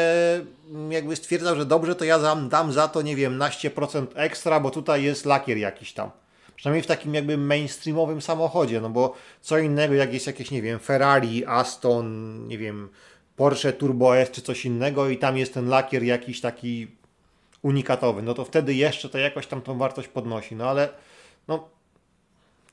jakby 0.90 1.16
stwierdzał, 1.16 1.56
że 1.56 1.66
dobrze, 1.66 1.94
to 1.94 2.04
ja 2.04 2.18
dam, 2.18 2.48
dam 2.48 2.72
za 2.72 2.88
to, 2.88 3.02
nie 3.02 3.16
wiem, 3.16 3.38
naście 3.38 3.70
procent 3.70 4.10
ekstra, 4.14 4.60
bo 4.60 4.70
tutaj 4.70 5.02
jest 5.02 5.24
lakier 5.24 5.56
jakiś 5.56 5.92
tam. 5.92 6.10
Przynajmniej 6.56 6.82
w 6.82 6.86
takim 6.86 7.14
jakby 7.14 7.36
mainstreamowym 7.36 8.22
samochodzie, 8.22 8.80
no 8.80 8.90
bo 8.90 9.14
co 9.40 9.58
innego 9.58 9.94
jak 9.94 10.14
jest 10.14 10.26
jakieś, 10.26 10.50
nie 10.50 10.62
wiem, 10.62 10.78
Ferrari, 10.78 11.44
Aston, 11.46 12.46
nie 12.48 12.58
wiem, 12.58 12.88
Porsche 13.36 13.72
Turbo 13.72 14.16
S 14.16 14.30
czy 14.30 14.42
coś 14.42 14.64
innego 14.64 15.08
i 15.08 15.18
tam 15.18 15.36
jest 15.36 15.54
ten 15.54 15.68
lakier 15.68 16.02
jakiś 16.02 16.40
taki 16.40 16.86
unikatowy, 17.62 18.22
no 18.22 18.34
to 18.34 18.44
wtedy 18.44 18.74
jeszcze 18.74 19.08
to 19.08 19.18
jakoś 19.18 19.46
tam 19.46 19.62
tą 19.62 19.78
wartość 19.78 20.08
podnosi, 20.08 20.56
no 20.56 20.70
ale 20.70 20.88
no 21.48 21.68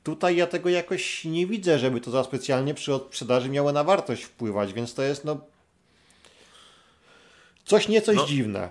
Tutaj 0.03 0.36
ja 0.36 0.47
tego 0.47 0.69
jakoś 0.69 1.25
nie 1.25 1.47
widzę, 1.47 1.79
żeby 1.79 2.01
to 2.01 2.11
za 2.11 2.23
specjalnie 2.23 2.73
przy 2.73 2.95
sprzedaży 2.95 3.49
miało 3.49 3.71
na 3.71 3.84
wartość 3.84 4.23
wpływać, 4.23 4.73
więc 4.73 4.93
to 4.93 5.01
jest 5.01 5.25
no 5.25 5.38
coś 7.65 7.88
niecoś 7.88 8.15
no, 8.15 8.25
dziwne. 8.25 8.69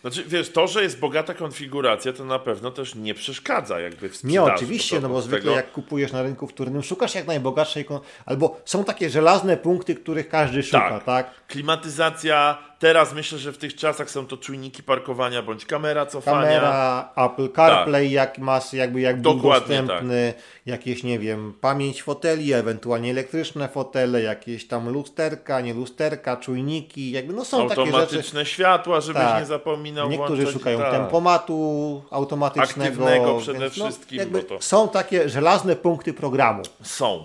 Znaczy, 0.00 0.24
wiesz, 0.26 0.50
to, 0.50 0.66
że 0.66 0.82
jest 0.82 0.98
bogata 0.98 1.34
konfiguracja, 1.34 2.12
to 2.12 2.24
na 2.24 2.38
pewno 2.38 2.70
też 2.70 2.94
nie 2.94 3.14
przeszkadza 3.14 3.80
jakby 3.80 4.08
w 4.08 4.16
sprzedaży. 4.16 4.32
Nie, 4.32 4.42
oczywiście, 4.42 5.00
no 5.00 5.08
bo 5.08 5.22
zwykle 5.22 5.40
tego... 5.40 5.56
jak 5.56 5.72
kupujesz 5.72 6.12
na 6.12 6.22
rynku 6.22 6.46
wtórnym, 6.46 6.82
szukasz 6.82 7.14
jak 7.14 7.26
najbogatszej, 7.26 7.84
albo 8.26 8.60
są 8.64 8.84
takie 8.84 9.10
żelazne 9.10 9.56
punkty, 9.56 9.94
których 9.94 10.28
każdy 10.28 10.62
szuka, 10.62 10.90
tak? 10.90 11.04
tak? 11.04 11.46
Klimatyzacja, 11.46 12.58
Teraz 12.78 13.14
myślę, 13.14 13.38
że 13.38 13.52
w 13.52 13.58
tych 13.58 13.74
czasach 13.74 14.10
są 14.10 14.26
to 14.26 14.36
czujniki 14.36 14.82
parkowania 14.82 15.42
bądź 15.42 15.66
kamera 15.66 16.06
cofania. 16.06 16.42
Kamera, 16.42 17.08
Apple 17.16 17.52
CarPlay, 17.52 18.04
tak. 18.06 18.12
jak 18.12 18.38
masz, 18.38 18.72
jakby 18.72 19.00
jak 19.00 19.22
był 19.22 19.34
dostępny, 19.34 20.32
tak. 20.36 20.44
jakieś, 20.66 21.02
nie 21.02 21.18
wiem, 21.18 21.54
pamięć 21.60 22.02
foteli, 22.02 22.52
ewentualnie 22.52 23.10
elektryczne 23.10 23.68
fotele, 23.68 24.22
jakieś 24.22 24.68
tam 24.68 24.88
lusterka, 24.88 25.60
nie 25.60 25.74
lusterka, 25.74 26.36
czujniki, 26.36 27.10
jakby, 27.10 27.32
no 27.32 27.44
są 27.44 27.68
takie 27.68 27.86
rzeczy. 27.86 27.96
Automatyczne 27.96 28.46
światła, 28.46 29.00
żebyś 29.00 29.22
tak. 29.22 29.40
nie 29.40 29.46
zapominał 29.46 30.08
Niektórzy 30.08 30.42
włączać, 30.42 30.52
szukają 30.52 30.78
tak. 30.78 30.92
tempomatu 30.92 32.02
automatycznego. 32.10 33.04
Aktywnego 33.04 33.38
przede 33.38 33.58
więc, 33.58 33.76
no, 33.76 33.84
wszystkim. 33.84 34.20
To... 34.48 34.62
Są 34.62 34.88
takie 34.88 35.28
żelazne 35.28 35.76
punkty 35.76 36.12
programu. 36.12 36.62
Są, 36.82 37.24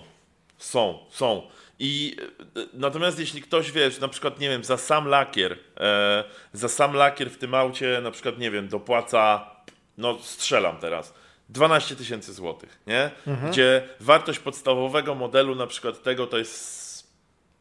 są, 0.58 0.99
są. 1.10 1.53
I 1.80 2.17
e, 2.55 2.59
natomiast 2.74 3.19
jeśli 3.19 3.41
ktoś 3.41 3.71
wiesz, 3.71 3.99
na 3.99 4.07
przykład, 4.07 4.39
nie 4.39 4.49
wiem, 4.49 4.63
za 4.63 4.78
sam 4.78 5.07
lakier, 5.07 5.57
e, 5.80 6.24
za 6.53 6.69
sam 6.69 6.93
lakier 6.93 7.32
w 7.32 7.38
tym 7.38 7.55
aucie, 7.55 7.99
na 8.03 8.11
przykład, 8.11 8.38
nie 8.39 8.51
wiem, 8.51 8.67
dopłaca, 8.67 9.51
no 9.97 10.19
strzelam 10.21 10.78
teraz, 10.78 11.13
12 11.49 11.95
tysięcy 11.95 12.34
złotych, 12.34 12.80
nie? 12.88 13.11
Mhm. 13.28 13.51
Gdzie 13.51 13.88
wartość 13.99 14.39
podstawowego 14.39 15.15
modelu, 15.15 15.55
na 15.55 15.67
przykład 15.67 16.03
tego, 16.03 16.28
to 16.28 16.38
jest, 16.38 17.07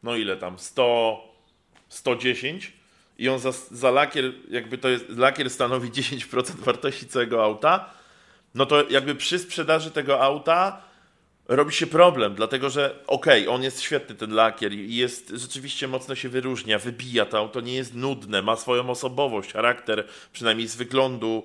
no 0.03 0.15
ile 0.15 0.37
tam, 0.37 0.59
100, 0.59 1.33
110 1.89 2.73
i 3.17 3.29
on 3.29 3.39
za, 3.39 3.51
za 3.71 3.91
lakier, 3.91 4.33
jakby 4.49 4.77
to 4.77 4.89
jest, 4.89 5.09
lakier 5.09 5.49
stanowi 5.49 5.89
10% 5.91 6.55
wartości 6.55 7.05
całego 7.05 7.43
auta, 7.43 7.89
no 8.55 8.65
to 8.65 8.89
jakby 8.89 9.15
przy 9.15 9.39
sprzedaży 9.39 9.91
tego 9.91 10.21
auta 10.21 10.81
robi 11.47 11.73
się 11.73 11.87
problem, 11.87 12.35
dlatego 12.35 12.69
że 12.69 12.95
okej, 13.07 13.43
okay, 13.43 13.55
on 13.55 13.63
jest 13.63 13.81
świetny 13.81 14.15
ten 14.15 14.33
lakier 14.33 14.73
i 14.73 14.95
jest 14.95 15.29
rzeczywiście 15.29 15.87
mocno 15.87 16.15
się 16.15 16.29
wyróżnia, 16.29 16.79
wybija 16.79 17.25
to 17.25 17.37
auto, 17.37 17.61
nie 17.61 17.73
jest 17.73 17.93
nudne, 17.93 18.41
ma 18.41 18.55
swoją 18.55 18.89
osobowość, 18.89 19.53
charakter, 19.53 20.07
przynajmniej 20.33 20.67
z 20.67 20.75
wyglądu 20.75 21.43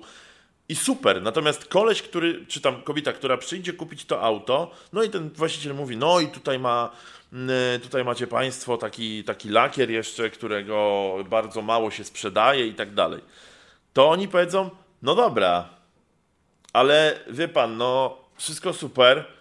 i 0.69 0.75
super. 0.75 1.21
Natomiast 1.21 1.65
koleś, 1.65 2.01
który, 2.01 2.45
czy 2.45 2.61
tam 2.61 2.81
kobieta, 2.81 3.13
która 3.13 3.37
przyjdzie 3.37 3.73
kupić 3.73 4.05
to 4.05 4.21
auto, 4.21 4.71
no 4.93 5.03
i 5.03 5.09
ten 5.09 5.29
właściciel 5.29 5.75
mówi, 5.75 5.97
no 5.97 6.19
i 6.19 6.27
tutaj 6.27 6.59
ma 6.59 6.91
mm, 7.33 7.81
tutaj 7.81 8.03
macie 8.03 8.27
Państwo 8.27 8.77
taki, 8.77 9.23
taki 9.23 9.49
lakier 9.49 9.89
jeszcze, 9.89 10.29
którego 10.29 11.15
bardzo 11.29 11.61
mało 11.61 11.91
się 11.91 12.03
sprzedaje 12.03 12.67
i 12.67 12.73
tak 12.73 12.93
dalej. 12.93 13.21
To 13.93 14.09
oni 14.09 14.27
powiedzą, 14.27 14.69
no 15.01 15.15
dobra, 15.15 15.69
ale 16.73 17.19
wie 17.29 17.47
Pan, 17.47 17.77
no 17.77 18.17
wszystko 18.37 18.73
super, 18.73 19.38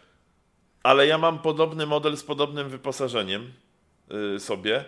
ale 0.82 1.06
ja 1.06 1.18
mam 1.18 1.38
podobny 1.38 1.86
model 1.86 2.16
z 2.16 2.22
podobnym 2.22 2.68
wyposażeniem 2.68 3.52
yy, 4.10 4.40
sobie 4.40 4.84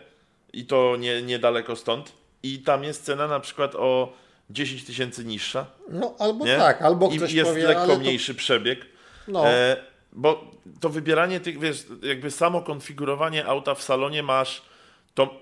i 0.53 0.67
to 0.67 0.97
nie, 0.97 1.23
niedaleko 1.23 1.77
stąd. 1.77 2.13
I 2.43 2.59
tam 2.59 2.85
jest 2.85 3.05
cena 3.05 3.27
na 3.27 3.41
przykład 3.41 3.75
o 3.75 4.13
10 4.51 4.85
tysięcy 4.85 5.25
niższa. 5.25 5.67
No 5.89 6.15
albo 6.19 6.47
nie? 6.47 6.57
tak, 6.57 6.83
albo 6.83 7.09
ktoś 7.09 7.33
I 7.33 7.37
jest 7.37 7.51
powie, 7.51 7.67
lekko 7.67 7.99
mniejszy 7.99 8.35
to... 8.35 8.39
przebieg. 8.39 8.87
No. 9.29 9.47
E, 9.47 9.77
bo 10.13 10.51
to 10.81 10.89
wybieranie 10.89 11.41
tych, 11.41 11.59
wiesz, 11.59 11.87
jakby 12.03 12.31
samo 12.31 12.63
konfigurowanie 12.63 13.47
auta 13.47 13.75
w 13.75 13.83
salonie 13.83 14.23
masz, 14.23 14.63
to, 15.15 15.41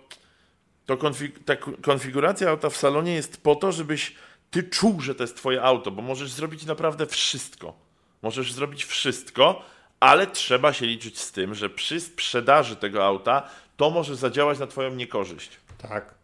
to 0.87 0.97
konfig, 0.97 1.45
ta 1.45 1.57
konfiguracja 1.83 2.51
auta 2.51 2.71
w 2.71 2.77
salonie 2.77 3.15
jest 3.15 3.43
po 3.43 3.55
to, 3.57 3.73
żebyś 3.73 4.15
ty 4.51 4.63
czuł, 4.63 5.01
że 5.01 5.15
to 5.15 5.23
jest 5.23 5.37
twoje 5.37 5.63
auto, 5.63 5.91
bo 5.91 6.03
możesz 6.03 6.31
zrobić 6.31 6.67
naprawdę 6.67 7.07
wszystko. 7.07 7.75
Możesz 8.23 8.53
zrobić 8.53 8.85
wszystko, 8.85 9.63
ale 10.01 10.27
trzeba 10.27 10.73
się 10.73 10.87
liczyć 10.87 11.21
z 11.21 11.33
tym, 11.33 11.55
że 11.55 11.71
przy 11.71 12.01
sprzedaży 12.01 12.77
tego 12.77 13.07
auta 13.07 13.49
to 13.77 13.91
może 13.91 14.17
zadziałać 14.17 14.59
na 14.59 14.67
Twoją 14.67 14.95
niekorzyść. 14.95 15.51
Tak. 15.89 16.15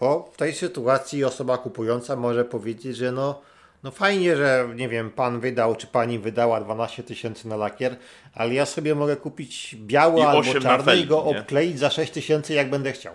Bo 0.00 0.30
w 0.32 0.36
tej 0.36 0.52
sytuacji 0.52 1.24
osoba 1.24 1.58
kupująca 1.58 2.16
może 2.16 2.44
powiedzieć, 2.44 2.96
że 2.96 3.12
no, 3.12 3.40
no 3.82 3.90
fajnie, 3.90 4.36
że 4.36 4.68
nie 4.74 4.88
wiem, 4.88 5.10
pan 5.10 5.40
wydał 5.40 5.76
czy 5.76 5.86
pani 5.86 6.18
wydała 6.18 6.60
12 6.60 7.02
tysięcy 7.02 7.48
na 7.48 7.56
lakier, 7.56 7.96
ale 8.34 8.54
ja 8.54 8.66
sobie 8.66 8.94
mogę 8.94 9.16
kupić 9.16 9.76
biały 9.78 10.20
I 10.20 10.22
albo 10.22 10.60
czarny 10.60 10.96
i 10.96 11.06
go 11.06 11.24
obkleić 11.24 11.78
za 11.78 11.90
6 11.90 12.12
tysięcy, 12.12 12.54
jak 12.54 12.70
będę 12.70 12.92
chciał. 12.92 13.14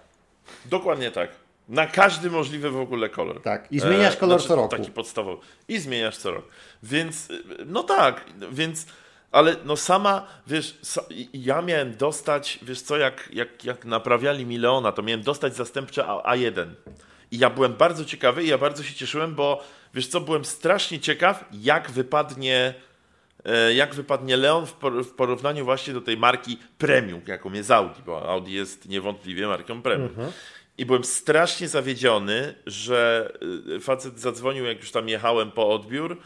Dokładnie 0.66 1.12
tak. 1.12 1.30
Na 1.70 1.88
każdy 1.88 2.30
możliwy 2.30 2.72
w 2.72 2.80
ogóle 2.80 3.10
kolor. 3.10 3.42
Tak, 3.42 3.72
i 3.72 3.80
zmieniasz 3.80 4.14
e, 4.14 4.18
kolor 4.18 4.40
znaczy, 4.40 4.48
co 4.48 4.56
roku. 4.56 4.78
Taki 4.78 4.92
podstawowy. 4.92 5.42
I 5.68 5.80
zmieniasz 5.80 6.18
co 6.18 6.32
rok. 6.32 6.46
Więc, 6.84 7.28
no 7.66 7.84
tak, 7.84 8.26
więc 8.52 8.86
ale 9.36 9.56
no 9.66 9.78
sama, 9.78 10.28
wiesz, 10.48 10.78
ja 11.34 11.62
miałem 11.62 11.98
dostać, 11.98 12.60
wiesz 12.62 12.82
co, 12.82 12.98
jak, 12.98 13.30
jak, 13.34 13.66
jak 13.66 13.86
naprawiali 13.86 14.46
mi 14.46 14.58
Leona, 14.58 14.92
to 14.92 15.04
miałem 15.04 15.22
dostać 15.22 15.56
zastępcze 15.56 16.04
A1. 16.04 16.66
I 17.32 17.38
ja 17.38 17.50
byłem 17.50 17.74
bardzo 17.74 18.06
ciekawy 18.06 18.44
i 18.44 18.48
ja 18.48 18.58
bardzo 18.58 18.84
się 18.84 18.94
cieszyłem, 18.94 19.36
bo 19.36 19.64
wiesz 19.94 20.08
co, 20.08 20.22
byłem 20.22 20.46
strasznie 20.46 21.00
ciekaw, 21.00 21.46
jak 21.52 21.92
wypadnie 21.92 22.74
e, 23.46 23.74
jak 23.74 23.96
wypadnie 23.96 24.38
Leon 24.38 24.66
w 25.04 25.12
porównaniu 25.16 25.66
właśnie 25.66 25.94
do 25.94 26.02
tej 26.02 26.18
marki 26.18 26.58
premium, 26.78 27.22
jaką 27.28 27.54
jest 27.54 27.72
Audi, 27.72 28.02
bo 28.06 28.30
Audi 28.30 28.52
jest 28.54 28.90
niewątpliwie 28.90 29.48
marką 29.48 29.82
premium. 29.82 30.10
Mhm. 30.10 30.32
I 30.78 30.86
byłem 30.86 31.04
strasznie 31.04 31.68
zawiedziony, 31.68 32.54
że 32.66 33.32
e, 33.76 33.80
facet 33.80 34.20
zadzwonił, 34.20 34.66
jak 34.66 34.80
już 34.80 34.92
tam 34.92 35.10
jechałem 35.10 35.52
po 35.52 35.70
odbiór, 35.74 36.18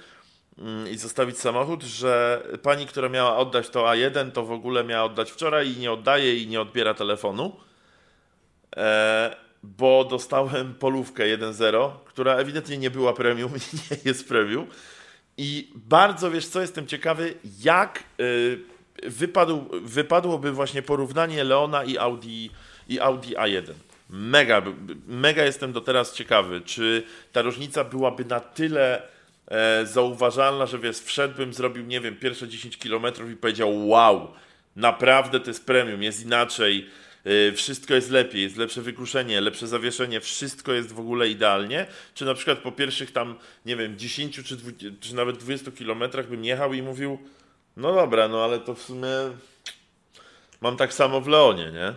i 0.91 0.97
zostawić 0.97 1.37
samochód, 1.37 1.83
że 1.83 2.43
pani, 2.63 2.85
która 2.85 3.09
miała 3.09 3.37
oddać 3.37 3.69
to 3.69 3.83
A1, 3.83 4.31
to 4.31 4.45
w 4.45 4.51
ogóle 4.51 4.83
miała 4.83 5.03
oddać 5.03 5.31
wczoraj 5.31 5.69
i 5.71 5.77
nie 5.77 5.91
oddaje 5.91 6.37
i 6.37 6.47
nie 6.47 6.61
odbiera 6.61 6.93
telefonu, 6.93 7.55
e, 8.75 9.35
bo 9.63 10.05
dostałem 10.09 10.73
polówkę 10.73 11.23
1.0, 11.23 11.91
która 12.05 12.35
ewidentnie 12.35 12.77
nie 12.77 12.91
była 12.91 13.13
premium 13.13 13.51
i 13.51 13.75
nie 13.91 13.97
jest 14.05 14.27
premium. 14.27 14.67
I 15.41 15.71
bardzo, 15.75 16.31
wiesz 16.31 16.47
co, 16.47 16.61
jestem 16.61 16.87
ciekawy, 16.87 17.33
jak 17.63 18.03
y, 18.19 18.59
wypadł, 19.03 19.65
wypadłoby 19.81 20.51
właśnie 20.51 20.81
porównanie 20.81 21.43
Leona 21.43 21.83
i 21.83 21.97
Audi, 21.97 22.49
i 22.87 22.99
Audi 22.99 23.35
A1. 23.35 23.73
Mega, 24.09 24.61
mega 25.07 25.43
jestem 25.43 25.73
do 25.73 25.81
teraz 25.81 26.13
ciekawy, 26.13 26.61
czy 26.61 27.03
ta 27.31 27.41
różnica 27.41 27.83
byłaby 27.83 28.25
na 28.25 28.39
tyle 28.39 29.01
e, 29.49 29.85
zauważalna, 29.85 30.65
że 30.65 30.79
wiesz, 30.79 30.97
wszedłbym, 30.99 31.53
zrobił, 31.53 31.85
nie 31.85 32.01
wiem, 32.01 32.15
pierwsze 32.15 32.47
10 32.47 32.77
km 32.77 33.05
i 33.33 33.35
powiedział 33.35 33.87
wow, 33.87 34.33
naprawdę 34.75 35.39
to 35.39 35.49
jest 35.49 35.65
premium, 35.65 36.03
jest 36.03 36.25
inaczej, 36.25 36.89
e, 37.25 37.51
wszystko 37.51 37.93
jest 37.93 38.09
lepiej, 38.09 38.41
jest 38.41 38.57
lepsze 38.57 38.81
wykruszenie, 38.81 39.41
lepsze 39.41 39.67
zawieszenie, 39.67 40.21
wszystko 40.21 40.73
jest 40.73 40.91
w 40.91 40.99
ogóle 40.99 41.29
idealnie, 41.29 41.85
czy 42.13 42.25
na 42.25 42.33
przykład 42.33 42.59
po 42.59 42.71
pierwszych 42.71 43.11
tam, 43.11 43.35
nie 43.65 43.75
wiem, 43.75 43.97
10 43.97 44.43
czy, 44.43 44.57
20, 44.57 44.97
czy 44.99 45.15
nawet 45.15 45.37
20 45.37 45.71
kilometrach 45.71 46.27
bym 46.27 46.45
jechał 46.45 46.73
i 46.73 46.81
mówił, 46.81 47.19
no 47.77 47.93
dobra, 47.93 48.27
no 48.27 48.43
ale 48.43 48.59
to 48.59 48.75
w 48.75 48.81
sumie 48.81 49.07
mam 50.61 50.77
tak 50.77 50.93
samo 50.93 51.21
w 51.21 51.27
Leonie, 51.27 51.71
nie? 51.71 51.93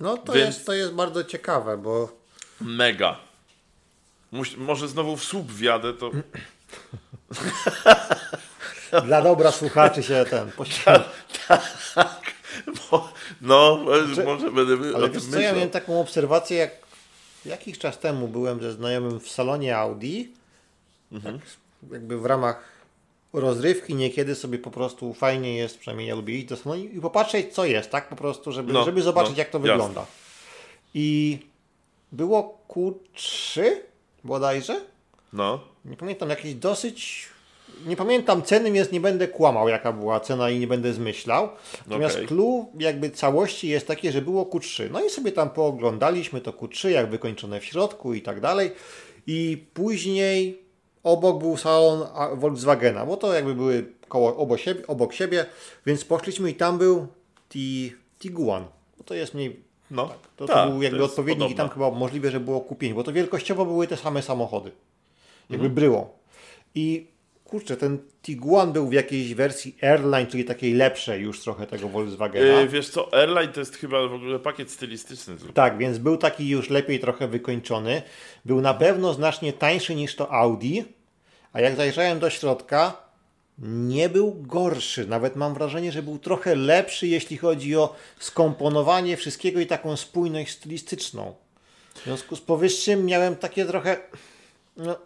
No 0.00 0.16
to, 0.16 0.32
Więc- 0.32 0.46
jest, 0.46 0.66
to 0.66 0.72
jest 0.72 0.92
bardzo 0.92 1.24
ciekawe, 1.24 1.78
bo 1.78 2.22
Mega. 2.60 3.18
Muś, 4.32 4.56
może 4.56 4.88
znowu 4.88 5.16
w 5.16 5.24
słup 5.24 5.52
wjadę, 5.52 5.92
to... 5.92 6.10
dla 9.06 9.22
dobra 9.22 9.52
słuchaczy 9.52 10.02
się 10.02 10.24
ten 10.30 10.52
poświęca. 10.52 11.04
tak. 11.94 12.32
Bo, 12.90 13.08
no, 13.40 13.78
może 14.24 14.50
będę 14.50 14.76
Znaczy, 14.76 14.92
Ale 14.96 15.10
wiesz 15.10 15.24
co, 15.24 15.40
ja 15.40 15.52
miałem 15.52 15.70
taką 15.70 16.00
obserwację, 16.00 16.56
jak 16.56 16.70
jakiś 17.46 17.78
czas 17.78 17.98
temu 17.98 18.28
byłem 18.28 18.62
ze 18.62 18.72
znajomym 18.72 19.20
w 19.20 19.28
salonie 19.28 19.76
Audi, 19.76 20.22
Mhm. 21.12 21.38
tak, 21.38 21.48
jakby 21.92 22.18
w 22.20 22.26
ramach 22.26 22.64
rozrywki 23.32 23.94
niekiedy 23.94 24.34
sobie 24.34 24.58
po 24.58 24.70
prostu 24.70 25.14
fajnie 25.14 25.56
jest, 25.56 25.78
przynajmniej 25.78 26.08
ja 26.08 26.14
lubię 26.14 26.34
iść 26.34 26.46
do 26.46 26.56
salonu 26.56 26.82
i 26.84 27.00
popatrzeć 27.00 27.54
co 27.54 27.64
jest, 27.64 27.90
tak 27.90 28.08
po 28.08 28.16
prostu, 28.16 28.52
żeby, 28.52 28.72
No, 28.72 28.84
żeby 28.84 29.02
zobaczyć 29.02 29.32
no, 29.32 29.38
jak 29.38 29.50
to 29.50 29.58
jasne. 29.58 29.72
wygląda. 29.72 30.06
I 30.94 31.38
było 32.12 32.58
Q3 32.68 33.62
bodajże, 34.24 34.80
No, 35.32 35.60
nie 35.84 35.96
pamiętam, 35.96 36.30
jakieś 36.30 36.54
dosyć. 36.54 37.28
Nie 37.86 37.96
pamiętam 37.96 38.42
ceny, 38.42 38.72
więc 38.72 38.92
nie 38.92 39.00
będę 39.00 39.28
kłamał, 39.28 39.68
jaka 39.68 39.92
była 39.92 40.20
cena 40.20 40.50
i 40.50 40.58
nie 40.58 40.66
będę 40.66 40.92
zmyślał. 40.92 41.48
Natomiast 41.86 42.14
Okej. 42.14 42.26
clue 42.28 42.66
jakby 42.78 43.10
całości 43.10 43.68
jest 43.68 43.86
takie, 43.86 44.12
że 44.12 44.22
było 44.22 44.44
Q3. 44.44 44.90
No 44.90 45.04
i 45.04 45.10
sobie 45.10 45.32
tam 45.32 45.50
pooglądaliśmy 45.50 46.40
to 46.40 46.52
Q3, 46.52 46.88
jak 46.88 47.10
wykończone 47.10 47.60
w 47.60 47.64
środku 47.64 48.14
i 48.14 48.22
tak 48.22 48.40
dalej. 48.40 48.70
I 49.26 49.64
później 49.74 50.62
obok 51.02 51.38
był 51.38 51.56
salon 51.56 52.06
Volkswagena, 52.34 53.06
bo 53.06 53.16
to 53.16 53.34
jakby 53.34 53.54
były 53.54 53.86
koło, 54.08 54.36
obok, 54.36 54.58
siebie, 54.58 54.86
obok 54.86 55.12
siebie, 55.12 55.46
więc 55.86 56.04
poszliśmy 56.04 56.50
i 56.50 56.54
tam 56.54 56.78
był 56.78 57.06
Ti- 57.48 57.92
Tiguan. 58.18 58.64
Bo 58.98 59.04
to 59.04 59.14
jest 59.14 59.34
mniej 59.34 59.60
no. 59.90 60.10
to, 60.36 60.46
tak, 60.46 60.56
to 60.56 60.70
był 60.72 60.82
jakby 60.82 60.98
jest 60.98 61.10
odpowiednik 61.10 61.50
i 61.50 61.54
tam 61.54 61.68
chyba 61.68 61.90
możliwe, 61.90 62.30
że 62.30 62.40
było 62.40 62.60
kupienie, 62.60 62.94
bo 62.94 63.04
to 63.04 63.12
wielkościowo 63.12 63.64
były 63.64 63.86
te 63.86 63.96
same 63.96 64.22
samochody. 64.22 64.70
Jakby 65.52 65.70
bryło. 65.70 66.18
I 66.74 67.06
kurczę, 67.44 67.76
ten 67.76 67.98
Tiguan 68.22 68.72
był 68.72 68.88
w 68.88 68.92
jakiejś 68.92 69.34
wersji 69.34 69.76
Airline, 69.82 70.26
czyli 70.26 70.44
takiej 70.44 70.74
lepszej 70.74 71.22
już 71.22 71.40
trochę 71.40 71.66
tego 71.66 71.88
Volkswagena. 71.88 72.60
Yy, 72.60 72.68
wiesz 72.68 72.88
co, 72.88 73.14
Airline 73.14 73.52
to 73.52 73.60
jest 73.60 73.76
chyba 73.76 74.08
w 74.08 74.14
ogóle 74.14 74.38
pakiet 74.38 74.70
stylistyczny. 74.70 75.36
Tak, 75.54 75.78
więc 75.78 75.98
był 75.98 76.16
taki 76.16 76.48
już 76.48 76.70
lepiej 76.70 77.00
trochę 77.00 77.28
wykończony. 77.28 78.02
Był 78.44 78.60
na 78.60 78.74
pewno 78.74 79.14
znacznie 79.14 79.52
tańszy 79.52 79.94
niż 79.94 80.16
to 80.16 80.32
Audi, 80.32 80.80
a 81.52 81.60
jak 81.60 81.76
zajrzałem 81.76 82.18
do 82.18 82.30
środka, 82.30 82.96
nie 83.58 84.08
był 84.08 84.34
gorszy. 84.40 85.06
Nawet 85.06 85.36
mam 85.36 85.54
wrażenie, 85.54 85.92
że 85.92 86.02
był 86.02 86.18
trochę 86.18 86.54
lepszy, 86.54 87.06
jeśli 87.06 87.36
chodzi 87.36 87.76
o 87.76 87.94
skomponowanie 88.18 89.16
wszystkiego 89.16 89.60
i 89.60 89.66
taką 89.66 89.96
spójność 89.96 90.52
stylistyczną. 90.52 91.34
W 91.94 92.04
związku 92.04 92.36
z 92.36 92.40
powyższym 92.40 93.06
miałem 93.06 93.36
takie 93.36 93.64
trochę. 93.64 93.96
No, 94.76 94.96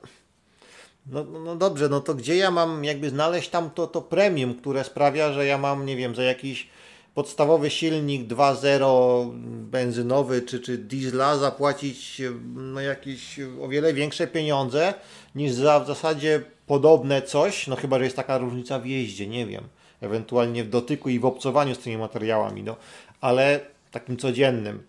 no, 1.11 1.25
no 1.25 1.41
no 1.41 1.57
dobrze, 1.57 1.89
no 1.89 2.01
to 2.01 2.15
gdzie 2.15 2.37
ja 2.37 2.51
mam 2.51 2.85
jakby 2.85 3.11
znaleźć 3.11 3.49
tam 3.49 3.71
to, 3.71 3.87
to 3.87 4.03
premium, 4.03 4.55
które 4.55 4.85
sprawia, 4.85 5.33
że 5.33 5.47
ja 5.47 5.59
mam, 5.59 5.87
nie 5.87 5.97
wiem, 5.97 6.15
za 6.15 6.23
jakiś 6.23 6.69
podstawowy 7.15 7.71
silnik 7.71 8.29
2.0 8.29 9.31
benzynowy 9.71 10.43
czy, 10.43 10.61
czy 10.61 10.79
diesla 10.79 11.39
zapłacić 11.39 12.23
no, 12.55 12.81
jakieś 12.81 13.41
o 13.63 13.69
wiele 13.69 13.95
większe 13.95 14.27
pieniądze 14.27 14.95
niż 15.35 15.53
za 15.53 15.81
w 15.81 15.87
zasadzie 15.87 16.43
podobne 16.67 17.23
coś, 17.23 17.67
no 17.67 17.77
chyba, 17.77 17.99
że 17.99 18.05
jest 18.05 18.17
taka 18.17 18.39
różnica 18.39 18.79
w 18.79 18.87
jeździe, 18.87 19.27
nie 19.27 19.47
wiem, 19.47 19.65
ewentualnie 20.01 20.65
w 20.65 20.71
dotyku 20.71 21.09
i 21.09 21.19
w 21.19 21.25
obcowaniu 21.25 21.75
z 21.75 21.79
tymi 21.79 21.97
materiałami, 21.97 22.63
no, 22.63 22.77
ale 23.21 23.61
takim 23.91 24.17
codziennym, 24.17 24.83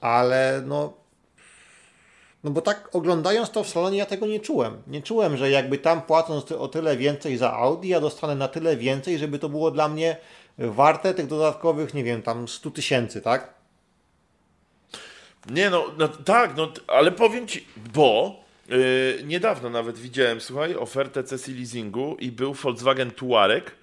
ale 0.00 0.62
no 0.66 0.92
no 2.44 2.50
bo 2.50 2.60
tak 2.60 2.88
oglądając 2.92 3.50
to 3.50 3.64
w 3.64 3.68
salonie 3.68 3.98
ja 3.98 4.06
tego 4.06 4.26
nie 4.26 4.40
czułem. 4.40 4.82
Nie 4.86 5.02
czułem, 5.02 5.36
że 5.36 5.50
jakby 5.50 5.78
tam 5.78 6.02
płacąc 6.02 6.52
o 6.52 6.68
tyle 6.68 6.96
więcej 6.96 7.36
za 7.36 7.52
Audi, 7.52 7.88
ja 7.88 8.00
dostanę 8.00 8.34
na 8.34 8.48
tyle 8.48 8.76
więcej, 8.76 9.18
żeby 9.18 9.38
to 9.38 9.48
było 9.48 9.70
dla 9.70 9.88
mnie 9.88 10.16
warte 10.58 11.14
tych 11.14 11.26
dodatkowych, 11.26 11.94
nie 11.94 12.04
wiem, 12.04 12.22
tam 12.22 12.48
100 12.48 12.70
tysięcy, 12.70 13.20
tak? 13.20 13.54
Nie 15.50 15.70
no, 15.70 15.84
no 15.98 16.08
tak, 16.08 16.56
no, 16.56 16.72
ale 16.86 17.12
powiem 17.12 17.46
ci, 17.46 17.66
bo 17.94 18.40
yy, 18.68 19.22
niedawno 19.24 19.70
nawet 19.70 19.98
widziałem, 19.98 20.40
słuchaj, 20.40 20.74
ofertę 20.74 21.24
cesji 21.24 21.54
leasingu 21.54 22.16
i 22.18 22.32
był 22.32 22.54
Volkswagen 22.54 23.10
Tuareg. 23.10 23.74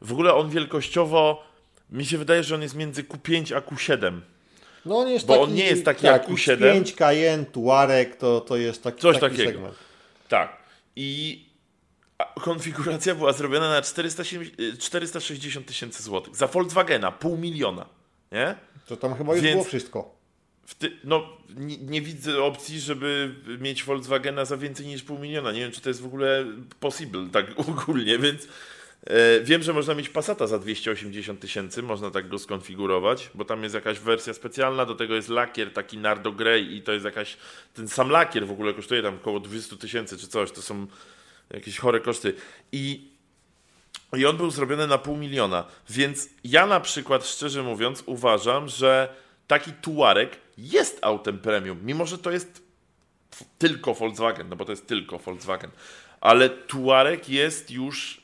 W 0.00 0.12
ogóle 0.12 0.34
on 0.34 0.50
wielkościowo, 0.50 1.42
mi 1.90 2.06
się 2.06 2.18
wydaje, 2.18 2.42
że 2.42 2.54
on 2.54 2.62
jest 2.62 2.74
między 2.74 3.04
Q5 3.04 3.56
a 3.56 3.60
Q7. 3.60 4.20
No 4.84 4.98
on 4.98 5.08
jest 5.08 5.26
Bo 5.26 5.32
taki, 5.34 5.44
on 5.44 5.54
nie 5.54 5.64
jest 5.64 5.84
taki 5.84 6.02
tak, 6.02 6.22
jak 6.28 6.38
Q7. 6.38 6.56
X5, 6.58 6.94
Cayenne, 6.94 7.44
Tuareg, 7.46 8.16
to, 8.16 8.40
to 8.40 8.56
jest 8.56 8.82
taki, 8.82 9.00
Coś 9.00 9.18
taki 9.20 9.36
takiego. 9.36 9.50
segment. 9.52 9.74
Tak. 10.28 10.56
I 10.96 11.44
konfiguracja 12.40 13.14
była 13.14 13.32
zrobiona 13.32 13.70
na 13.70 13.82
470 13.82 14.60
y, 14.60 14.78
460 14.78 15.66
tysięcy 15.66 16.02
złotych. 16.02 16.36
Za 16.36 16.46
Volkswagena, 16.46 17.12
pół 17.12 17.36
miliona. 17.36 17.86
Nie? 18.32 18.54
To 18.86 18.96
tam 18.96 19.14
chyba 19.14 19.32
już 19.34 19.42
Więc- 19.42 19.54
było 19.54 19.64
wszystko. 19.64 20.20
Ty, 20.78 20.92
no, 21.04 21.36
nie, 21.56 21.76
nie 21.78 22.02
widzę 22.02 22.42
opcji, 22.42 22.80
żeby 22.80 23.34
mieć 23.60 23.84
Volkswagena 23.84 24.44
za 24.44 24.56
więcej 24.56 24.86
niż 24.86 25.02
pół 25.02 25.18
miliona. 25.18 25.52
Nie 25.52 25.60
wiem, 25.60 25.72
czy 25.72 25.80
to 25.80 25.90
jest 25.90 26.00
w 26.00 26.06
ogóle 26.06 26.44
possible, 26.80 27.28
tak 27.32 27.46
ogólnie, 27.68 28.18
więc 28.18 28.46
wiem, 29.42 29.62
że 29.62 29.72
można 29.72 29.94
mieć 29.94 30.08
Passata 30.08 30.46
za 30.46 30.58
280 30.58 31.40
tysięcy, 31.40 31.82
można 31.82 32.10
tak 32.10 32.28
go 32.28 32.38
skonfigurować, 32.38 33.30
bo 33.34 33.44
tam 33.44 33.62
jest 33.62 33.74
jakaś 33.74 33.98
wersja 33.98 34.34
specjalna, 34.34 34.86
do 34.86 34.94
tego 34.94 35.14
jest 35.14 35.28
lakier 35.28 35.72
taki 35.72 35.98
Nardo 35.98 36.32
Grey 36.32 36.76
i 36.76 36.82
to 36.82 36.92
jest 36.92 37.04
jakaś, 37.04 37.36
ten 37.74 37.88
sam 37.88 38.10
lakier 38.10 38.46
w 38.46 38.50
ogóle 38.50 38.74
kosztuje 38.74 39.02
tam 39.02 39.14
około 39.14 39.40
200 39.40 39.76
tysięcy 39.76 40.18
czy 40.18 40.28
coś, 40.28 40.52
to 40.52 40.62
są 40.62 40.86
jakieś 41.50 41.78
chore 41.78 42.00
koszty. 42.00 42.34
I 42.72 43.10
i 44.16 44.26
on 44.26 44.36
był 44.36 44.50
zrobiony 44.50 44.86
na 44.86 44.98
pół 44.98 45.16
miliona. 45.16 45.64
Więc 45.90 46.28
ja 46.44 46.66
na 46.66 46.80
przykład, 46.80 47.26
szczerze 47.26 47.62
mówiąc, 47.62 48.02
uważam, 48.06 48.68
że 48.68 49.14
taki 49.46 49.72
Tuareg 49.72 50.36
jest 50.58 50.98
autem 51.02 51.38
premium, 51.38 51.78
mimo 51.84 52.06
że 52.06 52.18
to 52.18 52.30
jest 52.30 52.62
tylko 53.58 53.94
Volkswagen, 53.94 54.48
no 54.48 54.56
bo 54.56 54.64
to 54.64 54.72
jest 54.72 54.86
tylko 54.86 55.18
Volkswagen. 55.18 55.70
Ale 56.20 56.48
Tuareg 56.48 57.28
jest 57.28 57.70
już. 57.70 58.19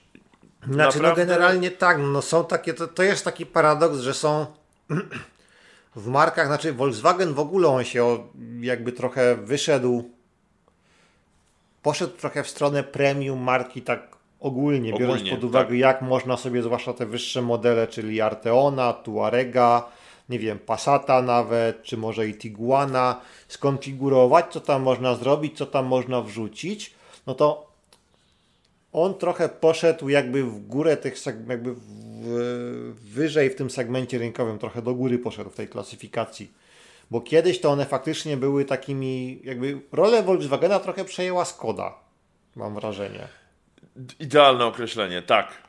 Znaczy, 0.71 0.99
naprawdę... 0.99 1.09
no 1.09 1.15
generalnie 1.15 1.71
tak, 1.71 1.99
no 1.99 2.23
są 2.23 2.45
takie, 2.45 2.75
to, 2.75 2.89
to 2.89 3.03
jest 3.03 3.25
taki 3.25 3.47
paradoks, 3.47 3.99
że 3.99 4.15
są 4.15 4.47
w 5.97 6.07
markach, 6.07 6.47
znaczy 6.47 6.73
Volkswagen 6.73 7.35
w 7.35 7.41
ogóle 7.41 7.69
on 7.69 7.85
się 7.85 8.29
jakby 8.61 8.93
trochę 8.93 9.37
wyszedł, 9.37 10.11
poszedł 11.83 12.17
trochę 12.17 12.43
w 12.43 12.49
stronę 12.49 12.83
premium 12.83 13.43
marki 13.43 13.83
tak 13.83 14.17
ogólnie, 14.41 14.93
biorąc 14.93 15.21
Ogólnie, 15.21 15.31
pod 15.31 15.45
uwagę 15.45 15.69
tak. 15.69 15.79
jak 15.79 16.03
można 16.03 16.37
sobie, 16.37 16.63
zwłaszcza 16.63 16.93
te 16.93 17.07
wyższe 17.07 17.43
modele, 17.43 17.87
czyli 17.87 18.21
Arteona, 18.21 18.93
Tuarega, 18.93 19.89
nie 20.29 20.39
wiem, 20.39 20.59
Passata 20.59 21.23
nawet, 21.23 21.83
czy 21.83 21.97
może 21.97 22.29
i 22.29 22.35
Tiguana, 22.35 23.21
skonfigurować, 23.49 24.47
co 24.51 24.61
tam 24.61 24.83
można 24.83 25.15
zrobić, 25.15 25.59
co 25.59 25.67
tam 25.67 25.87
można 25.87 26.23
wrzucić, 26.23 26.95
no 27.27 27.35
to 27.35 27.67
on 28.97 29.15
trochę 29.15 29.49
poszedł 29.49 30.09
jakby 30.09 30.45
w 30.45 30.67
górę 30.67 30.97
tych, 30.97 31.27
jakby 31.49 31.75
w, 31.75 31.81
wyżej 32.95 33.51
w 33.51 33.55
tym 33.55 33.71
segmencie 33.71 34.19
rynkowym, 34.19 34.59
trochę 34.59 34.83
do 34.83 34.95
góry 34.95 35.19
poszedł 35.19 35.51
w 35.51 35.55
tej 35.55 35.69
klasyfikacji. 35.69 36.53
Bo 37.11 37.21
kiedyś 37.21 37.61
to 37.61 37.71
one 37.71 37.87
faktycznie 37.87 38.37
były 38.37 38.65
takimi, 38.65 39.41
jakby 39.45 39.81
rolę 39.93 40.23
Volkswagena 40.23 40.81
trochę 40.81 41.05
przejęła 41.05 41.45
Skoda, 41.45 41.95
mam 42.57 42.75
wrażenie. 42.75 43.29
Idealne 44.21 44.65
określenie, 44.65 45.23
tak. 45.23 45.66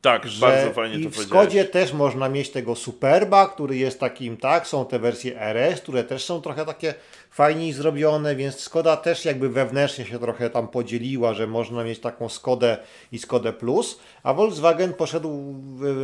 Tak, 0.00 0.26
Że 0.28 0.46
bardzo 0.46 0.72
fajnie 0.74 0.96
i 0.98 1.04
to 1.04 1.10
w. 1.10 1.16
Skodzie 1.16 1.64
też 1.64 1.92
można 1.92 2.28
mieć 2.28 2.50
tego 2.50 2.76
Superba, 2.76 3.48
który 3.48 3.76
jest 3.76 4.00
takim, 4.00 4.36
tak, 4.36 4.66
są 4.66 4.84
te 4.86 4.98
wersje 4.98 5.40
RS, 5.40 5.80
które 5.80 6.04
też 6.04 6.24
są 6.24 6.40
trochę 6.40 6.66
takie 6.66 6.94
fajniej 7.30 7.72
zrobione, 7.72 8.36
więc 8.36 8.60
Skoda 8.60 8.96
też 8.96 9.24
jakby 9.24 9.48
wewnętrznie 9.48 10.04
się 10.04 10.18
trochę 10.18 10.50
tam 10.50 10.68
podzieliła, 10.68 11.34
że 11.34 11.46
można 11.46 11.84
mieć 11.84 11.98
taką 11.98 12.28
Skodę 12.28 12.76
i 13.12 13.18
Skodę 13.18 13.52
Plus, 13.52 13.98
a 14.22 14.34
Volkswagen 14.34 14.92
poszedł 14.92 15.54
wy- 15.74 15.94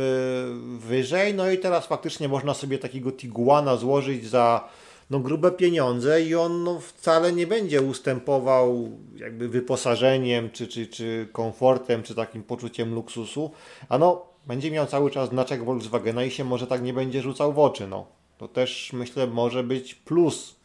wyżej, 0.79 1.33
no 1.33 1.49
i 1.49 1.57
teraz 1.57 1.87
faktycznie 1.87 2.27
można 2.27 2.53
sobie 2.53 2.77
takiego 2.77 3.11
Tiguana 3.11 3.75
złożyć 3.77 4.29
za 4.29 4.67
no, 5.09 5.19
grube 5.19 5.51
pieniądze 5.51 6.21
i 6.21 6.35
on 6.35 6.63
no, 6.63 6.79
wcale 6.79 7.33
nie 7.33 7.47
będzie 7.47 7.81
ustępował 7.81 8.91
jakby 9.15 9.49
wyposażeniem, 9.49 10.49
czy, 10.49 10.67
czy, 10.67 10.87
czy 10.87 11.27
komfortem, 11.31 12.03
czy 12.03 12.15
takim 12.15 12.43
poczuciem 12.43 12.93
luksusu, 12.93 13.51
a 13.89 13.97
no 13.97 14.25
będzie 14.47 14.71
miał 14.71 14.85
cały 14.85 15.11
czas 15.11 15.29
znaczek 15.29 15.63
Volkswagena 15.63 16.23
i 16.23 16.31
się 16.31 16.43
może 16.43 16.67
tak 16.67 16.81
nie 16.81 16.93
będzie 16.93 17.21
rzucał 17.21 17.53
w 17.53 17.59
oczy. 17.59 17.87
No. 17.87 18.07
To 18.37 18.47
też 18.47 18.93
myślę 18.93 19.27
może 19.27 19.63
być 19.63 19.95
plus. 19.95 20.55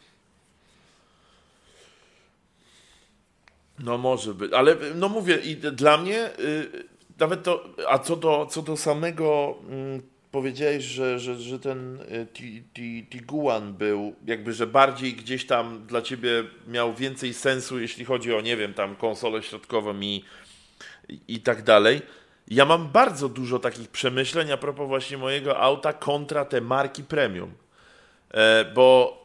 No 3.79 3.99
może 3.99 4.35
być, 4.35 4.53
ale 4.53 4.77
no 4.95 5.09
mówię, 5.09 5.37
i 5.37 5.57
dla 5.57 5.99
mnie 5.99 6.31
y, 6.39 6.89
nawet 7.19 7.43
to, 7.43 7.65
a 7.89 7.99
co 7.99 8.17
do, 8.17 8.47
co 8.47 8.63
do 8.63 8.77
samego 8.77 9.55
y, 9.99 10.12
powiedziałeś, 10.33 10.85
że, 10.85 11.19
że, 11.19 11.35
że 11.37 11.59
ten 11.59 12.01
y, 12.01 13.07
Tiguan 13.11 13.75
był 13.75 14.15
jakby, 14.27 14.53
że 14.53 14.67
bardziej 14.67 15.15
gdzieś 15.15 15.47
tam 15.47 15.87
dla 15.87 16.03
ciebie 16.03 16.45
miał 16.67 16.95
więcej 16.95 17.35
sensu, 17.35 17.81
jeśli 17.81 18.05
chodzi 18.05 18.35
o, 18.35 18.41
nie 18.41 18.57
wiem, 18.57 18.75
tam 18.75 18.97
konsolę 18.97 19.43
środkową 19.43 20.01
i, 20.01 20.25
i 21.29 21.41
tak 21.41 21.63
dalej. 21.63 22.03
Ja 22.49 22.65
mam 22.65 22.89
bardzo 22.89 23.29
dużo 23.29 23.59
takich 23.59 23.89
przemyśleń 23.89 24.53
a 24.53 24.57
propos 24.57 24.89
właśnie 24.89 25.19
mojego 25.19 25.59
auta 25.59 25.93
kontra 25.93 26.45
te 26.45 26.61
marki 26.61 27.05
premium. 27.05 27.53
E, 28.31 28.65
bo 28.65 29.19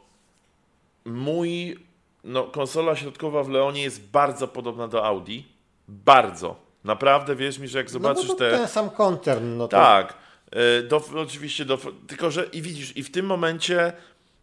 mój, 1.05 1.79
no, 2.23 2.43
konsola 2.43 2.95
środkowa 2.95 3.43
w 3.43 3.49
Leonie 3.49 3.83
jest 3.83 4.09
bardzo 4.09 4.47
podobna 4.47 4.87
do 4.87 5.05
Audi. 5.05 5.39
Bardzo. 5.87 6.55
Naprawdę, 6.83 7.35
wierz 7.35 7.59
mi, 7.59 7.67
że 7.67 7.77
jak 7.77 7.89
zobaczysz 7.89 8.27
no, 8.27 8.33
no 8.33 8.39
te... 8.39 8.51
ten 8.51 8.67
sam 8.67 8.89
koncern. 8.89 9.57
No 9.57 9.67
to... 9.67 9.77
Tak. 9.77 10.26
E, 10.51 10.83
do, 10.83 11.03
oczywiście, 11.15 11.65
do, 11.65 11.77
tylko 12.07 12.31
że 12.31 12.45
i 12.45 12.61
widzisz, 12.61 12.97
i 12.97 13.03
w 13.03 13.11
tym 13.11 13.25
momencie 13.25 13.93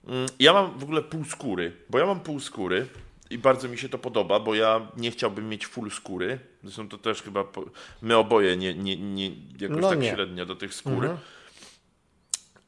mm, 0.09 0.27
ja 0.39 0.53
mam 0.53 0.79
w 0.79 0.83
ogóle 0.83 1.03
pół 1.03 1.25
skóry, 1.25 1.73
bo 1.91 1.99
ja 1.99 2.07
mam 2.07 2.21
pół 2.21 2.41
skóry 2.41 2.87
i 3.31 3.39
bardzo 3.39 3.69
mi 3.69 3.79
się 3.79 3.89
to 3.89 3.99
podoba, 3.99 4.41
bo 4.41 4.55
ja 4.55 4.89
nie 4.97 5.11
chciałbym 5.11 5.49
mieć 5.49 5.67
full 5.67 5.91
skóry. 5.91 6.39
Zresztą 6.63 6.89
to 6.89 6.99
też 6.99 7.23
chyba 7.23 7.45
po, 7.45 7.65
my 8.03 8.17
oboje 8.17 8.57
nie, 8.57 8.75
nie, 8.75 8.97
nie 8.97 9.31
jakoś 9.61 9.83
no 9.83 9.91
tak 9.91 9.99
nie. 9.99 10.11
średnio 10.11 10.47
do 10.47 10.57
tych 10.57 10.75
skóry. 10.75 11.09
Mhm. 11.09 11.19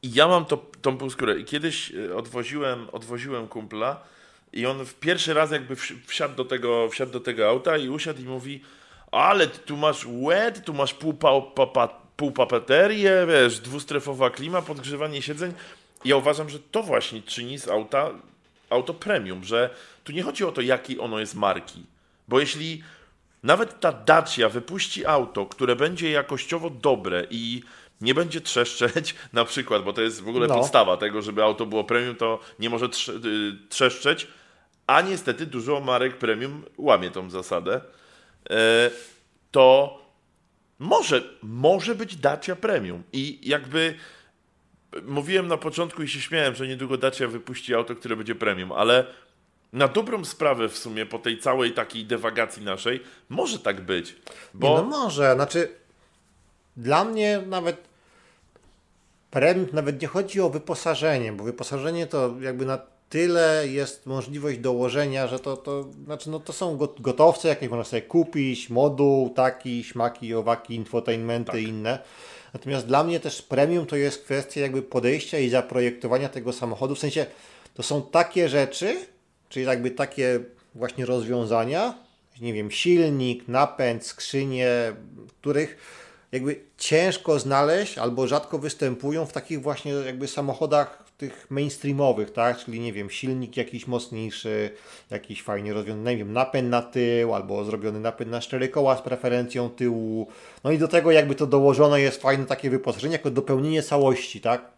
I 0.02 0.12
ja 0.12 0.28
mam 0.28 0.44
to, 0.44 0.56
tą 0.82 0.98
pół 0.98 1.10
skórę. 1.10 1.38
I 1.38 1.44
kiedyś 1.44 1.92
e, 1.94 2.16
odwoziłem, 2.16 2.90
odwoziłem 2.90 3.48
kumpla 3.48 4.02
i 4.52 4.66
on 4.66 4.86
w 4.86 4.94
pierwszy 4.94 5.34
raz 5.34 5.50
jakby 5.50 5.76
wsiadł 6.06 6.34
do 6.34 6.44
tego, 6.44 6.88
wsiadł 6.88 7.12
do 7.12 7.20
tego 7.20 7.48
auta 7.48 7.76
i 7.76 7.88
usiadł 7.88 8.22
i 8.22 8.24
mówi 8.24 8.60
ale 9.10 9.46
tu 9.46 9.76
masz 9.76 10.06
wet, 10.06 10.64
tu 10.64 10.74
masz 10.74 10.94
pół, 10.94 11.14
pa, 11.14 11.40
pa, 11.40 11.66
pa, 11.66 11.88
pół 12.16 12.32
papeterię, 12.32 13.26
wiesz, 13.28 13.60
dwustrefowa 13.60 14.30
klima, 14.30 14.62
podgrzewanie 14.62 15.22
siedzeń. 15.22 15.52
Ja 16.04 16.16
uważam, 16.16 16.48
że 16.48 16.58
to 16.58 16.82
właśnie 16.82 17.22
czyni 17.22 17.58
z 17.58 17.68
auta 17.68 18.10
auto 18.70 18.94
premium, 18.94 19.44
że 19.44 19.70
tu 20.04 20.12
nie 20.12 20.22
chodzi 20.22 20.44
o 20.44 20.52
to, 20.52 20.60
jakiej 20.60 21.00
ono 21.00 21.18
jest 21.18 21.34
marki. 21.34 21.82
Bo 22.28 22.40
jeśli 22.40 22.82
nawet 23.42 23.80
ta 23.80 23.92
Dacia 23.92 24.48
wypuści 24.48 25.06
auto, 25.06 25.46
które 25.46 25.76
będzie 25.76 26.10
jakościowo 26.10 26.70
dobre 26.70 27.26
i 27.30 27.62
nie 28.00 28.14
będzie 28.14 28.40
trzeszczeć, 28.40 29.14
na 29.32 29.44
przykład, 29.44 29.82
bo 29.82 29.92
to 29.92 30.02
jest 30.02 30.22
w 30.22 30.28
ogóle 30.28 30.46
no. 30.46 30.54
podstawa 30.54 30.96
tego, 30.96 31.22
żeby 31.22 31.42
auto 31.42 31.66
było 31.66 31.84
premium, 31.84 32.16
to 32.16 32.40
nie 32.58 32.70
może 32.70 32.86
y, 32.86 32.88
trzeszczeć, 33.68 34.26
a 34.86 35.00
niestety 35.00 35.46
dużo 35.46 35.80
marek 35.80 36.18
premium 36.18 36.64
łamie 36.78 37.10
tą 37.10 37.30
zasadę, 37.30 37.80
e, 38.50 38.90
to 39.50 39.98
może, 40.78 41.22
może 41.42 41.94
być 41.94 42.16
Dacia 42.16 42.56
premium 42.56 43.02
i 43.12 43.40
jakby 43.42 43.94
mówiłem 45.02 45.48
na 45.48 45.56
początku 45.56 46.02
i 46.02 46.08
się 46.08 46.20
śmiałem, 46.20 46.54
że 46.54 46.68
niedługo 46.68 46.98
Dacia 46.98 47.28
wypuści 47.28 47.74
auto, 47.74 47.94
które 47.94 48.16
będzie 48.16 48.34
premium, 48.34 48.72
ale 48.72 49.06
na 49.72 49.88
dobrą 49.88 50.24
sprawę 50.24 50.68
w 50.68 50.78
sumie 50.78 51.06
po 51.06 51.18
tej 51.18 51.38
całej 51.38 51.72
takiej 51.72 52.04
dewagacji 52.04 52.64
naszej 52.64 53.00
może 53.28 53.58
tak 53.58 53.80
być. 53.80 54.16
Bo... 54.54 54.68
Nie, 54.68 54.74
no 54.74 54.82
może, 54.82 55.34
znaczy 55.34 55.68
dla 56.76 57.04
mnie 57.04 57.42
nawet 57.46 57.76
premium, 59.30 59.66
nawet 59.72 60.02
nie 60.02 60.08
chodzi 60.08 60.40
o 60.40 60.50
wyposażenie, 60.50 61.32
bo 61.32 61.44
wyposażenie 61.44 62.06
to 62.06 62.34
jakby 62.40 62.66
na 62.66 62.78
tyle 63.08 63.68
jest 63.68 64.06
możliwość 64.06 64.58
dołożenia, 64.58 65.26
że 65.26 65.38
to, 65.38 65.56
to 65.56 65.84
znaczy 66.04 66.30
no 66.30 66.40
to 66.40 66.52
są 66.52 66.78
gotowce, 67.00 67.48
jakieś 67.48 67.68
można 67.68 67.84
sobie 67.84 68.02
kupić, 68.02 68.70
moduł, 68.70 69.30
taki, 69.30 69.84
śmaki, 69.84 70.34
owaki, 70.34 70.74
infotainmenty 70.74 71.52
tak. 71.52 71.60
i 71.60 71.64
inne. 71.64 71.98
Natomiast 72.54 72.86
dla 72.86 73.04
mnie 73.04 73.20
też 73.20 73.42
premium 73.42 73.86
to 73.86 73.96
jest 73.96 74.24
kwestia 74.24 74.60
jakby 74.60 74.82
podejścia 74.82 75.38
i 75.38 75.48
zaprojektowania 75.48 76.28
tego 76.28 76.52
samochodu. 76.52 76.94
W 76.94 76.98
sensie 76.98 77.26
to 77.74 77.82
są 77.82 78.02
takie 78.02 78.48
rzeczy, 78.48 78.96
czyli 79.48 79.66
jakby 79.66 79.90
takie 79.90 80.40
właśnie 80.74 81.06
rozwiązania, 81.06 81.94
nie 82.40 82.52
wiem, 82.52 82.70
silnik, 82.70 83.48
napęd, 83.48 84.06
skrzynie, 84.06 84.68
których 85.40 85.76
jakby 86.32 86.60
ciężko 86.78 87.38
znaleźć 87.38 87.98
albo 87.98 88.26
rzadko 88.26 88.58
występują 88.58 89.26
w 89.26 89.32
takich 89.32 89.62
właśnie 89.62 89.92
jakby 89.92 90.28
samochodach 90.28 91.05
tych 91.16 91.50
mainstreamowych, 91.50 92.30
tak? 92.32 92.58
Czyli 92.58 92.80
nie 92.80 92.92
wiem, 92.92 93.10
silnik 93.10 93.56
jakiś 93.56 93.86
mocniejszy, 93.86 94.70
jakiś 95.10 95.42
fajnie 95.42 95.72
rozwiązany, 95.72 96.10
nie 96.10 96.16
wiem, 96.16 96.32
napęd 96.32 96.70
na 96.70 96.82
tył, 96.82 97.34
albo 97.34 97.64
zrobiony 97.64 98.00
napęd 98.00 98.30
na 98.30 98.40
cztery 98.40 98.68
koła 98.68 98.96
z 98.96 99.02
preferencją 99.02 99.70
tyłu. 99.70 100.26
No 100.64 100.70
i 100.70 100.78
do 100.78 100.88
tego 100.88 101.10
jakby 101.10 101.34
to 101.34 101.46
dołożone 101.46 102.00
jest 102.00 102.22
fajne 102.22 102.46
takie 102.46 102.70
wyposażenie, 102.70 103.12
jako 103.12 103.30
dopełnienie 103.30 103.82
całości, 103.82 104.40
tak? 104.40 104.76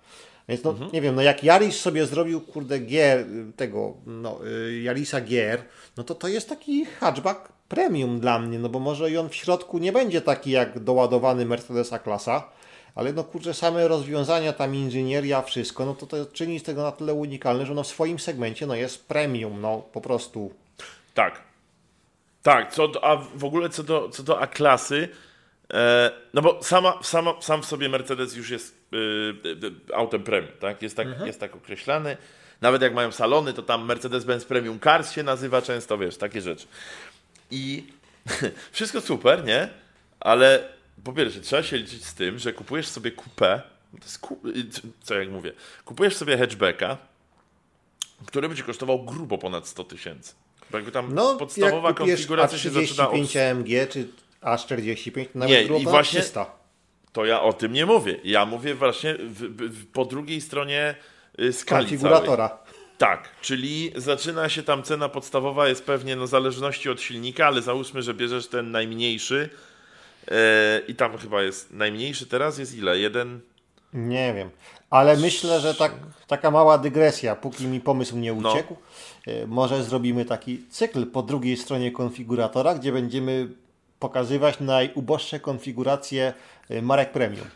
Więc 0.49 0.65
no, 0.65 0.71
mhm. 0.71 0.91
nie 0.93 1.01
wiem, 1.01 1.15
no 1.15 1.23
jak 1.23 1.45
Yaris 1.45 1.81
sobie 1.81 2.07
zrobił, 2.07 2.41
kurde, 2.41 2.79
gier, 2.79 3.27
tego, 3.57 3.95
no, 4.07 4.41
y, 4.47 4.81
Yarisa 4.83 5.21
gier, 5.21 5.65
no 5.97 6.05
to 6.05 6.15
to 6.15 6.29
jest 6.29 6.49
taki 6.49 6.85
hatchback 6.85 7.53
premium 7.69 8.21
dla 8.21 8.39
mnie, 8.39 8.59
no 8.59 8.69
bo 8.69 8.79
może 8.79 9.11
i 9.11 9.17
on 9.17 9.29
w 9.29 9.35
środku 9.35 9.79
nie 9.79 9.93
będzie 9.93 10.21
taki 10.21 10.51
jak 10.51 10.79
doładowany 10.79 11.47
Mercedesa 11.47 11.99
klasa, 11.99 12.51
ale 12.95 13.13
no 13.13 13.25
kurczę, 13.25 13.55
same 13.55 13.89
rozwiązania, 13.89 14.53
tam 14.53 14.75
inżynieria, 14.75 15.43
wszystko, 15.43 15.87
no 15.87 15.95
to 15.95 16.07
to 16.07 16.27
czyni 16.27 16.59
z 16.59 16.63
tego 16.63 16.83
na 16.83 16.93
tyle 16.93 17.15
unikalne, 17.15 17.67
że 17.67 17.75
no 17.75 17.83
w 17.83 17.87
swoim 17.87 18.19
segmencie 18.19 18.67
no 18.67 18.75
jest 18.75 19.09
premium, 19.09 19.61
no 19.61 19.83
po 19.93 20.01
prostu. 20.01 20.55
Tak. 21.15 21.43
Tak, 22.43 22.73
co 22.73 22.89
do, 22.89 23.05
a 23.05 23.17
w 23.17 23.45
ogóle 23.45 23.69
co 23.69 23.83
do, 23.83 24.09
co 24.09 24.23
do 24.23 24.41
A-klasy, 24.41 25.09
e, 25.73 26.11
no 26.35 26.43
bo 26.43 26.63
sama, 26.63 26.99
sama, 27.03 27.35
sam 27.41 27.63
w 27.63 27.67
sobie 27.67 27.89
Mercedes 27.89 28.37
już 28.37 28.51
jest 28.51 28.77
e, 29.91 29.95
autem 29.95 30.23
premium, 30.23 30.53
tak? 30.61 30.83
Jest 30.83 30.97
tak, 30.97 31.07
mhm. 31.07 31.27
jest 31.27 31.41
tak 31.41 31.57
określany. 31.57 32.17
Nawet 32.61 32.83
jak 32.83 32.95
mają 32.95 33.13
salony, 33.13 33.53
to 33.53 33.63
tam 33.63 33.89
Mercedes-Benz 33.89 34.45
Premium 34.45 34.81
Cars 34.81 35.13
się 35.13 35.23
nazywa 35.23 35.63
często, 35.63 35.99
wiesz, 35.99 36.17
takie 36.17 36.41
rzeczy. 36.41 36.67
I 37.51 37.87
wszystko 38.73 39.01
super, 39.01 39.45
nie? 39.45 39.69
Ale 40.21 40.69
po 41.05 41.13
pierwsze, 41.13 41.41
trzeba 41.41 41.63
się 41.63 41.77
liczyć 41.77 42.05
z 42.05 42.15
tym, 42.15 42.39
że 42.39 42.53
kupujesz 42.53 42.89
sobie 42.89 43.11
kupę, 43.11 43.63
to 43.93 44.05
jest 44.05 44.19
ku, 44.19 44.41
co 45.03 45.15
jak 45.15 45.31
mówię, 45.31 45.53
kupujesz 45.85 46.17
sobie 46.17 46.39
hatchbacka, 46.39 46.99
który 48.27 48.49
będzie 48.49 48.63
kosztował 48.63 49.05
grubo 49.05 49.39
ponad 49.39 49.69
100 49.69 49.85
tysięcy. 49.85 50.35
Bo 50.71 50.79
jakby 50.79 50.93
tam 50.93 51.15
no, 51.15 51.37
podstawowa 51.37 51.95
konfiguracja 51.95 52.59
się 52.59 52.71
zaczyna 52.71 53.11
od... 53.11 53.37
AMG 53.37 53.69
czy 53.91 54.09
A45, 54.43 55.27
nawet 55.35 55.71
nie, 55.71 55.79
i 55.79 55.85
właśnie 55.85 56.21
300. 56.21 56.59
To 57.13 57.25
ja 57.25 57.43
o 57.43 57.53
tym 57.53 57.73
nie 57.73 57.87
mówię. 57.87 58.17
Ja 58.25 58.47
mówię 58.47 58.75
właśnie 58.75 59.15
w, 59.15 59.43
w, 59.71 59.87
po 59.87 60.05
drugiej 60.05 60.41
stronie 60.41 60.95
y, 61.41 61.53
skali 61.53 61.87
Konfiguratora. 61.87 62.49
Całej. 62.49 62.63
Tak, 62.99 63.29
czyli 63.41 63.93
zaczyna 63.97 64.49
się 64.49 64.63
tam 64.63 64.83
cena 64.83 65.09
podstawowa, 65.09 65.69
jest 65.69 65.85
pewnie 65.85 66.17
no, 66.17 66.27
w 66.27 66.29
zależności 66.29 66.91
od 66.91 67.01
silnika, 67.01 67.47
ale 67.47 67.63
załóżmy, 67.63 68.03
że 68.03 68.15
bierzesz 68.15 68.49
ten 68.49 68.71
najmniejszy, 68.71 69.51
I 70.89 70.95
tam 70.95 71.19
chyba 71.19 71.43
jest 71.43 71.73
najmniejszy 71.73 72.27
teraz 72.27 72.59
jest 72.59 72.75
ile? 72.75 72.99
Jeden? 72.99 73.41
Nie 73.93 74.35
wiem, 74.35 74.51
ale 74.91 75.17
myślę, 75.17 75.61
że 75.61 75.75
tak, 75.75 75.93
taka 76.27 76.51
mała 76.51 76.79
dygresja, 76.79 77.37
póki 77.37 77.67
mi 77.67 77.81
pomysł 77.81 78.17
nie 78.17 78.33
no. 78.33 78.53
uciekł. 78.53 78.77
No. 79.27 79.33
Może 79.47 79.85
zrobimy 79.85 80.25
taki 80.25 80.63
cykl 80.71 81.07
po 81.07 81.23
drugiej 81.23 81.57
stronie 81.57 81.93
konfiguratora, 81.93 82.75
gdzie 82.75 82.93
będziemy 82.93 83.49
pokazywać 83.99 84.61
najuboższe 84.61 85.41
konfiguracje 85.41 86.33
e, 86.69 86.83
marek 86.83 87.13
premium. 87.13 87.47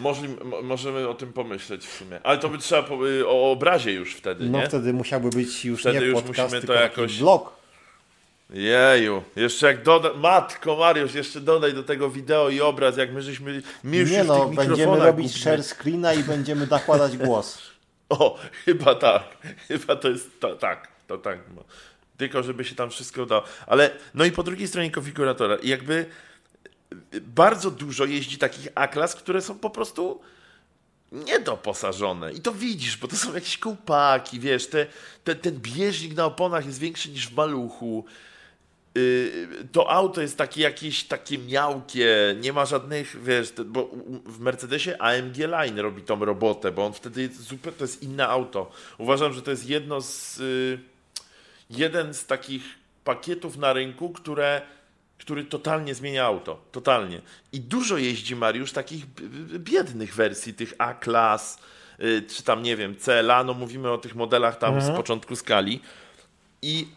Możli, 0.00 0.28
możemy 0.62 1.08
o 1.08 1.14
tym 1.14 1.32
pomyśleć 1.32 1.86
w 1.86 1.92
sumie. 1.92 2.20
Ale 2.22 2.38
to 2.38 2.48
by 2.48 2.58
trzeba 2.58 2.82
po, 2.82 2.98
o 3.26 3.52
obrazie 3.52 3.92
już 3.92 4.14
wtedy, 4.14 4.48
No 4.48 4.58
nie? 4.58 4.68
wtedy 4.68 4.92
musiałby 4.92 5.30
być 5.30 5.64
już 5.64 5.80
wtedy 5.80 6.00
nie 6.00 6.06
już 6.06 6.22
podcast, 6.22 6.54
musimy 6.54 6.66
to 6.66 6.72
jakoś... 6.74 7.18
Jeju, 8.50 9.22
jeszcze 9.36 9.66
jak 9.66 9.82
doda... 9.82 10.14
Matko 10.14 10.76
Mariusz, 10.76 11.14
jeszcze 11.14 11.40
dodaj 11.40 11.74
do 11.74 11.82
tego 11.82 12.10
wideo 12.10 12.48
i 12.48 12.60
obraz, 12.60 12.96
jak 12.96 13.12
my 13.12 13.22
żeśmy... 13.22 13.62
My 13.84 13.96
już 13.96 14.10
Nie 14.10 14.24
no, 14.24 14.48
będziemy 14.48 14.98
robić 14.98 15.26
głupnie. 15.26 15.42
share 15.42 15.62
screena 15.62 16.14
i 16.14 16.22
będziemy 16.22 16.66
nakładać 16.66 17.16
głos. 17.16 17.58
o, 18.08 18.38
chyba 18.64 18.94
tak. 18.94 19.22
Chyba 19.68 19.96
to 19.96 20.08
jest... 20.08 20.40
To, 20.40 20.56
tak, 20.56 20.88
to 21.06 21.18
tak. 21.18 21.38
No. 21.56 21.64
Tylko, 22.16 22.42
żeby 22.42 22.64
się 22.64 22.74
tam 22.74 22.90
wszystko 22.90 23.22
udało. 23.22 23.42
Ale, 23.66 23.90
no 24.14 24.24
i 24.24 24.32
po 24.32 24.42
drugiej 24.42 24.68
stronie 24.68 24.90
konfiguratora, 24.90 25.56
jakby 25.62 26.06
bardzo 27.20 27.70
dużo 27.70 28.04
jeździ 28.04 28.38
takich 28.38 28.68
A-klas, 28.74 29.14
które 29.14 29.42
są 29.42 29.58
po 29.58 29.70
prostu 29.70 30.20
niedoposażone. 31.12 32.32
I 32.32 32.40
to 32.40 32.52
widzisz, 32.52 32.96
bo 32.96 33.08
to 33.08 33.16
są 33.16 33.34
jakieś 33.34 33.58
kołpaki, 33.58 34.40
wiesz, 34.40 34.66
te, 34.66 34.86
te, 35.24 35.34
ten 35.34 35.60
bieżnik 35.60 36.14
na 36.14 36.24
oponach 36.24 36.66
jest 36.66 36.78
większy 36.78 37.08
niż 37.08 37.28
w 37.28 37.36
maluchu. 37.36 38.04
Yy, 38.96 39.68
to 39.72 39.90
auto 39.90 40.20
jest 40.20 40.38
takie 40.38 40.62
jakieś 40.62 41.04
takie 41.04 41.38
miałkie, 41.38 42.36
nie 42.40 42.52
ma 42.52 42.66
żadnych, 42.66 43.22
wiesz, 43.24 43.52
bo 43.66 43.90
w 44.26 44.40
Mercedesie 44.40 44.90
AMG 44.98 45.36
Line 45.38 45.78
robi 45.78 46.02
tą 46.02 46.24
robotę, 46.24 46.72
bo 46.72 46.86
on 46.86 46.92
wtedy 46.92 47.22
jest 47.22 47.42
zupełnie, 47.42 47.78
to 47.78 47.84
jest 47.84 48.02
inne 48.02 48.28
auto. 48.28 48.70
Uważam, 48.98 49.32
że 49.32 49.42
to 49.42 49.50
jest 49.50 49.68
jedno 49.68 50.00
z, 50.00 50.38
yy, 50.38 50.78
jeden 51.70 52.14
z 52.14 52.26
takich 52.26 52.62
pakietów 53.04 53.56
na 53.56 53.72
rynku, 53.72 54.10
które 54.10 54.62
który 55.18 55.44
totalnie 55.44 55.94
zmienia 55.94 56.24
auto. 56.24 56.60
Totalnie. 56.72 57.20
I 57.52 57.60
dużo 57.60 57.98
jeździ 57.98 58.36
Mariusz 58.36 58.72
takich 58.72 59.06
biednych 59.58 60.14
wersji, 60.14 60.54
tych 60.54 60.74
A-klas, 60.78 61.58
yy, 61.98 62.22
czy 62.22 62.42
tam, 62.42 62.62
nie 62.62 62.76
wiem, 62.76 62.96
CLA, 62.96 63.44
no 63.44 63.54
mówimy 63.54 63.90
o 63.90 63.98
tych 63.98 64.14
modelach 64.14 64.58
tam 64.58 64.74
mhm. 64.74 64.94
z 64.94 64.96
początku 64.96 65.36
skali. 65.36 65.80
I 66.62 66.88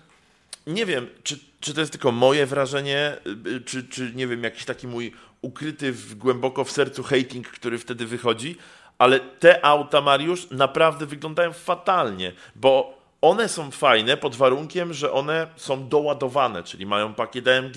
nie 0.67 0.85
wiem, 0.85 1.07
czy, 1.23 1.48
czy 1.59 1.73
to 1.73 1.79
jest 1.79 1.91
tylko 1.91 2.11
moje 2.11 2.45
wrażenie, 2.45 3.17
y, 3.47 3.61
czy, 3.61 3.83
czy 3.83 4.11
nie 4.15 4.27
wiem, 4.27 4.43
jakiś 4.43 4.65
taki 4.65 4.87
mój 4.87 5.13
ukryty 5.41 5.91
w, 5.91 6.15
głęboko 6.15 6.63
w 6.63 6.71
sercu 6.71 7.03
hating, 7.03 7.47
który 7.47 7.77
wtedy 7.77 8.05
wychodzi, 8.05 8.55
ale 8.97 9.19
te 9.19 9.65
auta, 9.65 10.01
Mariusz, 10.01 10.47
naprawdę 10.51 11.05
wyglądają 11.05 11.53
fatalnie, 11.53 12.31
bo 12.55 12.99
one 13.21 13.49
są 13.49 13.71
fajne 13.71 14.17
pod 14.17 14.35
warunkiem, 14.35 14.93
że 14.93 15.11
one 15.11 15.47
są 15.55 15.87
doładowane, 15.87 16.63
czyli 16.63 16.85
mają 16.85 17.13
pakiet 17.13 17.47
AMG, 17.47 17.75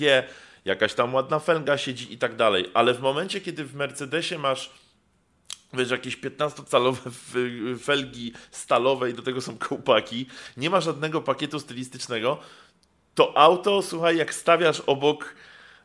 jakaś 0.65 0.93
tam 0.93 1.13
ładna 1.13 1.39
felga 1.39 1.77
siedzi 1.77 2.13
i 2.13 2.17
tak 2.17 2.35
dalej, 2.35 2.69
ale 2.73 2.93
w 2.93 3.01
momencie, 3.01 3.41
kiedy 3.41 3.65
w 3.65 3.75
Mercedesie 3.75 4.37
masz 4.37 4.69
wiesz, 5.73 5.91
jakieś 5.91 6.17
15-calowe 6.17 7.11
felgi 7.85 8.33
stalowe 8.51 9.09
i 9.09 9.13
do 9.13 9.21
tego 9.21 9.41
są 9.41 9.57
kołpaki, 9.57 10.25
nie 10.57 10.69
ma 10.69 10.81
żadnego 10.81 11.21
pakietu 11.21 11.59
stylistycznego, 11.59 12.39
to 13.15 13.37
auto, 13.37 13.81
słuchaj, 13.81 14.17
jak 14.17 14.33
stawiasz 14.33 14.79
obok, 14.79 15.35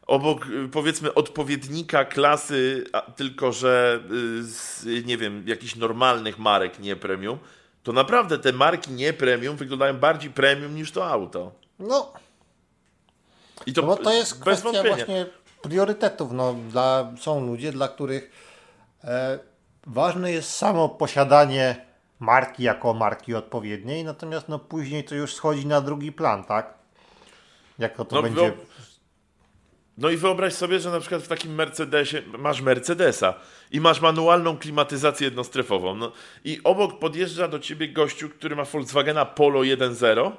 obok 0.06 0.46
powiedzmy 0.72 1.14
odpowiednika 1.14 2.04
klasy, 2.04 2.84
tylko 3.16 3.52
że 3.52 4.00
y, 4.10 4.42
z, 4.44 4.84
nie 5.06 5.16
wiem, 5.16 5.44
jakichś 5.46 5.76
normalnych 5.76 6.38
marek, 6.38 6.78
nie 6.78 6.96
premium, 6.96 7.38
to 7.82 7.92
naprawdę 7.92 8.38
te 8.38 8.52
marki 8.52 8.92
nie 8.92 9.12
premium 9.12 9.56
wyglądają 9.56 9.94
bardziej 9.94 10.30
premium 10.30 10.74
niż 10.74 10.92
to 10.92 11.10
auto. 11.10 11.52
No. 11.78 12.12
I 13.66 13.72
to, 13.72 13.82
no 13.82 13.96
to 13.96 14.12
jest 14.12 14.40
kwestia 14.40 14.72
wątpienia. 14.72 14.96
właśnie 14.96 15.26
priorytetów. 15.62 16.32
No, 16.32 16.54
dla, 16.70 17.12
są 17.20 17.46
ludzie, 17.46 17.72
dla 17.72 17.88
których 17.88 18.30
e, 19.04 19.38
ważne 19.86 20.32
jest 20.32 20.50
samo 20.50 20.88
posiadanie 20.88 21.86
marki 22.18 22.62
jako 22.62 22.94
marki 22.94 23.34
odpowiedniej, 23.34 24.04
natomiast 24.04 24.48
no, 24.48 24.58
później 24.58 25.04
to 25.04 25.14
już 25.14 25.34
schodzi 25.34 25.66
na 25.66 25.80
drugi 25.80 26.12
plan, 26.12 26.44
tak? 26.44 26.77
Jak 27.78 27.96
to 27.96 28.06
no, 28.10 28.22
będzie... 28.22 28.52
No 29.98 30.10
i 30.10 30.16
wyobraź 30.16 30.52
sobie, 30.52 30.80
że 30.80 30.90
na 30.90 31.00
przykład 31.00 31.22
w 31.22 31.28
takim 31.28 31.54
Mercedesie 31.54 32.22
masz 32.38 32.60
Mercedesa 32.60 33.34
i 33.70 33.80
masz 33.80 34.00
manualną 34.00 34.58
klimatyzację 34.58 35.24
jednostrefową. 35.24 35.94
No, 35.94 36.12
I 36.44 36.60
obok 36.64 36.98
podjeżdża 36.98 37.48
do 37.48 37.58
ciebie 37.58 37.88
gościu, 37.88 38.28
który 38.28 38.56
ma 38.56 38.64
Volkswagena 38.64 39.24
Polo 39.24 39.60
1.0 39.60 40.32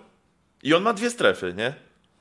i 0.64 0.74
on 0.74 0.84
ma 0.84 0.94
dwie 0.94 1.10
strefy, 1.10 1.54
nie? 1.58 1.74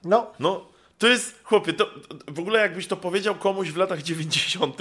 No. 0.04 0.30
No, 0.38 0.68
to 0.98 1.08
jest, 1.08 1.44
chłopie, 1.44 1.72
to, 1.72 1.90
w 2.28 2.38
ogóle 2.38 2.60
jakbyś 2.60 2.86
to 2.86 2.96
powiedział 2.96 3.34
komuś 3.34 3.68
w 3.68 3.76
latach 3.76 4.02
90., 4.02 4.76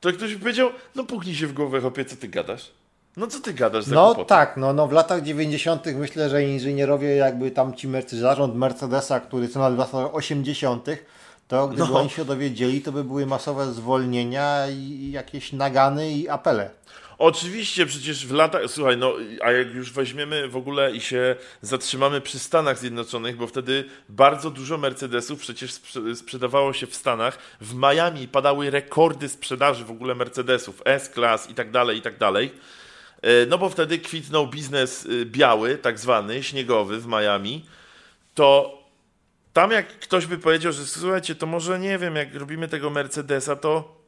to 0.00 0.12
ktoś 0.12 0.34
by 0.34 0.40
powiedział, 0.40 0.70
no 0.94 1.04
puknij 1.04 1.34
się 1.34 1.46
w 1.46 1.52
głowę, 1.52 1.80
chłopie, 1.80 2.04
co 2.04 2.16
ty 2.16 2.28
gadasz? 2.28 2.70
No 3.16 3.26
co 3.26 3.40
ty 3.40 3.54
gadasz 3.54 3.84
za 3.84 3.94
No 3.94 4.06
kłopoty? 4.06 4.28
tak, 4.28 4.56
no, 4.56 4.72
no 4.72 4.88
w 4.88 4.92
latach 4.92 5.22
90. 5.22 5.86
myślę, 5.86 6.30
że 6.30 6.44
inżynierowie 6.44 7.16
jakby 7.16 7.50
tam 7.50 7.74
ci 7.74 7.88
Mercedes, 7.88 8.20
zarząd 8.20 8.54
Mercedesa, 8.54 9.20
który 9.20 9.48
co 9.48 9.70
w 9.70 9.78
latach 9.78 10.14
80., 10.14 10.86
to 11.48 11.68
gdyby 11.68 11.88
no. 11.88 12.00
oni 12.00 12.10
się 12.10 12.24
dowiedzieli, 12.24 12.82
to 12.82 12.92
by 12.92 13.04
były 13.04 13.26
masowe 13.26 13.72
zwolnienia 13.72 14.66
i 14.68 15.10
jakieś 15.10 15.52
nagany 15.52 16.12
i 16.12 16.28
apele. 16.28 16.70
Oczywiście, 17.18 17.86
przecież 17.86 18.26
w 18.26 18.32
latach, 18.32 18.62
słuchaj, 18.66 18.96
no 18.96 19.12
a 19.42 19.52
jak 19.52 19.74
już 19.74 19.92
weźmiemy 19.92 20.48
w 20.48 20.56
ogóle 20.56 20.92
i 20.92 21.00
się 21.00 21.36
zatrzymamy 21.62 22.20
przy 22.20 22.38
Stanach 22.38 22.78
Zjednoczonych, 22.78 23.36
bo 23.36 23.46
wtedy 23.46 23.84
bardzo 24.08 24.50
dużo 24.50 24.78
Mercedesów 24.78 25.40
przecież 25.40 25.72
sprzedawało 26.14 26.72
się 26.72 26.86
w 26.86 26.94
Stanach. 26.94 27.38
W 27.60 27.74
Miami 27.74 28.28
padały 28.28 28.70
rekordy 28.70 29.28
sprzedaży 29.28 29.84
w 29.84 29.90
ogóle 29.90 30.14
Mercedesów, 30.14 30.82
S-Class 30.84 31.50
i 31.50 31.54
tak 31.54 31.70
dalej, 31.70 31.98
i 31.98 32.02
tak 32.02 32.18
dalej. 32.18 32.52
E, 33.24 33.46
no 33.46 33.58
bo 33.58 33.68
wtedy 33.68 33.98
kwitnął 33.98 34.46
biznes 34.46 35.06
y, 35.06 35.26
biały, 35.26 35.78
tak 35.78 35.98
zwany, 35.98 36.42
śniegowy 36.42 37.00
w 37.00 37.06
Miami. 37.06 37.64
To 38.34 38.78
tam 39.52 39.70
jak 39.70 39.98
ktoś 39.98 40.26
by 40.26 40.38
powiedział, 40.38 40.72
że 40.72 40.86
słuchajcie, 40.86 41.34
to 41.34 41.46
może 41.46 41.78
nie 41.78 41.98
wiem, 41.98 42.16
jak 42.16 42.34
robimy 42.34 42.68
tego 42.68 42.90
Mercedesa, 42.90 43.56
to 43.56 44.04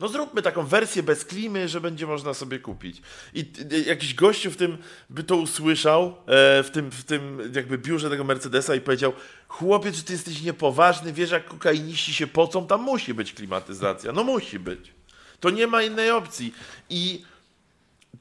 no 0.00 0.08
zróbmy 0.08 0.42
taką 0.42 0.66
wersję 0.66 1.02
bez 1.02 1.24
klimy, 1.24 1.68
że 1.68 1.80
będzie 1.80 2.06
można 2.06 2.34
sobie 2.34 2.58
kupić. 2.58 3.02
I 3.34 3.44
jakiś 3.86 4.14
gościu 4.14 4.50
w 4.50 4.56
tym 4.56 4.78
by 5.10 5.24
to 5.24 5.36
usłyszał, 5.36 6.16
e, 6.26 6.62
w 6.62 6.70
tym, 6.72 6.90
w 6.90 7.04
tym 7.04 7.52
jakby 7.54 7.78
biurze 7.78 8.10
tego 8.10 8.24
Mercedesa 8.24 8.74
i 8.74 8.80
powiedział 8.80 9.12
chłopiec, 9.48 9.96
czy 9.96 10.02
ty 10.02 10.12
jesteś 10.12 10.42
niepoważny, 10.42 11.12
wiesz 11.12 11.30
jak 11.30 11.44
kokainiści 11.44 12.14
się 12.14 12.26
pocą, 12.26 12.66
tam 12.66 12.82
musi 12.82 13.14
być 13.14 13.32
klimatyzacja. 13.32 14.12
No 14.12 14.24
musi 14.24 14.58
być. 14.58 14.92
To 15.40 15.50
nie 15.50 15.66
ma 15.66 15.82
innej 15.82 16.10
opcji. 16.10 16.54
I 16.90 17.24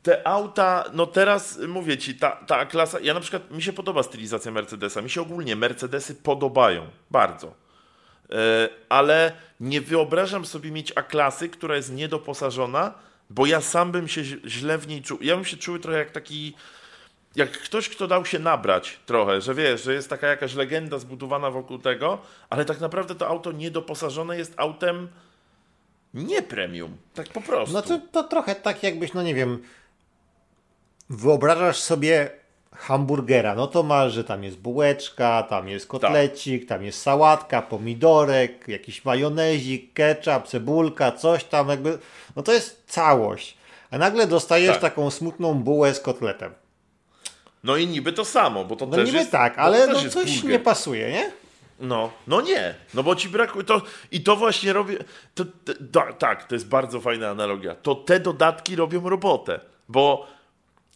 te 0.04 0.28
auta, 0.28 0.84
no 0.94 1.06
teraz 1.06 1.60
mówię 1.68 1.98
ci, 1.98 2.16
ta, 2.16 2.32
ta 2.32 2.66
klasa, 2.66 3.00
ja 3.00 3.14
na 3.14 3.20
przykład, 3.20 3.52
mi 3.52 3.62
się 3.62 3.74
podoba 3.74 4.04
stylizacja 4.04 4.52
Mercedesa, 4.52 5.02
mi 5.02 5.10
się 5.10 5.22
ogólnie 5.22 5.56
Mercedesy 5.56 6.16
podobają, 6.16 6.88
bardzo. 7.12 7.54
E, 8.32 8.70
ale 8.90 9.32
nie 9.60 9.82
wyobrażam 9.82 10.46
sobie 10.46 10.72
mieć 10.72 10.94
A-klasy, 10.96 11.50
która 11.50 11.76
jest 11.76 11.94
niedoposażona, 11.94 12.94
bo 13.30 13.46
ja 13.46 13.62
sam 13.62 13.92
bym 13.92 14.08
się 14.08 14.24
źle 14.46 14.78
w 14.78 14.88
niej 14.88 15.02
czuł. 15.02 15.18
Ja 15.22 15.36
bym 15.36 15.46
się 15.46 15.58
czuł 15.58 15.80
trochę 15.80 15.98
jak 15.98 16.12
taki, 16.12 16.54
jak 17.36 17.52
ktoś, 17.52 17.90
kto 17.90 18.08
dał 18.08 18.26
się 18.26 18.40
nabrać 18.40 19.00
trochę, 19.06 19.42
że 19.42 19.54
wiesz, 19.54 19.84
że 19.84 19.94
jest 19.94 20.10
taka 20.10 20.28
jakaś 20.28 20.56
legenda 20.56 21.00
zbudowana 21.00 21.52
wokół 21.52 21.80
tego, 21.80 22.22
ale 22.50 22.66
tak 22.66 22.80
naprawdę 22.80 23.16
to 23.16 23.28
auto 23.28 23.52
niedoposażone 23.52 24.38
jest 24.38 24.54
autem 24.58 25.08
nie 26.14 26.42
premium, 26.42 26.98
tak 27.14 27.28
po 27.28 27.42
prostu. 27.42 27.74
No 27.74 27.82
to, 27.82 28.00
to 28.12 28.24
trochę 28.24 28.56
tak 28.56 28.84
jakbyś, 28.84 29.14
no 29.14 29.24
nie 29.24 29.36
wiem, 29.36 29.64
wyobrażasz 31.10 31.80
sobie 31.80 32.30
hamburgera, 32.76 33.56
no 33.56 33.68
to 33.68 33.84
masz, 33.84 34.14
że 34.14 34.24
tam 34.24 34.44
jest 34.44 34.58
bułeczka, 34.58 35.44
tam 35.44 35.70
jest 35.70 35.88
kotlecik, 35.88 36.62
tak. 36.62 36.70
tam 36.70 36.86
jest 36.86 37.02
sałatka, 37.02 37.62
pomidorek, 37.62 38.68
jakiś 38.68 39.06
majonezik, 39.06 39.94
ketchup, 39.94 40.48
cebulka, 40.48 41.12
coś 41.12 41.44
tam 41.44 41.70
jakby, 41.70 41.98
no 42.36 42.44
to 42.44 42.54
jest 42.54 42.84
całość. 42.88 43.58
A 43.92 43.98
nagle 43.98 44.28
dostajesz 44.28 44.72
tak. 44.72 44.82
taką 44.82 45.12
smutną 45.12 45.54
bułę 45.54 45.94
z 45.94 46.00
kotletem. 46.00 46.54
No 47.64 47.78
i 47.78 47.88
niby 47.88 48.14
to 48.14 48.26
samo, 48.26 48.66
bo 48.66 48.76
to 48.76 48.86
no 48.86 48.96
też 48.96 49.06
niby 49.06 49.18
jest, 49.18 49.32
tak, 49.32 49.60
ale 49.60 49.88
no 49.88 50.10
coś 50.10 50.34
burger. 50.34 50.52
nie 50.52 50.60
pasuje, 50.60 51.12
nie? 51.12 51.32
No, 51.80 52.12
no 52.28 52.42
nie, 52.42 52.76
no 52.94 53.04
bo 53.04 53.16
ci 53.16 53.30
brakuje 53.30 53.66
to 53.66 53.82
i 54.12 54.22
to 54.22 54.36
właśnie 54.36 54.74
robię, 54.74 54.98
to, 55.36 55.46
to, 55.46 55.74
to, 55.92 56.14
tak, 56.14 56.44
to 56.44 56.56
jest 56.56 56.68
bardzo 56.68 57.02
fajna 57.02 57.30
analogia, 57.30 57.76
to 57.76 57.96
te 57.96 58.20
dodatki 58.20 58.76
robią 58.76 59.10
robotę, 59.10 59.60
bo 59.90 60.28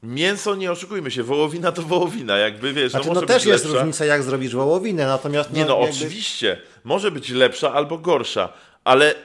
Mięso, 0.03 0.55
nie 0.55 0.71
oszukujmy 0.71 1.11
się, 1.11 1.23
wołowina 1.23 1.71
to 1.71 1.81
wołowina, 1.81 2.37
jakby 2.37 2.73
wiesz. 2.73 2.91
Znaczy, 2.91 3.07
no, 3.07 3.13
no 3.13 3.21
też 3.21 3.45
jest 3.45 3.63
lepsza. 3.63 3.79
różnica, 3.79 4.05
jak 4.05 4.23
zrobisz 4.23 4.55
wołowinę, 4.55 5.07
natomiast. 5.07 5.51
No, 5.51 5.57
nie, 5.57 5.65
no 5.65 5.79
jakby... 5.79 5.95
oczywiście, 5.95 6.61
może 6.83 7.11
być 7.11 7.29
lepsza 7.29 7.73
albo 7.73 7.97
gorsza, 7.97 8.53
ale 8.83 9.15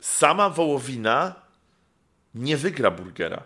sama 0.00 0.50
wołowina 0.50 1.34
nie 2.34 2.56
wygra 2.56 2.90
burgera. 2.90 3.42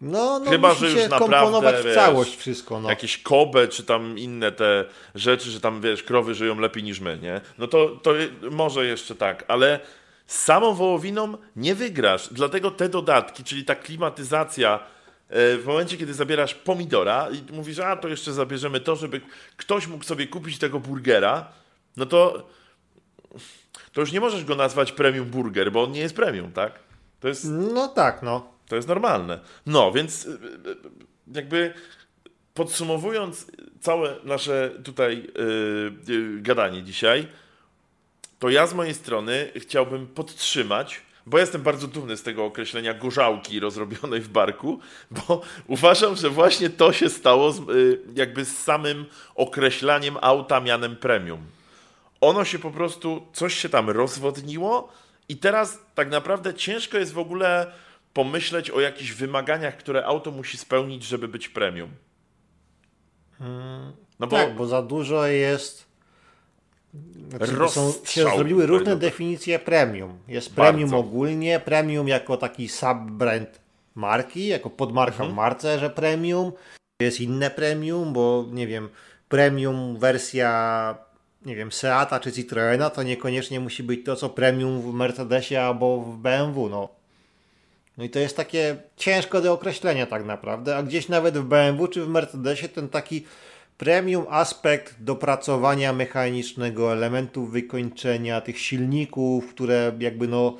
No, 0.00 0.38
no 0.38 0.50
Chyba, 0.50 0.74
że 0.74 0.90
już 0.90 1.10
naprawdę 1.10 1.82
w 1.82 1.94
całość 1.94 2.36
wszystko. 2.36 2.80
No. 2.80 2.88
Jakieś 2.88 3.18
kobe, 3.18 3.68
czy 3.68 3.84
tam 3.84 4.18
inne 4.18 4.52
te 4.52 4.84
rzeczy, 5.14 5.50
że 5.50 5.60
tam 5.60 5.80
wiesz, 5.80 6.02
krowy 6.02 6.34
żyją 6.34 6.60
lepiej 6.60 6.82
niż 6.82 7.00
my, 7.00 7.18
nie? 7.22 7.40
No 7.58 7.66
to, 7.66 7.88
to 7.88 8.10
może 8.50 8.86
jeszcze 8.86 9.14
tak, 9.14 9.44
ale 9.48 9.80
samą 10.26 10.74
wołowiną 10.74 11.36
nie 11.56 11.74
wygrasz. 11.74 12.28
Dlatego 12.30 12.70
te 12.70 12.88
dodatki, 12.88 13.44
czyli 13.44 13.64
ta 13.64 13.74
klimatyzacja 13.74 14.80
w 15.34 15.62
momencie, 15.66 15.96
kiedy 15.96 16.14
zabierasz 16.14 16.54
pomidora 16.54 17.28
i 17.30 17.52
mówisz, 17.52 17.78
a 17.78 17.96
to 17.96 18.08
jeszcze 18.08 18.32
zabierzemy 18.32 18.80
to, 18.80 18.96
żeby 18.96 19.20
ktoś 19.56 19.86
mógł 19.86 20.04
sobie 20.04 20.26
kupić 20.26 20.58
tego 20.58 20.80
burgera, 20.80 21.52
no 21.96 22.06
to 22.06 22.48
to 23.92 24.00
już 24.00 24.12
nie 24.12 24.20
możesz 24.20 24.44
go 24.44 24.54
nazwać 24.54 24.92
premium 24.92 25.26
burger, 25.26 25.72
bo 25.72 25.82
on 25.82 25.92
nie 25.92 26.00
jest 26.00 26.16
premium, 26.16 26.52
tak? 26.52 26.78
To 27.20 27.28
jest, 27.28 27.44
no 27.48 27.88
tak, 27.88 28.22
no. 28.22 28.52
To 28.68 28.76
jest 28.76 28.88
normalne. 28.88 29.40
No, 29.66 29.92
więc 29.92 30.26
e, 30.26 30.30
e, 30.30 30.36
jakby 31.34 31.74
podsumowując 32.54 33.46
całe 33.80 34.16
nasze 34.24 34.70
tutaj 34.84 35.28
yy, 36.06 36.42
gadanie 36.42 36.82
dzisiaj, 36.82 37.26
to 38.38 38.50
ja 38.50 38.66
z 38.66 38.74
mojej 38.74 38.94
strony 38.94 39.52
chciałbym 39.56 40.06
podtrzymać 40.06 41.00
bo 41.26 41.38
jestem 41.38 41.62
bardzo 41.62 41.86
dumny 41.86 42.16
z 42.16 42.22
tego 42.22 42.44
określenia 42.44 42.94
gorzałki 42.94 43.60
rozrobionej 43.60 44.20
w 44.20 44.28
barku, 44.28 44.80
bo 45.10 45.42
uważam, 45.66 46.16
że 46.16 46.30
właśnie 46.30 46.70
to 46.70 46.92
się 46.92 47.08
stało 47.08 47.52
z, 47.52 47.58
y, 47.58 48.00
jakby 48.14 48.44
z 48.44 48.58
samym 48.58 49.06
określaniem 49.34 50.16
auta 50.20 50.60
mianem 50.60 50.96
premium. 50.96 51.40
Ono 52.20 52.44
się 52.44 52.58
po 52.58 52.70
prostu, 52.70 53.26
coś 53.32 53.54
się 53.54 53.68
tam 53.68 53.90
rozwodniło 53.90 54.92
i 55.28 55.36
teraz 55.36 55.78
tak 55.94 56.10
naprawdę 56.10 56.54
ciężko 56.54 56.98
jest 56.98 57.12
w 57.12 57.18
ogóle 57.18 57.72
pomyśleć 58.12 58.70
o 58.70 58.80
jakichś 58.80 59.12
wymaganiach, 59.12 59.76
które 59.76 60.06
auto 60.06 60.30
musi 60.30 60.58
spełnić, 60.58 61.04
żeby 61.04 61.28
być 61.28 61.48
premium. 61.48 61.90
No 64.20 64.26
bo... 64.26 64.36
Tak, 64.36 64.54
bo 64.54 64.66
za 64.66 64.82
dużo 64.82 65.26
jest 65.26 65.91
znaczy, 67.28 67.74
są, 67.74 67.92
się 68.04 68.24
zrobiły 68.24 68.66
różne 68.66 68.90
tak. 68.90 68.98
definicje 68.98 69.58
premium. 69.58 70.18
Jest 70.28 70.54
premium 70.54 70.90
Bardzo. 70.90 71.06
ogólnie, 71.06 71.60
premium 71.60 72.08
jako 72.08 72.36
taki 72.36 72.68
sub-brand 72.68 73.60
marki, 73.94 74.46
jako 74.46 74.70
podmarka 74.70 75.12
mhm. 75.12 75.30
w 75.30 75.34
marce, 75.34 75.78
że 75.78 75.90
premium. 75.90 76.52
Jest 77.00 77.20
inne 77.20 77.50
premium, 77.50 78.12
bo 78.12 78.44
nie 78.52 78.66
wiem, 78.66 78.88
premium 79.28 79.98
wersja 79.98 80.94
nie 81.46 81.56
wiem, 81.56 81.72
Seata 81.72 82.20
czy 82.20 82.32
Citroena 82.32 82.90
to 82.90 83.02
niekoniecznie 83.02 83.60
musi 83.60 83.82
być 83.82 84.04
to, 84.04 84.16
co 84.16 84.28
premium 84.28 84.82
w 84.82 84.94
Mercedesie 84.94 85.56
albo 85.56 86.00
w 86.00 86.16
BMW. 86.16 86.68
No. 86.68 86.88
no 87.98 88.04
i 88.04 88.10
to 88.10 88.18
jest 88.18 88.36
takie 88.36 88.76
ciężko 88.96 89.40
do 89.40 89.52
określenia 89.52 90.06
tak 90.06 90.24
naprawdę, 90.24 90.76
a 90.76 90.82
gdzieś 90.82 91.08
nawet 91.08 91.38
w 91.38 91.42
BMW 91.42 91.88
czy 91.88 92.04
w 92.04 92.08
Mercedesie 92.08 92.68
ten 92.68 92.88
taki 92.88 93.24
Premium 93.78 94.26
aspekt 94.30 94.94
dopracowania 95.00 95.92
mechanicznego, 95.92 96.92
elementów 96.92 97.50
wykończenia, 97.50 98.40
tych 98.40 98.58
silników, 98.58 99.54
które 99.54 99.92
jakby 99.98 100.28
no 100.28 100.56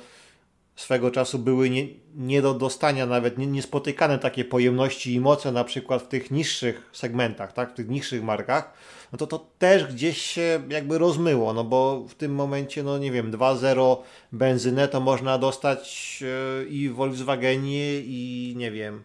swego 0.75 1.11
czasu 1.11 1.39
były 1.39 1.69
nie, 1.69 1.87
nie 2.15 2.41
do 2.41 2.53
dostania, 2.53 3.05
nawet 3.05 3.37
nie, 3.37 3.47
niespotykane 3.47 4.19
takie 4.19 4.45
pojemności 4.45 5.13
i 5.13 5.19
moce 5.19 5.51
na 5.51 5.63
przykład 5.63 6.03
w 6.03 6.07
tych 6.07 6.31
niższych 6.31 6.89
segmentach, 6.93 7.53
tak, 7.53 7.71
w 7.71 7.73
tych 7.73 7.89
niższych 7.89 8.23
markach, 8.23 8.73
no 9.11 9.17
to 9.17 9.27
to 9.27 9.47
też 9.59 9.93
gdzieś 9.93 10.17
się 10.21 10.63
jakby 10.69 10.97
rozmyło, 10.97 11.53
no 11.53 11.63
bo 11.63 12.05
w 12.07 12.15
tym 12.15 12.35
momencie, 12.35 12.83
no 12.83 12.97
nie 12.97 13.11
wiem, 13.11 13.31
2.0 13.31 13.97
benzynę 14.31 14.87
to 14.87 14.99
można 14.99 15.37
dostać 15.37 16.17
yy, 16.21 16.67
i 16.69 16.89
w 16.89 16.93
Volkswagenie 16.93 17.99
i 17.99 18.53
nie 18.57 18.71
wiem, 18.71 19.03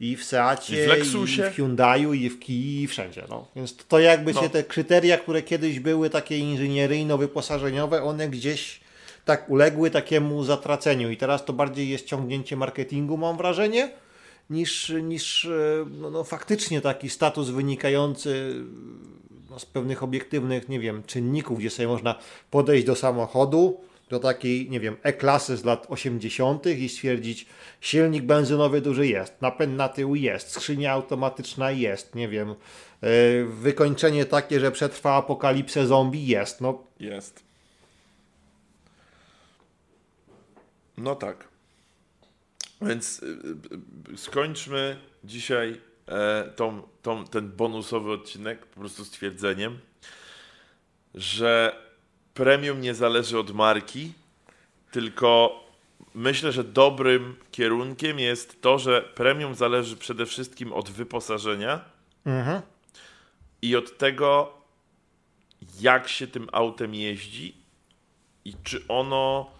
i 0.00 0.16
w 0.16 0.24
Seacie, 0.24 0.82
I 0.82 0.86
w, 0.86 0.88
Lexusie. 0.88 1.42
i 1.42 1.50
w 1.50 1.54
Hyundaiu, 1.54 2.12
i 2.12 2.30
w 2.30 2.38
Kii, 2.38 2.82
i 2.82 2.86
wszędzie. 2.86 3.24
No. 3.28 3.46
Więc 3.56 3.76
to 3.76 3.98
jakby 3.98 4.32
no. 4.32 4.42
się 4.42 4.50
te 4.50 4.64
kryteria, 4.64 5.18
które 5.18 5.42
kiedyś 5.42 5.80
były 5.80 6.10
takie 6.10 6.38
inżynieryjno-wyposażeniowe, 6.38 8.02
one 8.02 8.28
gdzieś 8.28 8.80
tak 9.24 9.50
uległy 9.50 9.90
takiemu 9.90 10.44
zatraceniu 10.44 11.10
i 11.10 11.16
teraz 11.16 11.44
to 11.44 11.52
bardziej 11.52 11.88
jest 11.88 12.06
ciągnięcie 12.06 12.56
marketingu, 12.56 13.16
mam 13.16 13.36
wrażenie, 13.36 13.90
niż, 14.50 14.92
niż 15.02 15.44
e, 15.44 15.86
no, 15.90 16.10
no 16.10 16.24
faktycznie 16.24 16.80
taki 16.80 17.10
status 17.10 17.48
wynikający 17.48 18.54
no, 19.50 19.58
z 19.58 19.66
pewnych 19.66 20.02
obiektywnych, 20.02 20.68
nie 20.68 20.80
wiem, 20.80 21.02
czynników, 21.02 21.58
gdzie 21.58 21.70
sobie 21.70 21.88
można 21.88 22.14
podejść 22.50 22.86
do 22.86 22.96
samochodu, 22.96 23.80
do 24.10 24.18
takiej, 24.18 24.70
nie 24.70 24.80
wiem, 24.80 24.96
E-klasy 25.02 25.56
z 25.56 25.64
lat 25.64 25.86
80. 25.88 26.66
i 26.66 26.88
stwierdzić, 26.88 27.46
silnik 27.80 28.24
benzynowy 28.24 28.80
duży 28.80 29.06
jest, 29.06 29.42
napęd 29.42 29.76
na 29.76 29.88
tył 29.88 30.14
jest, 30.14 30.50
skrzynia 30.50 30.92
automatyczna 30.92 31.70
jest, 31.70 32.14
nie 32.14 32.28
wiem, 32.28 32.54
yy, 33.02 33.46
wykończenie 33.46 34.24
takie, 34.24 34.60
że 34.60 34.72
przetrwa 34.72 35.14
apokalipsę 35.14 35.86
zombie 35.86 36.26
jest, 36.26 36.60
no. 36.60 36.82
Jest. 37.00 37.42
No 40.98 41.14
tak. 41.14 41.48
Więc 42.82 43.22
yy, 44.10 44.16
skończmy 44.16 44.96
dzisiaj 45.24 45.80
e, 46.08 46.52
tą, 46.56 46.82
tą, 47.02 47.24
ten 47.24 47.50
bonusowy 47.50 48.12
odcinek 48.12 48.66
po 48.66 48.80
prostu 48.80 49.04
stwierdzeniem, 49.04 49.78
że 51.14 51.76
premium 52.34 52.80
nie 52.80 52.94
zależy 52.94 53.38
od 53.38 53.50
marki, 53.50 54.12
tylko 54.90 55.60
myślę, 56.14 56.52
że 56.52 56.64
dobrym 56.64 57.36
kierunkiem 57.50 58.18
jest 58.18 58.62
to, 58.62 58.78
że 58.78 59.02
premium 59.02 59.54
zależy 59.54 59.96
przede 59.96 60.26
wszystkim 60.26 60.72
od 60.72 60.90
wyposażenia 60.90 61.80
mhm. 62.26 62.60
i 63.62 63.76
od 63.76 63.98
tego, 63.98 64.52
jak 65.80 66.08
się 66.08 66.26
tym 66.26 66.48
autem 66.52 66.94
jeździ 66.94 67.56
i 68.44 68.54
czy 68.64 68.84
ono 68.88 69.50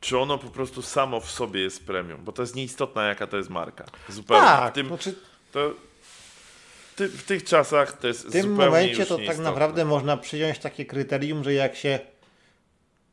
czy 0.00 0.18
ono 0.18 0.38
po 0.38 0.48
prostu 0.48 0.82
samo 0.82 1.20
w 1.20 1.30
sobie 1.30 1.60
jest 1.60 1.86
premium, 1.86 2.24
bo 2.24 2.32
to 2.32 2.42
jest 2.42 2.54
nieistotna 2.54 3.06
jaka 3.06 3.26
to 3.26 3.36
jest 3.36 3.50
marka. 3.50 3.84
Zupełnie. 4.08 4.42
Tak, 4.42 4.72
w 4.72 4.74
tym, 4.74 4.88
znaczy... 4.88 5.14
to, 5.52 5.70
ty, 6.96 7.08
w 7.08 7.24
tych 7.24 7.44
czasach 7.44 7.98
to 7.98 8.06
jest 8.06 8.26
W 8.26 8.32
tym 8.32 8.54
momencie 8.54 9.06
to 9.06 9.18
tak 9.26 9.38
naprawdę 9.38 9.84
można 9.84 10.16
przyjąć 10.16 10.58
takie 10.58 10.84
kryterium, 10.84 11.44
że 11.44 11.54
jak 11.54 11.76
się 11.76 11.98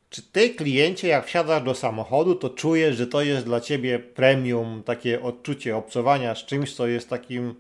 czy 0.10 0.22
ty 0.22 0.50
kliencie 0.50 1.08
jak 1.08 1.26
wsiadasz 1.26 1.64
do 1.64 1.76
samochodu, 1.76 2.36
to 2.36 2.50
czujesz, 2.50 2.98
że 2.98 3.08
to 3.08 3.22
jest 3.22 3.46
dla 3.46 3.62
ciebie 3.62 4.00
premium, 4.00 4.84
takie 4.84 5.22
odczucie 5.22 5.78
obcowania 5.78 6.36
z 6.36 6.46
czymś, 6.46 6.76
co 6.76 6.88
jest 6.88 7.10
takim 7.10 7.56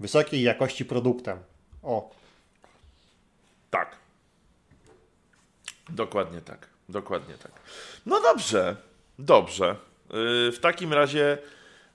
wysokiej 0.00 0.42
jakości 0.42 0.84
produktem. 0.84 1.38
O. 1.82 2.10
Tak. 3.70 3.96
Dokładnie 5.88 6.40
tak. 6.40 6.68
Dokładnie 6.88 7.34
tak. 7.34 7.52
No 8.06 8.20
dobrze. 8.20 8.76
Dobrze. 9.18 9.76
Yy, 10.12 10.52
w 10.52 10.58
takim 10.60 10.92
razie 10.92 11.38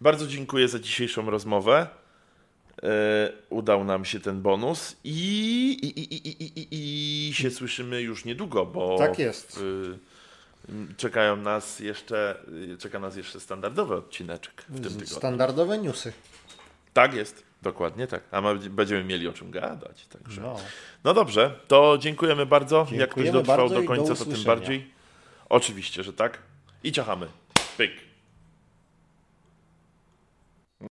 bardzo 0.02 0.28
dziękuję 0.28 0.68
za 0.68 0.80
dzisiejszą 0.80 1.30
rozmowę. 1.30 1.88
E, 2.84 3.32
udał 3.50 3.84
nam 3.84 4.06
się 4.06 4.20
ten 4.20 4.42
bonus 4.42 4.96
i, 5.04 5.70
i, 5.82 6.00
i, 6.00 6.28
i, 6.28 6.68
i, 7.30 7.34
się 7.34 7.52
słyszymy 7.52 8.02
już 8.02 8.26
niedługo, 8.26 8.66
bo 8.66 8.98
tak 8.98 9.20
jest. 9.20 9.60
czekają 10.98 11.36
nas 11.36 11.80
jeszcze, 11.80 12.36
czeka 12.80 13.00
nas 13.00 13.16
jeszcze 13.16 13.40
standardowy 13.40 13.96
odcineczek 13.96 14.64
w 14.70 14.74
tym 14.74 14.84
tygodniu. 14.84 15.08
Standardowe 15.08 15.78
newsy. 15.78 16.14
Tak 16.94 17.14
jest, 17.14 17.44
dokładnie 17.62 18.08
tak. 18.08 18.24
A 18.32 18.42
będziemy 18.70 19.04
mieli 19.04 19.28
o 19.28 19.34
czym 19.34 19.52
gadać. 19.52 20.06
Także. 20.06 20.42
No. 20.42 20.56
no 21.04 21.14
dobrze, 21.14 21.60
to 21.68 21.98
dziękujemy 22.00 22.46
bardzo. 22.46 22.78
Dziękujemy 22.90 23.02
Jak 23.02 23.12
ktoś 23.12 23.32
dotrwał 23.32 23.70
do 23.70 23.84
końca, 23.84 24.16
to 24.16 24.26
tym 24.26 24.44
bardziej. 24.44 24.92
Oczywiście, 25.50 26.04
że 26.04 26.14
tak. 26.14 26.38
I 26.84 26.92
ciachamy. 26.92 27.28
Pyk. 27.78 28.07